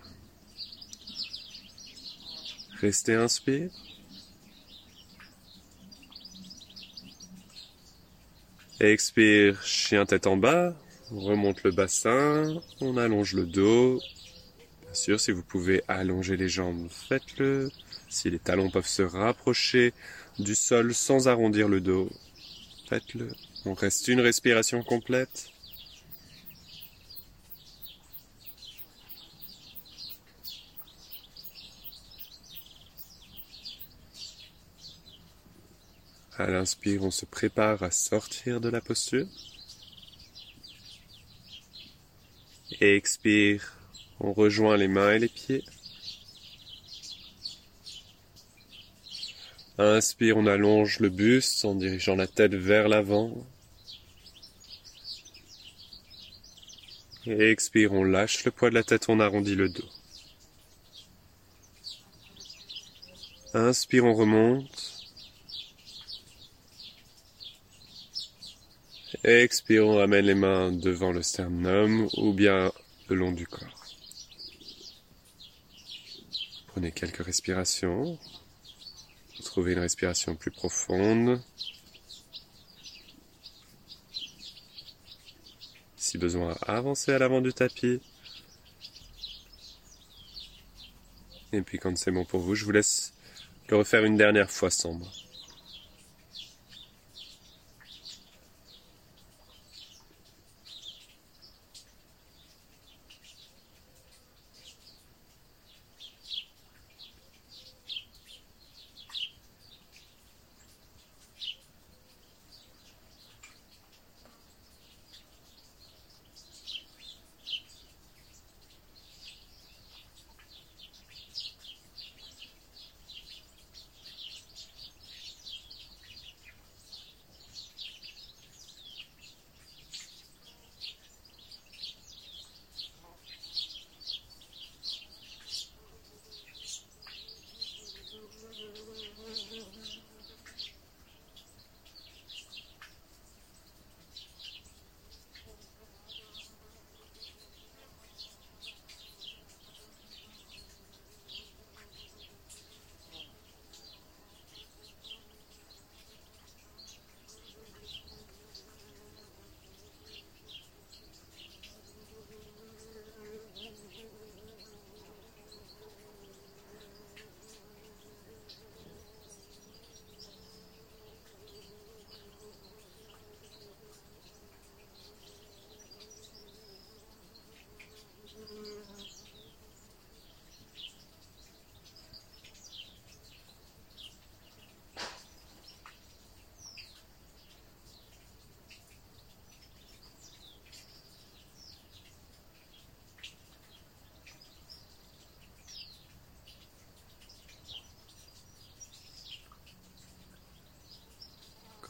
Restez 2.80 3.14
inspire. 3.14 3.70
expire, 8.80 9.62
chien 9.62 10.08
tête 10.08 10.26
en 10.26 10.38
bas, 10.38 10.76
on 11.14 11.20
remonte 11.20 11.64
le 11.64 11.72
bassin, 11.72 12.62
on 12.80 12.98
allonge 12.98 13.34
le 13.34 13.46
dos. 13.46 14.02
Bien 14.84 14.94
sûr, 14.94 15.20
si 15.20 15.32
vous 15.32 15.44
pouvez 15.44 15.84
allonger 15.88 16.38
les 16.38 16.50
jambes, 16.50 16.88
faites-le. 16.90 17.70
Si 18.10 18.30
les 18.30 18.40
talons 18.40 18.70
peuvent 18.70 18.88
se 18.88 19.02
rapprocher 19.02 19.94
du 20.40 20.56
sol 20.56 20.94
sans 20.94 21.28
arrondir 21.28 21.68
le 21.68 21.82
dos, 21.82 22.10
faites-le. 22.90 23.30
On 23.66 23.74
reste 23.74 24.08
une 24.08 24.22
respiration 24.22 24.84
complète. 24.84 25.50
À 36.38 36.48
l'inspire, 36.48 37.04
on 37.04 37.12
se 37.12 37.26
prépare 37.26 37.84
à 37.84 37.92
sortir 37.92 38.62
de 38.62 38.70
la 38.70 38.82
posture. 38.82 39.28
Et 42.84 42.96
expire, 42.96 43.78
on 44.20 44.34
rejoint 44.34 44.76
les 44.76 44.88
mains 44.88 45.14
et 45.14 45.20
les 45.20 45.28
pieds. 45.28 45.64
Inspire, 49.78 50.36
on 50.38 50.48
allonge 50.48 51.00
le 51.00 51.10
buste 51.10 51.64
en 51.64 51.76
dirigeant 51.76 52.16
la 52.16 52.26
tête 52.26 52.56
vers 52.56 52.88
l'avant. 52.88 53.46
Et 57.28 57.52
expire, 57.52 57.94
on 57.94 58.04
lâche 58.04 58.46
le 58.46 58.52
poids 58.52 58.72
de 58.72 58.76
la 58.76 58.84
tête, 58.84 59.10
on 59.10 59.20
arrondit 59.20 59.56
le 59.56 59.70
dos. 59.70 59.90
Inspire, 63.54 64.06
on 64.06 64.14
remonte. 64.16 64.91
Expire, 69.24 69.86
on 69.86 69.98
ramène 69.98 70.26
les 70.26 70.34
mains 70.34 70.72
devant 70.72 71.12
le 71.12 71.22
sternum 71.22 72.10
ou 72.18 72.34
bien 72.34 72.72
le 73.08 73.16
long 73.16 73.32
du 73.32 73.46
corps. 73.46 73.86
Prenez 76.66 76.92
quelques 76.92 77.24
respirations. 77.24 78.18
Trouvez 79.44 79.74
une 79.74 79.80
respiration 79.80 80.36
plus 80.36 80.50
profonde. 80.50 81.40
Si 85.98 86.18
besoin, 86.18 86.58
avancez 86.66 87.12
à 87.12 87.20
l'avant 87.20 87.42
du 87.42 87.54
tapis. 87.54 88.02
Et 91.54 91.62
puis 91.62 91.78
quand 91.78 91.96
c'est 91.96 92.12
bon 92.12 92.26
pour 92.26 92.40
vous, 92.40 92.56
je 92.56 92.66
vous 92.66 92.72
laisse 92.72 93.14
le 93.70 93.78
refaire 93.78 94.04
une 94.04 94.18
dernière 94.18 94.50
fois 94.50 94.72
sans 94.72 94.94
moi. 94.94 95.10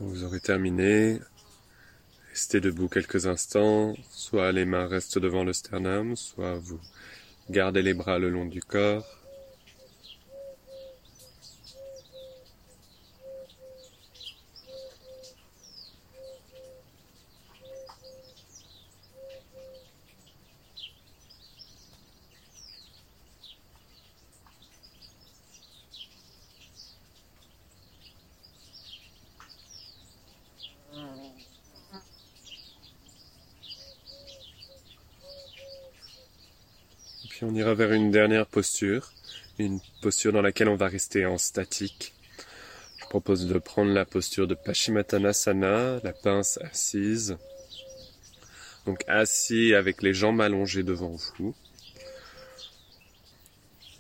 Vous 0.04 0.24
aurez 0.24 0.40
terminé, 0.40 1.20
restez 2.32 2.60
debout 2.60 2.88
quelques 2.88 3.28
instants, 3.28 3.94
soit 4.10 4.52
les 4.52 4.66
mains 4.66 4.88
restent 4.88 5.20
devant 5.20 5.44
le 5.44 5.54
sternum, 5.54 6.16
soit 6.16 6.56
vous 6.56 6.80
gardez 7.52 7.84
les 7.84 7.94
bras 7.94 8.18
le 8.18 8.30
long 8.30 8.46
du 8.46 8.62
corps. 8.62 9.06
Puis 37.30 37.46
on 37.50 37.56
ira 37.56 37.74
vers 37.74 37.92
dernière 38.12 38.46
posture, 38.46 39.12
une 39.58 39.80
posture 40.02 40.34
dans 40.34 40.42
laquelle 40.42 40.70
on 40.70 40.76
va 40.76 40.88
rester 40.88 41.26
en 41.26 41.38
statique. 41.38 42.14
Je 42.98 43.06
propose 43.06 43.48
de 43.48 43.58
prendre 43.60 43.92
la 43.92 44.06
posture 44.06 44.48
de 44.48 44.56
Paschimottanasana, 44.56 46.00
la 46.04 46.14
pince 46.14 46.60
assise. 46.62 47.38
Donc 48.86 49.04
assis 49.08 49.74
avec 49.74 50.02
les 50.02 50.14
jambes 50.14 50.42
allongées 50.42 50.84
devant 50.84 51.16
vous. 51.38 51.56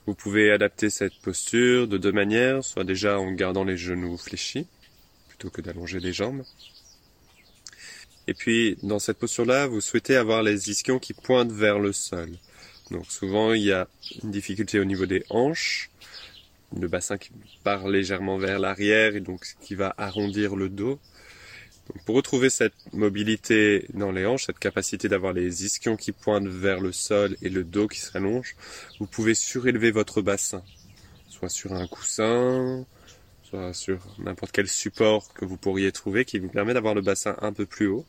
Vous 0.07 0.15
pouvez 0.15 0.51
adapter 0.51 0.89
cette 0.89 1.19
posture 1.21 1.87
de 1.87 1.97
deux 1.97 2.11
manières, 2.11 2.63
soit 2.63 2.83
déjà 2.83 3.19
en 3.19 3.31
gardant 3.31 3.63
les 3.63 3.77
genoux 3.77 4.17
fléchis, 4.17 4.67
plutôt 5.29 5.49
que 5.49 5.61
d'allonger 5.61 5.99
les 5.99 6.11
jambes. 6.11 6.43
Et 8.27 8.33
puis, 8.33 8.77
dans 8.81 8.99
cette 8.99 9.17
posture-là, 9.19 9.67
vous 9.67 9.81
souhaitez 9.81 10.15
avoir 10.15 10.43
les 10.43 10.69
ischions 10.69 10.99
qui 10.99 11.13
pointent 11.13 11.51
vers 11.51 11.79
le 11.79 11.93
sol. 11.93 12.29
Donc 12.91 13.05
souvent, 13.09 13.53
il 13.53 13.63
y 13.63 13.71
a 13.71 13.87
une 14.21 14.31
difficulté 14.31 14.79
au 14.79 14.85
niveau 14.85 15.05
des 15.05 15.23
hanches, 15.29 15.89
le 16.77 16.87
bassin 16.87 17.17
qui 17.17 17.31
part 17.63 17.87
légèrement 17.87 18.37
vers 18.37 18.59
l'arrière 18.59 19.15
et 19.15 19.21
donc 19.21 19.45
qui 19.61 19.75
va 19.75 19.95
arrondir 19.97 20.55
le 20.55 20.69
dos. 20.69 20.99
Pour 22.05 22.15
retrouver 22.15 22.49
cette 22.49 22.73
mobilité 22.93 23.85
dans 23.93 24.11
les 24.11 24.25
hanches, 24.25 24.45
cette 24.45 24.59
capacité 24.59 25.09
d'avoir 25.09 25.33
les 25.33 25.65
ischions 25.65 25.95
qui 25.95 26.11
pointent 26.11 26.47
vers 26.47 26.79
le 26.79 26.91
sol 26.91 27.35
et 27.41 27.49
le 27.49 27.63
dos 27.63 27.87
qui 27.87 27.99
s'allonge, 27.99 28.55
vous 28.99 29.07
pouvez 29.07 29.33
surélever 29.33 29.91
votre 29.91 30.21
bassin, 30.21 30.63
soit 31.29 31.49
sur 31.49 31.73
un 31.73 31.87
coussin, 31.87 32.85
soit 33.43 33.73
sur 33.73 33.99
n'importe 34.19 34.51
quel 34.51 34.67
support 34.67 35.33
que 35.33 35.45
vous 35.45 35.57
pourriez 35.57 35.91
trouver 35.91 36.23
qui 36.23 36.39
vous 36.39 36.49
permet 36.49 36.73
d'avoir 36.73 36.93
le 36.93 37.01
bassin 37.01 37.35
un 37.41 37.51
peu 37.53 37.65
plus 37.65 37.87
haut. 37.87 38.05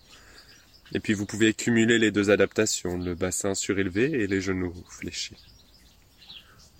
Et 0.94 1.00
puis 1.00 1.14
vous 1.14 1.26
pouvez 1.26 1.54
cumuler 1.54 1.98
les 1.98 2.10
deux 2.10 2.30
adaptations, 2.30 2.98
le 2.98 3.14
bassin 3.14 3.54
surélevé 3.54 4.04
et 4.12 4.26
les 4.26 4.40
genoux 4.40 4.74
fléchis. 4.88 5.36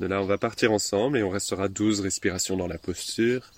De 0.01 0.07
là, 0.07 0.21
on 0.21 0.27
va 0.27 0.37
partir 0.37 0.73
ensemble 0.73 1.17
et 1.17 1.23
on 1.23 1.31
restera 1.31 1.69
12 1.69 2.01
respirations 2.01 2.57
dans 2.57 2.67
la 2.67 2.79
posture. 2.79 3.53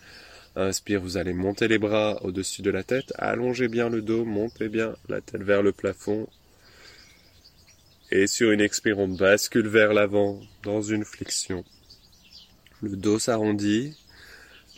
Inspire, 0.56 1.00
vous 1.00 1.16
allez 1.16 1.32
monter 1.32 1.66
les 1.66 1.78
bras 1.78 2.22
au-dessus 2.22 2.62
de 2.62 2.70
la 2.70 2.84
tête, 2.84 3.12
allongez 3.18 3.66
bien 3.66 3.88
le 3.88 4.02
dos, 4.02 4.24
montez 4.24 4.68
bien 4.68 4.94
la 5.08 5.20
tête 5.20 5.42
vers 5.42 5.62
le 5.62 5.72
plafond. 5.72 6.28
Et 8.12 8.28
sur 8.28 8.52
une 8.52 8.60
expire, 8.60 8.98
on 8.98 9.08
bascule 9.08 9.66
vers 9.66 9.92
l'avant 9.92 10.40
dans 10.62 10.82
une 10.82 11.04
flexion. 11.04 11.64
Le 12.82 12.94
dos 12.94 13.18
s'arrondit, 13.18 13.96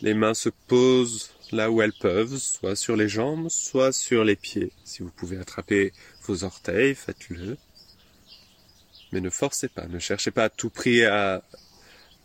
les 0.01 0.15
mains 0.15 0.33
se 0.33 0.49
posent 0.67 1.31
là 1.51 1.71
où 1.71 1.81
elles 1.81 1.93
peuvent, 1.93 2.37
soit 2.37 2.75
sur 2.75 2.95
les 2.95 3.09
jambes, 3.09 3.49
soit 3.49 3.91
sur 3.91 4.23
les 4.23 4.35
pieds. 4.35 4.71
Si 4.83 5.03
vous 5.03 5.11
pouvez 5.11 5.37
attraper 5.37 5.93
vos 6.25 6.43
orteils, 6.43 6.95
faites-le. 6.95 7.57
Mais 9.11 9.21
ne 9.21 9.29
forcez 9.29 9.69
pas, 9.69 9.87
ne 9.87 9.99
cherchez 9.99 10.31
pas 10.31 10.45
à 10.45 10.49
tout 10.49 10.69
prix 10.69 11.05
à 11.05 11.43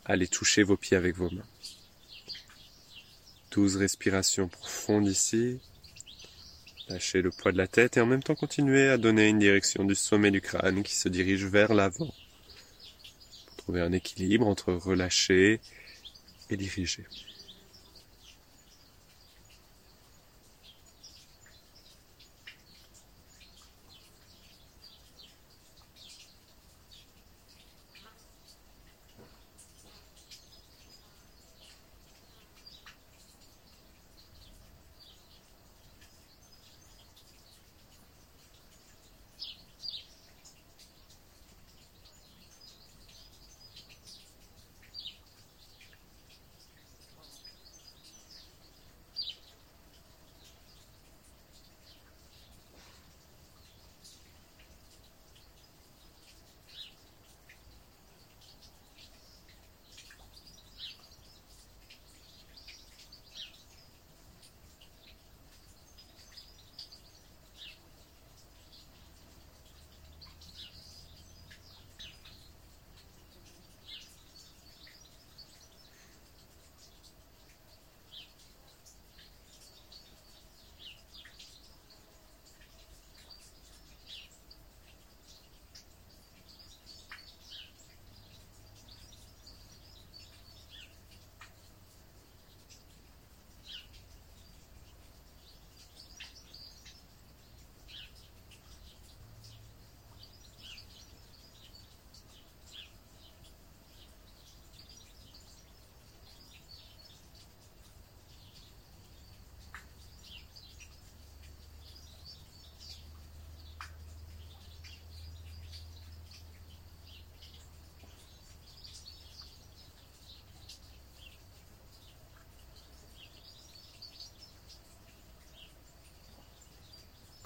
aller 0.05 0.27
toucher 0.27 0.63
vos 0.63 0.77
pieds 0.77 0.97
avec 0.97 1.17
vos 1.17 1.31
mains. 1.31 1.47
Douze 3.53 3.77
respirations 3.77 4.49
profondes 4.49 5.07
ici. 5.07 5.61
Lâchez 6.89 7.23
le 7.23 7.31
poids 7.31 7.53
de 7.53 7.59
la 7.59 7.69
tête 7.69 7.97
et 7.97 8.01
en 8.01 8.07
même 8.07 8.23
temps 8.23 8.35
continuez 8.35 8.89
à 8.89 8.99
donner 8.99 9.29
une 9.29 9.39
direction 9.39 9.85
du 9.85 9.95
sommet 9.95 10.31
du 10.31 10.41
crâne 10.41 10.83
qui 10.83 10.97
se 10.97 11.09
dirige 11.09 11.45
vers 11.45 11.75
l'avant. 11.75 12.13
Pour 13.47 13.57
trouver 13.57 13.81
un 13.83 13.93
équilibre 13.93 14.49
entre 14.49 14.73
relâcher 14.73 15.61
et 16.51 16.57
diriger. 16.57 17.07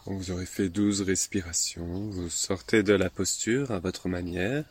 Vous 0.06 0.30
aurez 0.30 0.46
fait 0.46 0.68
douze 0.68 1.02
respirations, 1.02 2.10
vous 2.10 2.30
sortez 2.30 2.84
de 2.84 2.92
la 2.92 3.10
posture 3.10 3.72
à 3.72 3.80
votre 3.80 4.08
manière. 4.08 4.64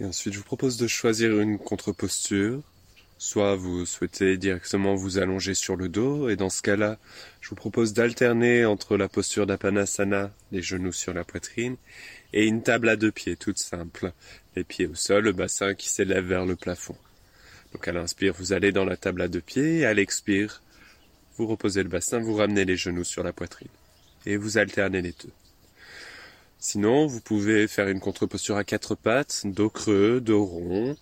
Et 0.00 0.04
ensuite, 0.04 0.34
je 0.34 0.38
vous 0.38 0.44
propose 0.44 0.76
de 0.76 0.86
choisir 0.86 1.40
une 1.40 1.58
contre-posture. 1.58 2.60
Soit 3.16 3.56
vous 3.56 3.86
souhaitez 3.86 4.36
directement 4.36 4.94
vous 4.96 5.16
allonger 5.16 5.54
sur 5.54 5.76
le 5.76 5.88
dos, 5.88 6.28
et 6.28 6.36
dans 6.36 6.50
ce 6.50 6.60
cas-là, 6.60 6.98
je 7.40 7.48
vous 7.48 7.54
propose 7.54 7.94
d'alterner 7.94 8.66
entre 8.66 8.98
la 8.98 9.08
posture 9.08 9.46
d'Apanasana, 9.46 10.30
les 10.52 10.60
genoux 10.60 10.92
sur 10.92 11.14
la 11.14 11.24
poitrine, 11.24 11.76
et 12.34 12.44
une 12.44 12.62
table 12.62 12.90
à 12.90 12.96
deux 12.96 13.12
pieds, 13.12 13.36
toute 13.36 13.58
simple. 13.58 14.12
Les 14.56 14.64
pieds 14.64 14.86
au 14.86 14.94
sol, 14.94 15.24
le 15.24 15.32
bassin 15.32 15.74
qui 15.74 15.88
s'élève 15.88 16.26
vers 16.26 16.44
le 16.44 16.56
plafond. 16.56 16.96
Donc 17.74 17.88
à 17.88 17.92
l'inspire, 17.92 18.32
vous 18.38 18.52
allez 18.52 18.72
dans 18.72 18.84
la 18.84 18.96
table 18.96 19.20
à 19.20 19.28
deux 19.28 19.40
pieds, 19.40 19.80
et 19.80 19.86
à 19.86 19.92
l'expire, 19.92 20.62
vous 21.36 21.46
reposez 21.46 21.82
le 21.82 21.88
bassin, 21.88 22.20
vous 22.20 22.36
ramenez 22.36 22.64
les 22.64 22.76
genoux 22.76 23.04
sur 23.04 23.24
la 23.24 23.32
poitrine. 23.32 23.68
Et 24.26 24.36
vous 24.36 24.56
alternez 24.58 25.02
les 25.02 25.12
deux. 25.12 25.32
Sinon, 26.60 27.06
vous 27.06 27.20
pouvez 27.20 27.66
faire 27.66 27.88
une 27.88 28.00
contre-posture 28.00 28.56
à 28.56 28.64
quatre 28.64 28.94
pattes, 28.94 29.42
dos 29.44 29.68
creux, 29.68 30.20
dos 30.20 30.46
rond. 30.46 30.96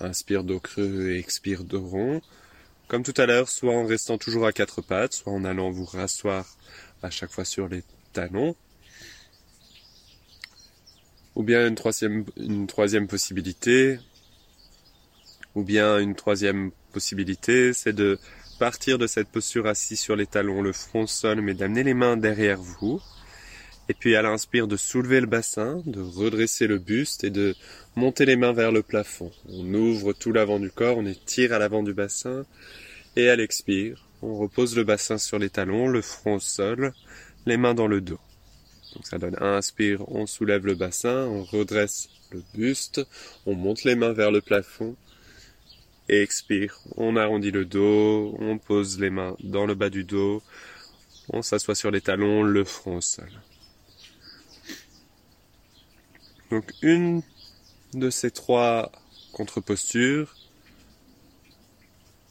Inspire 0.00 0.44
dos 0.44 0.60
creux 0.60 1.10
et 1.10 1.18
expire 1.18 1.64
dos 1.64 1.86
rond. 1.86 2.22
Comme 2.88 3.02
tout 3.02 3.14
à 3.16 3.26
l'heure, 3.26 3.48
soit 3.48 3.74
en 3.74 3.84
restant 3.84 4.16
toujours 4.16 4.46
à 4.46 4.52
quatre 4.52 4.80
pattes, 4.80 5.14
soit 5.14 5.32
en 5.32 5.44
allant 5.44 5.70
vous 5.70 5.84
rasseoir 5.84 6.46
à 7.02 7.10
chaque 7.10 7.30
fois 7.30 7.44
sur 7.44 7.68
les 7.68 7.82
talons. 8.12 8.54
Ou 11.34 11.42
bien 11.42 11.66
une 11.66 11.74
troisième, 11.74 12.24
une 12.36 12.66
troisième 12.66 13.08
possibilité, 13.08 13.98
ou 15.54 15.62
bien 15.62 15.98
une 15.98 16.14
troisième 16.14 16.70
possibilité, 16.92 17.72
c'est 17.72 17.92
de 17.92 18.18
partir 18.58 18.98
de 18.98 19.06
cette 19.06 19.28
posture 19.28 19.66
assis 19.66 19.96
sur 19.96 20.16
les 20.16 20.26
talons, 20.26 20.62
le 20.62 20.72
front 20.72 21.06
sol, 21.06 21.40
mais 21.40 21.54
d'amener 21.54 21.82
les 21.82 21.94
mains 21.94 22.16
derrière 22.16 22.60
vous. 22.60 23.00
Et 23.88 23.94
puis 23.94 24.14
à 24.14 24.22
l'inspire 24.22 24.68
de 24.68 24.76
soulever 24.76 25.20
le 25.20 25.26
bassin, 25.26 25.82
de 25.84 26.00
redresser 26.00 26.66
le 26.66 26.78
buste 26.78 27.24
et 27.24 27.30
de 27.30 27.54
monter 27.96 28.24
les 28.24 28.36
mains 28.36 28.52
vers 28.52 28.72
le 28.72 28.82
plafond. 28.82 29.32
On 29.48 29.74
ouvre 29.74 30.12
tout 30.12 30.32
l'avant 30.32 30.60
du 30.60 30.70
corps, 30.70 30.98
on 30.98 31.06
étire 31.06 31.52
à 31.52 31.58
l'avant 31.58 31.82
du 31.82 31.92
bassin. 31.92 32.46
Et 33.16 33.28
à 33.28 33.36
l'expire, 33.36 34.06
on 34.22 34.36
repose 34.36 34.76
le 34.76 34.84
bassin 34.84 35.18
sur 35.18 35.38
les 35.38 35.50
talons, 35.50 35.88
le 35.88 36.00
front 36.00 36.36
au 36.36 36.40
sol, 36.40 36.92
les 37.44 37.56
mains 37.56 37.74
dans 37.74 37.88
le 37.88 38.00
dos. 38.00 38.20
Donc 38.94 39.06
ça 39.06 39.18
donne 39.18 39.36
inspire, 39.42 40.08
on 40.08 40.26
soulève 40.26 40.66
le 40.66 40.74
bassin, 40.74 41.26
on 41.26 41.42
redresse 41.42 42.08
le 42.30 42.42
buste, 42.54 43.04
on 43.46 43.54
monte 43.54 43.84
les 43.84 43.96
mains 43.96 44.12
vers 44.12 44.30
le 44.30 44.40
plafond. 44.40 44.96
Et 46.12 46.20
expire, 46.20 46.78
on 46.98 47.16
arrondit 47.16 47.50
le 47.50 47.64
dos, 47.64 48.36
on 48.38 48.58
pose 48.58 49.00
les 49.00 49.08
mains 49.08 49.34
dans 49.42 49.64
le 49.64 49.74
bas 49.74 49.88
du 49.88 50.04
dos, 50.04 50.42
on 51.30 51.40
s'assoit 51.40 51.74
sur 51.74 51.90
les 51.90 52.02
talons, 52.02 52.42
le 52.42 52.64
front 52.64 52.98
au 52.98 53.00
sol. 53.00 53.30
Donc 56.50 56.70
une 56.82 57.22
de 57.94 58.10
ces 58.10 58.30
trois 58.30 58.92
contre-postures, 59.32 60.36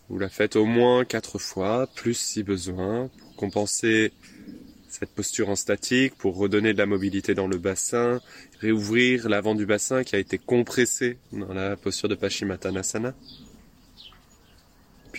vous 0.09 0.19
la 0.19 0.29
faites 0.29 0.57
au 0.57 0.65
moins 0.65 1.03
quatre 1.03 1.39
fois, 1.39 1.87
plus 1.95 2.13
si 2.13 2.43
besoin, 2.43 3.09
pour 3.17 3.35
compenser 3.35 4.13
cette 4.89 5.09
posture 5.09 5.49
en 5.49 5.55
statique, 5.55 6.13
pour 6.19 6.37
redonner 6.37 6.73
de 6.73 6.77
la 6.77 6.85
mobilité 6.85 7.33
dans 7.33 7.47
le 7.47 7.57
bassin, 7.57 8.21
réouvrir 8.59 9.27
l'avant 9.27 9.55
du 9.55 9.65
bassin 9.65 10.03
qui 10.03 10.15
a 10.15 10.19
été 10.19 10.37
compressé 10.37 11.17
dans 11.31 11.51
la 11.51 11.75
posture 11.77 12.09
de 12.09 12.13
Paschimottanasana, 12.13 13.15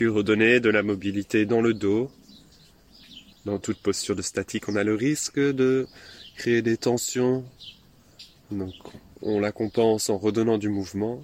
redonner 0.09 0.61
de 0.61 0.71
la 0.71 0.83
mobilité 0.83 1.47
dans 1.47 1.61
le 1.61 1.75
dos. 1.75 2.11
Dans 3.45 3.59
toute 3.59 3.79
posture 3.79 4.15
de 4.15 4.23
statique, 4.23 4.69
on 4.69 4.77
a 4.77 4.85
le 4.85 4.95
risque 4.95 5.39
de 5.39 5.87
créer 6.37 6.63
des 6.63 6.77
tensions 6.77 7.45
donc 8.53 8.75
on 9.23 9.41
la 9.41 9.53
compense 9.53 10.11
en 10.11 10.19
redonnant 10.19 10.59
du 10.59 10.69
mouvement. 10.69 11.23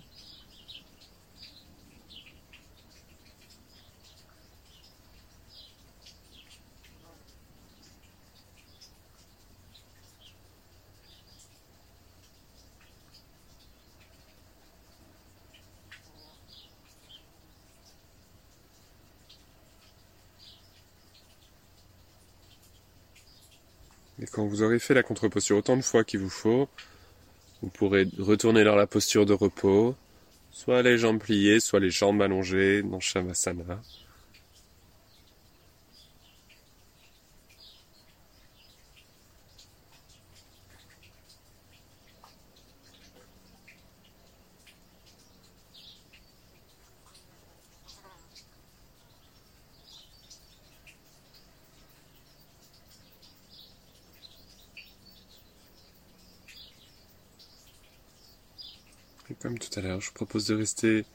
Quand 24.38 24.46
vous 24.46 24.62
aurez 24.62 24.78
fait 24.78 24.94
la 24.94 25.02
contre-posture 25.02 25.56
autant 25.56 25.76
de 25.76 25.82
fois 25.82 26.04
qu'il 26.04 26.20
vous 26.20 26.30
faut, 26.30 26.68
vous 27.60 27.70
pourrez 27.70 28.06
retourner 28.20 28.62
dans 28.62 28.76
la 28.76 28.86
posture 28.86 29.26
de 29.26 29.32
repos, 29.32 29.96
soit 30.52 30.80
les 30.82 30.96
jambes 30.96 31.18
pliées, 31.18 31.58
soit 31.58 31.80
les 31.80 31.90
jambes 31.90 32.22
allongées 32.22 32.84
dans 32.84 33.00
Shavasana. 33.00 33.80
Comme 59.48 59.58
tout 59.58 59.78
à 59.78 59.82
l'heure, 59.82 60.02
je 60.02 60.12
propose 60.12 60.46
de 60.48 60.54
rester 60.54 61.06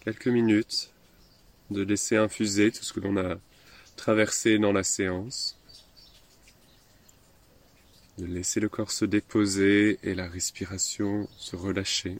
quelques 0.00 0.26
minutes, 0.26 0.90
de 1.70 1.82
laisser 1.82 2.16
infuser 2.16 2.72
tout 2.72 2.82
ce 2.82 2.92
que 2.92 2.98
l'on 2.98 3.16
a 3.16 3.36
traversé 3.94 4.58
dans 4.58 4.72
la 4.72 4.82
séance, 4.82 5.56
de 8.18 8.26
laisser 8.26 8.58
le 8.58 8.68
corps 8.68 8.90
se 8.90 9.04
déposer 9.04 10.00
et 10.02 10.16
la 10.16 10.26
respiration 10.26 11.28
se 11.36 11.54
relâcher. 11.54 12.18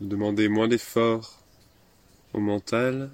Demandez 0.00 0.48
moins 0.48 0.68
d'efforts 0.68 1.42
au 2.32 2.38
mental 2.38 3.10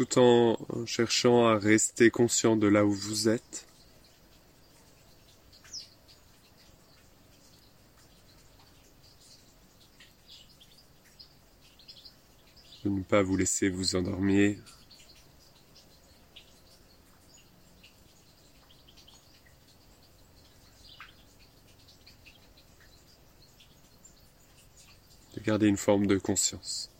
tout 0.00 0.18
en 0.18 0.56
cherchant 0.86 1.46
à 1.46 1.58
rester 1.58 2.10
conscient 2.10 2.56
de 2.56 2.66
là 2.66 2.86
où 2.86 2.90
vous 2.90 3.28
êtes. 3.28 3.66
De 12.82 12.88
ne 12.88 13.02
pas 13.02 13.22
vous 13.22 13.36
laisser 13.36 13.68
vous 13.68 13.94
endormir. 13.94 14.56
De 25.34 25.40
garder 25.42 25.66
une 25.66 25.76
forme 25.76 26.06
de 26.06 26.16
conscience. 26.16 26.90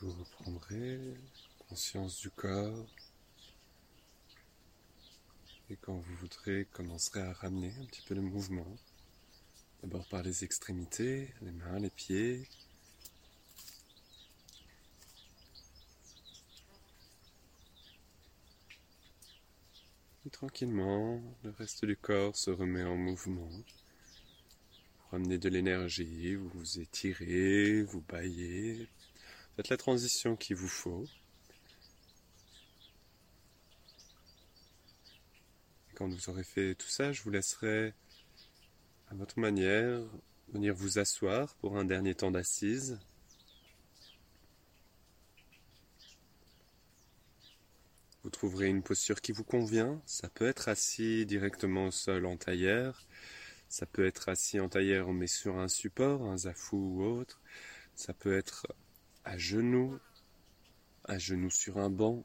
Vous 0.00 0.12
reprendrez 0.12 0.98
conscience 1.68 2.18
du 2.20 2.30
corps. 2.30 2.86
Et 5.68 5.76
quand 5.76 5.94
vous 5.94 6.14
voudrez, 6.16 6.66
commencerez 6.72 7.20
à 7.20 7.32
ramener 7.34 7.72
un 7.80 7.84
petit 7.84 8.00
peu 8.02 8.14
de 8.14 8.20
mouvement. 8.20 8.66
D'abord 9.82 10.06
par 10.08 10.22
les 10.22 10.42
extrémités, 10.42 11.34
les 11.42 11.52
mains, 11.52 11.78
les 11.78 11.90
pieds. 11.90 12.48
Et 20.24 20.30
tranquillement, 20.30 21.22
le 21.44 21.50
reste 21.50 21.84
du 21.84 21.96
corps 21.96 22.36
se 22.36 22.50
remet 22.50 22.84
en 22.84 22.96
mouvement. 22.96 23.50
Vous 23.50 25.08
ramenez 25.10 25.38
de 25.38 25.48
l'énergie, 25.50 26.36
vous 26.36 26.48
vous 26.48 26.80
étirez, 26.80 27.82
vous 27.82 28.00
baillez. 28.00 28.88
Faites 29.60 29.68
la 29.68 29.76
transition 29.76 30.36
qu'il 30.36 30.56
vous 30.56 30.68
faut. 30.68 31.04
quand 35.94 36.08
vous 36.08 36.30
aurez 36.30 36.44
fait 36.44 36.74
tout 36.76 36.88
ça, 36.88 37.12
je 37.12 37.22
vous 37.22 37.28
laisserai 37.28 37.92
à 39.10 39.14
votre 39.14 39.38
manière 39.38 40.00
venir 40.48 40.74
vous 40.74 40.98
asseoir 40.98 41.54
pour 41.56 41.76
un 41.76 41.84
dernier 41.84 42.14
temps 42.14 42.30
d'assise. 42.30 42.98
Vous 48.22 48.30
trouverez 48.30 48.68
une 48.68 48.82
posture 48.82 49.20
qui 49.20 49.32
vous 49.32 49.44
convient. 49.44 50.00
Ça 50.06 50.30
peut 50.30 50.46
être 50.46 50.70
assis 50.70 51.26
directement 51.26 51.88
au 51.88 51.90
sol 51.90 52.24
en 52.24 52.38
tailleur. 52.38 53.06
Ça 53.68 53.84
peut 53.84 54.06
être 54.06 54.30
assis 54.30 54.58
en 54.58 54.70
tailleur 54.70 55.12
mais 55.12 55.26
sur 55.26 55.58
un 55.58 55.68
support, 55.68 56.22
un 56.22 56.38
zafou 56.38 56.78
ou 56.78 57.02
autre. 57.04 57.42
Ça 57.94 58.14
peut 58.14 58.34
être 58.34 58.66
à 59.30 59.38
genoux, 59.38 59.96
à 61.04 61.16
genoux 61.18 61.50
sur 61.50 61.78
un 61.78 61.88
banc, 61.88 62.24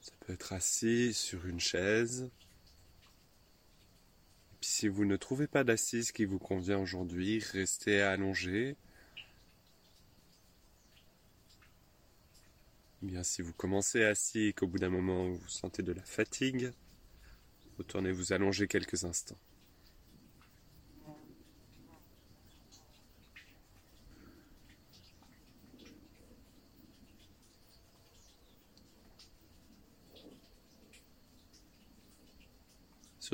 ça 0.00 0.10
peut 0.18 0.32
être 0.32 0.52
assis 0.52 1.14
sur 1.14 1.46
une 1.46 1.60
chaise. 1.60 2.28
Et 4.52 4.56
puis 4.60 4.68
si 4.68 4.88
vous 4.88 5.04
ne 5.04 5.16
trouvez 5.16 5.46
pas 5.46 5.62
d'assise 5.62 6.10
qui 6.10 6.24
vous 6.24 6.40
convient 6.40 6.78
aujourd'hui, 6.78 7.38
restez 7.38 8.02
allongé. 8.02 8.74
Bien, 13.02 13.22
si 13.22 13.40
vous 13.40 13.52
commencez 13.52 14.02
assis 14.02 14.46
et 14.46 14.52
qu'au 14.54 14.66
bout 14.66 14.80
d'un 14.80 14.90
moment 14.90 15.30
vous 15.30 15.48
sentez 15.48 15.84
de 15.84 15.92
la 15.92 16.02
fatigue, 16.02 16.72
retournez 17.78 18.10
vous 18.10 18.32
allonger 18.32 18.66
quelques 18.66 19.04
instants. 19.04 19.38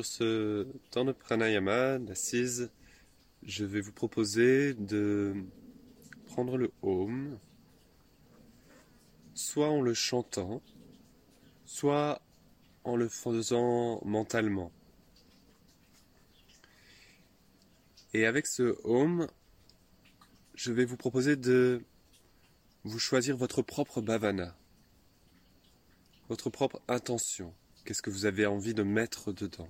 Sur 0.01 0.07
ce 0.07 0.67
temps 0.91 1.05
de 1.05 1.13
pranayama, 1.13 1.99
d'assise, 1.99 2.71
je 3.43 3.67
vais 3.67 3.83
vous 3.83 3.93
proposer 3.93 4.73
de 4.73 5.35
prendre 6.25 6.57
le 6.57 6.73
home, 6.81 7.39
soit 9.35 9.69
en 9.69 9.83
le 9.83 9.93
chantant, 9.93 10.63
soit 11.67 12.23
en 12.85 12.97
le 12.97 13.11
faisant 13.11 14.01
mentalement. 14.07 14.73
Et 18.15 18.25
avec 18.25 18.47
ce 18.47 18.79
home, 18.85 19.27
je 20.55 20.73
vais 20.73 20.87
vous 20.87 20.97
proposer 20.97 21.37
de 21.37 21.85
vous 22.85 22.99
choisir 22.99 23.37
votre 23.37 23.61
propre 23.61 24.01
bhavana, 24.01 24.57
votre 26.31 26.49
propre 26.49 26.81
intention. 26.89 27.53
Qu'est-ce 27.85 28.01
que 28.01 28.09
vous 28.09 28.25
avez 28.25 28.47
envie 28.47 28.73
de 28.73 28.83
mettre 28.83 29.35
dedans? 29.35 29.69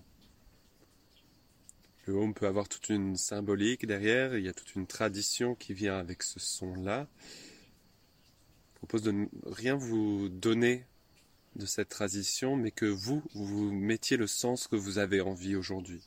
Home 2.13 2.35
peut 2.35 2.47
avoir 2.47 2.69
toute 2.69 2.89
une 2.89 3.17
symbolique 3.17 3.87
derrière, 3.87 4.37
il 4.37 4.45
y 4.45 4.49
a 4.49 4.53
toute 4.53 4.75
une 4.75 4.87
tradition 4.87 5.55
qui 5.55 5.75
vient 5.75 5.99
avec 5.99 6.23
ce 6.23 6.41
son-là. 6.41 7.09
Je 8.73 8.79
propose 8.79 9.03
de 9.03 9.13
ne 9.13 9.27
rien 9.47 9.75
vous 9.75 10.29
donner 10.29 10.87
de 11.57 11.67
cette 11.67 11.89
tradition, 11.89 12.57
mais 12.57 12.71
que 12.71 12.87
vous, 12.87 13.23
vous 13.35 13.73
mettiez 13.73 14.17
le 14.17 14.27
sens 14.27 14.69
que 14.69 14.77
vous 14.77 14.99
avez 14.99 15.21
envie 15.21 15.57
aujourd'hui. 15.57 16.03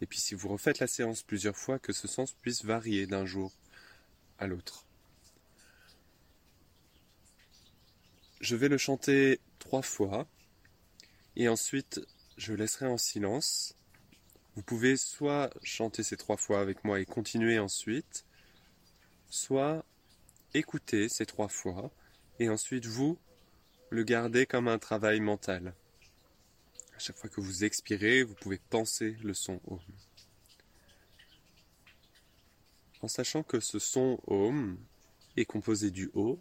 Et 0.00 0.06
puis 0.06 0.18
si 0.18 0.34
vous 0.34 0.48
refaites 0.48 0.78
la 0.78 0.86
séance 0.86 1.22
plusieurs 1.22 1.56
fois, 1.56 1.78
que 1.78 1.92
ce 1.92 2.08
sens 2.08 2.32
puisse 2.32 2.64
varier 2.64 3.06
d'un 3.06 3.26
jour 3.26 3.52
à 4.38 4.46
l'autre. 4.46 4.86
Je 8.40 8.56
vais 8.56 8.68
le 8.68 8.78
chanter 8.78 9.38
trois 9.58 9.82
fois, 9.82 10.26
et 11.36 11.48
ensuite 11.48 12.00
je 12.38 12.54
laisserai 12.54 12.86
en 12.86 12.96
silence 12.96 13.74
vous 14.56 14.62
pouvez 14.62 14.96
soit 14.96 15.50
chanter 15.62 16.02
ces 16.02 16.16
trois 16.16 16.36
fois 16.36 16.60
avec 16.60 16.84
moi 16.84 17.00
et 17.00 17.06
continuer 17.06 17.58
ensuite, 17.58 18.24
soit 19.28 19.84
écouter 20.54 21.08
ces 21.08 21.26
trois 21.26 21.48
fois 21.48 21.90
et 22.38 22.48
ensuite 22.48 22.86
vous 22.86 23.18
le 23.90 24.02
garder 24.02 24.46
comme 24.46 24.68
un 24.68 24.78
travail 24.78 25.20
mental. 25.20 25.74
À 26.94 26.98
chaque 26.98 27.16
fois 27.16 27.30
que 27.30 27.40
vous 27.40 27.64
expirez, 27.64 28.22
vous 28.22 28.34
pouvez 28.34 28.58
penser 28.70 29.16
le 29.22 29.34
son 29.34 29.60
Om. 29.66 29.80
En 33.02 33.08
sachant 33.08 33.42
que 33.42 33.60
ce 33.60 33.78
son 33.78 34.20
Om 34.26 34.78
est 35.36 35.44
composé 35.44 35.90
du 35.90 36.10
O, 36.14 36.40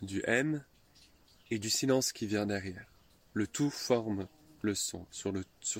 du 0.00 0.22
M 0.26 0.64
et 1.50 1.58
du 1.58 1.70
silence 1.70 2.12
qui 2.12 2.26
vient 2.26 2.46
derrière. 2.46 2.86
Le 3.34 3.46
tout 3.46 3.70
forme 3.70 4.28
le 4.62 4.74
son. 4.74 5.06
Sur, 5.10 5.32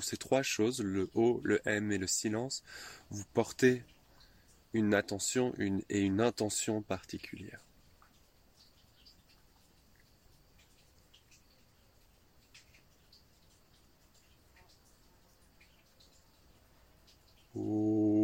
ces 0.03 0.17
trois 0.17 0.41
choses, 0.41 0.81
le 0.81 1.09
O, 1.13 1.41
le 1.43 1.61
M 1.65 1.91
et 1.91 1.97
le 1.97 2.07
silence, 2.07 2.63
vous 3.09 3.25
portez 3.33 3.83
une 4.73 4.93
attention 4.93 5.53
et 5.89 6.01
une 6.01 6.21
intention 6.21 6.81
particulière. 6.81 7.61
Oh. 17.55 18.16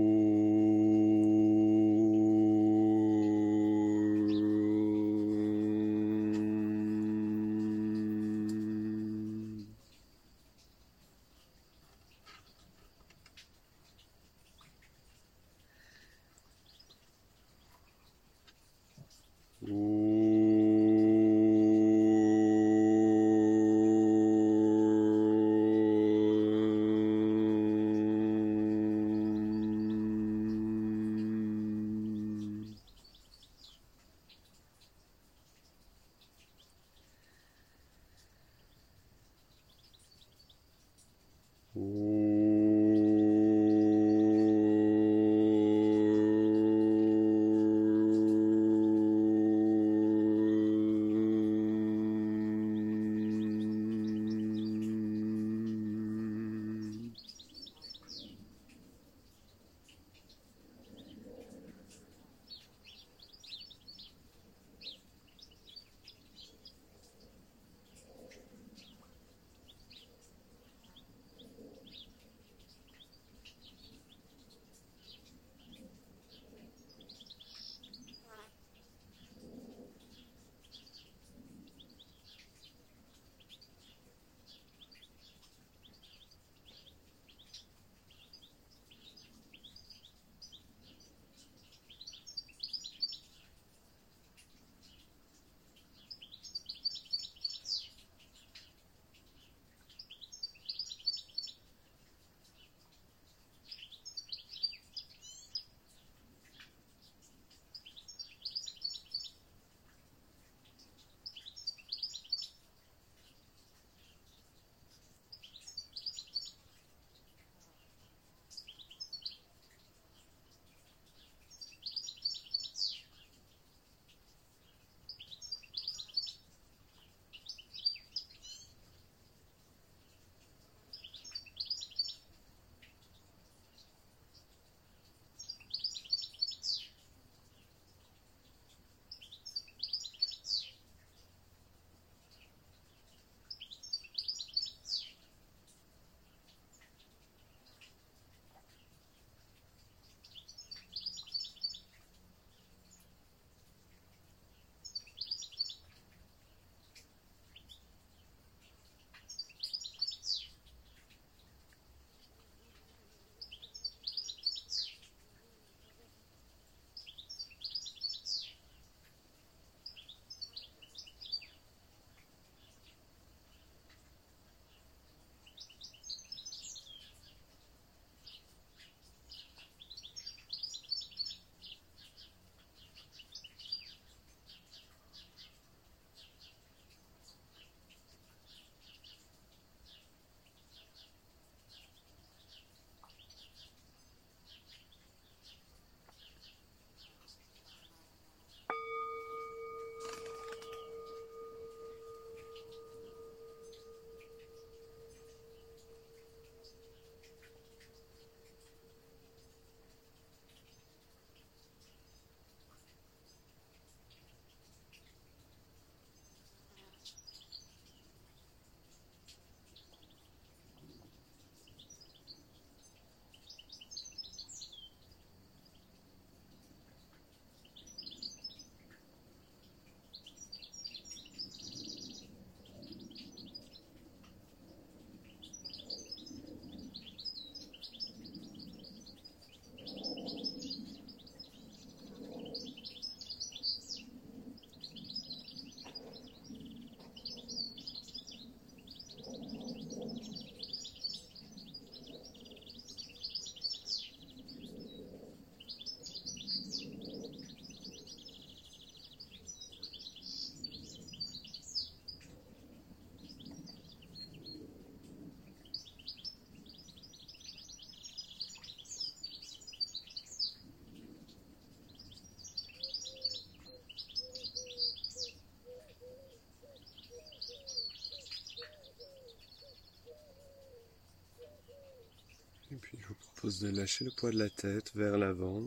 De 283.44 283.70
lâcher 283.76 284.06
le 284.06 284.12
poids 284.12 284.32
de 284.32 284.38
la 284.38 284.50
tête 284.50 284.92
vers 284.96 285.18
l'avant. 285.18 285.62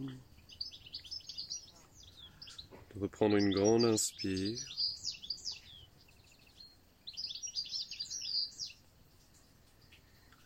De 2.95 3.01
reprendre 3.01 3.37
une 3.37 3.53
grande 3.53 3.85
inspire. 3.85 4.59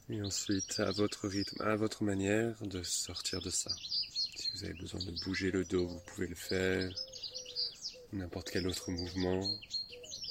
Et 0.09 0.21
ensuite, 0.23 0.81
à 0.81 0.91
votre 0.91 1.29
rythme, 1.29 1.63
à 1.63 1.77
votre 1.77 2.03
manière, 2.03 2.61
de 2.63 2.83
sortir 2.83 3.41
de 3.41 3.51
ça. 3.51 3.71
Si 4.35 4.51
vous 4.55 4.65
avez 4.65 4.75
besoin 4.75 4.99
de 4.99 5.13
bouger 5.25 5.53
le 5.53 5.65
dos, 5.65 5.87
vous 5.87 6.01
pouvez 6.07 6.27
le 6.27 6.35
faire. 6.35 6.93
N'importe 8.13 8.51
quel 8.51 8.67
autre 8.67 8.91
mouvement. 8.91 9.49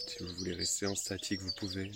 Si 0.05 0.21
vous 0.21 0.33
voulez 0.33 0.53
rester 0.53 0.85
en 0.85 0.95
statique, 0.95 1.39
vous 1.39 1.53
pouvez. 1.53 1.89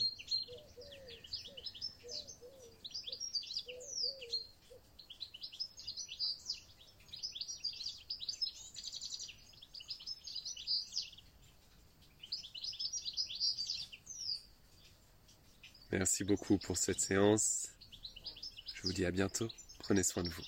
Merci 15.93 16.23
beaucoup 16.23 16.57
pour 16.57 16.75
cette 16.75 16.99
séance. 16.99 17.69
Je 18.73 18.81
vous 18.81 18.93
dis 18.93 19.05
à 19.05 19.11
bientôt. 19.11 19.47
Prenez 19.77 20.01
soin 20.01 20.23
de 20.23 20.29
vous. 20.29 20.41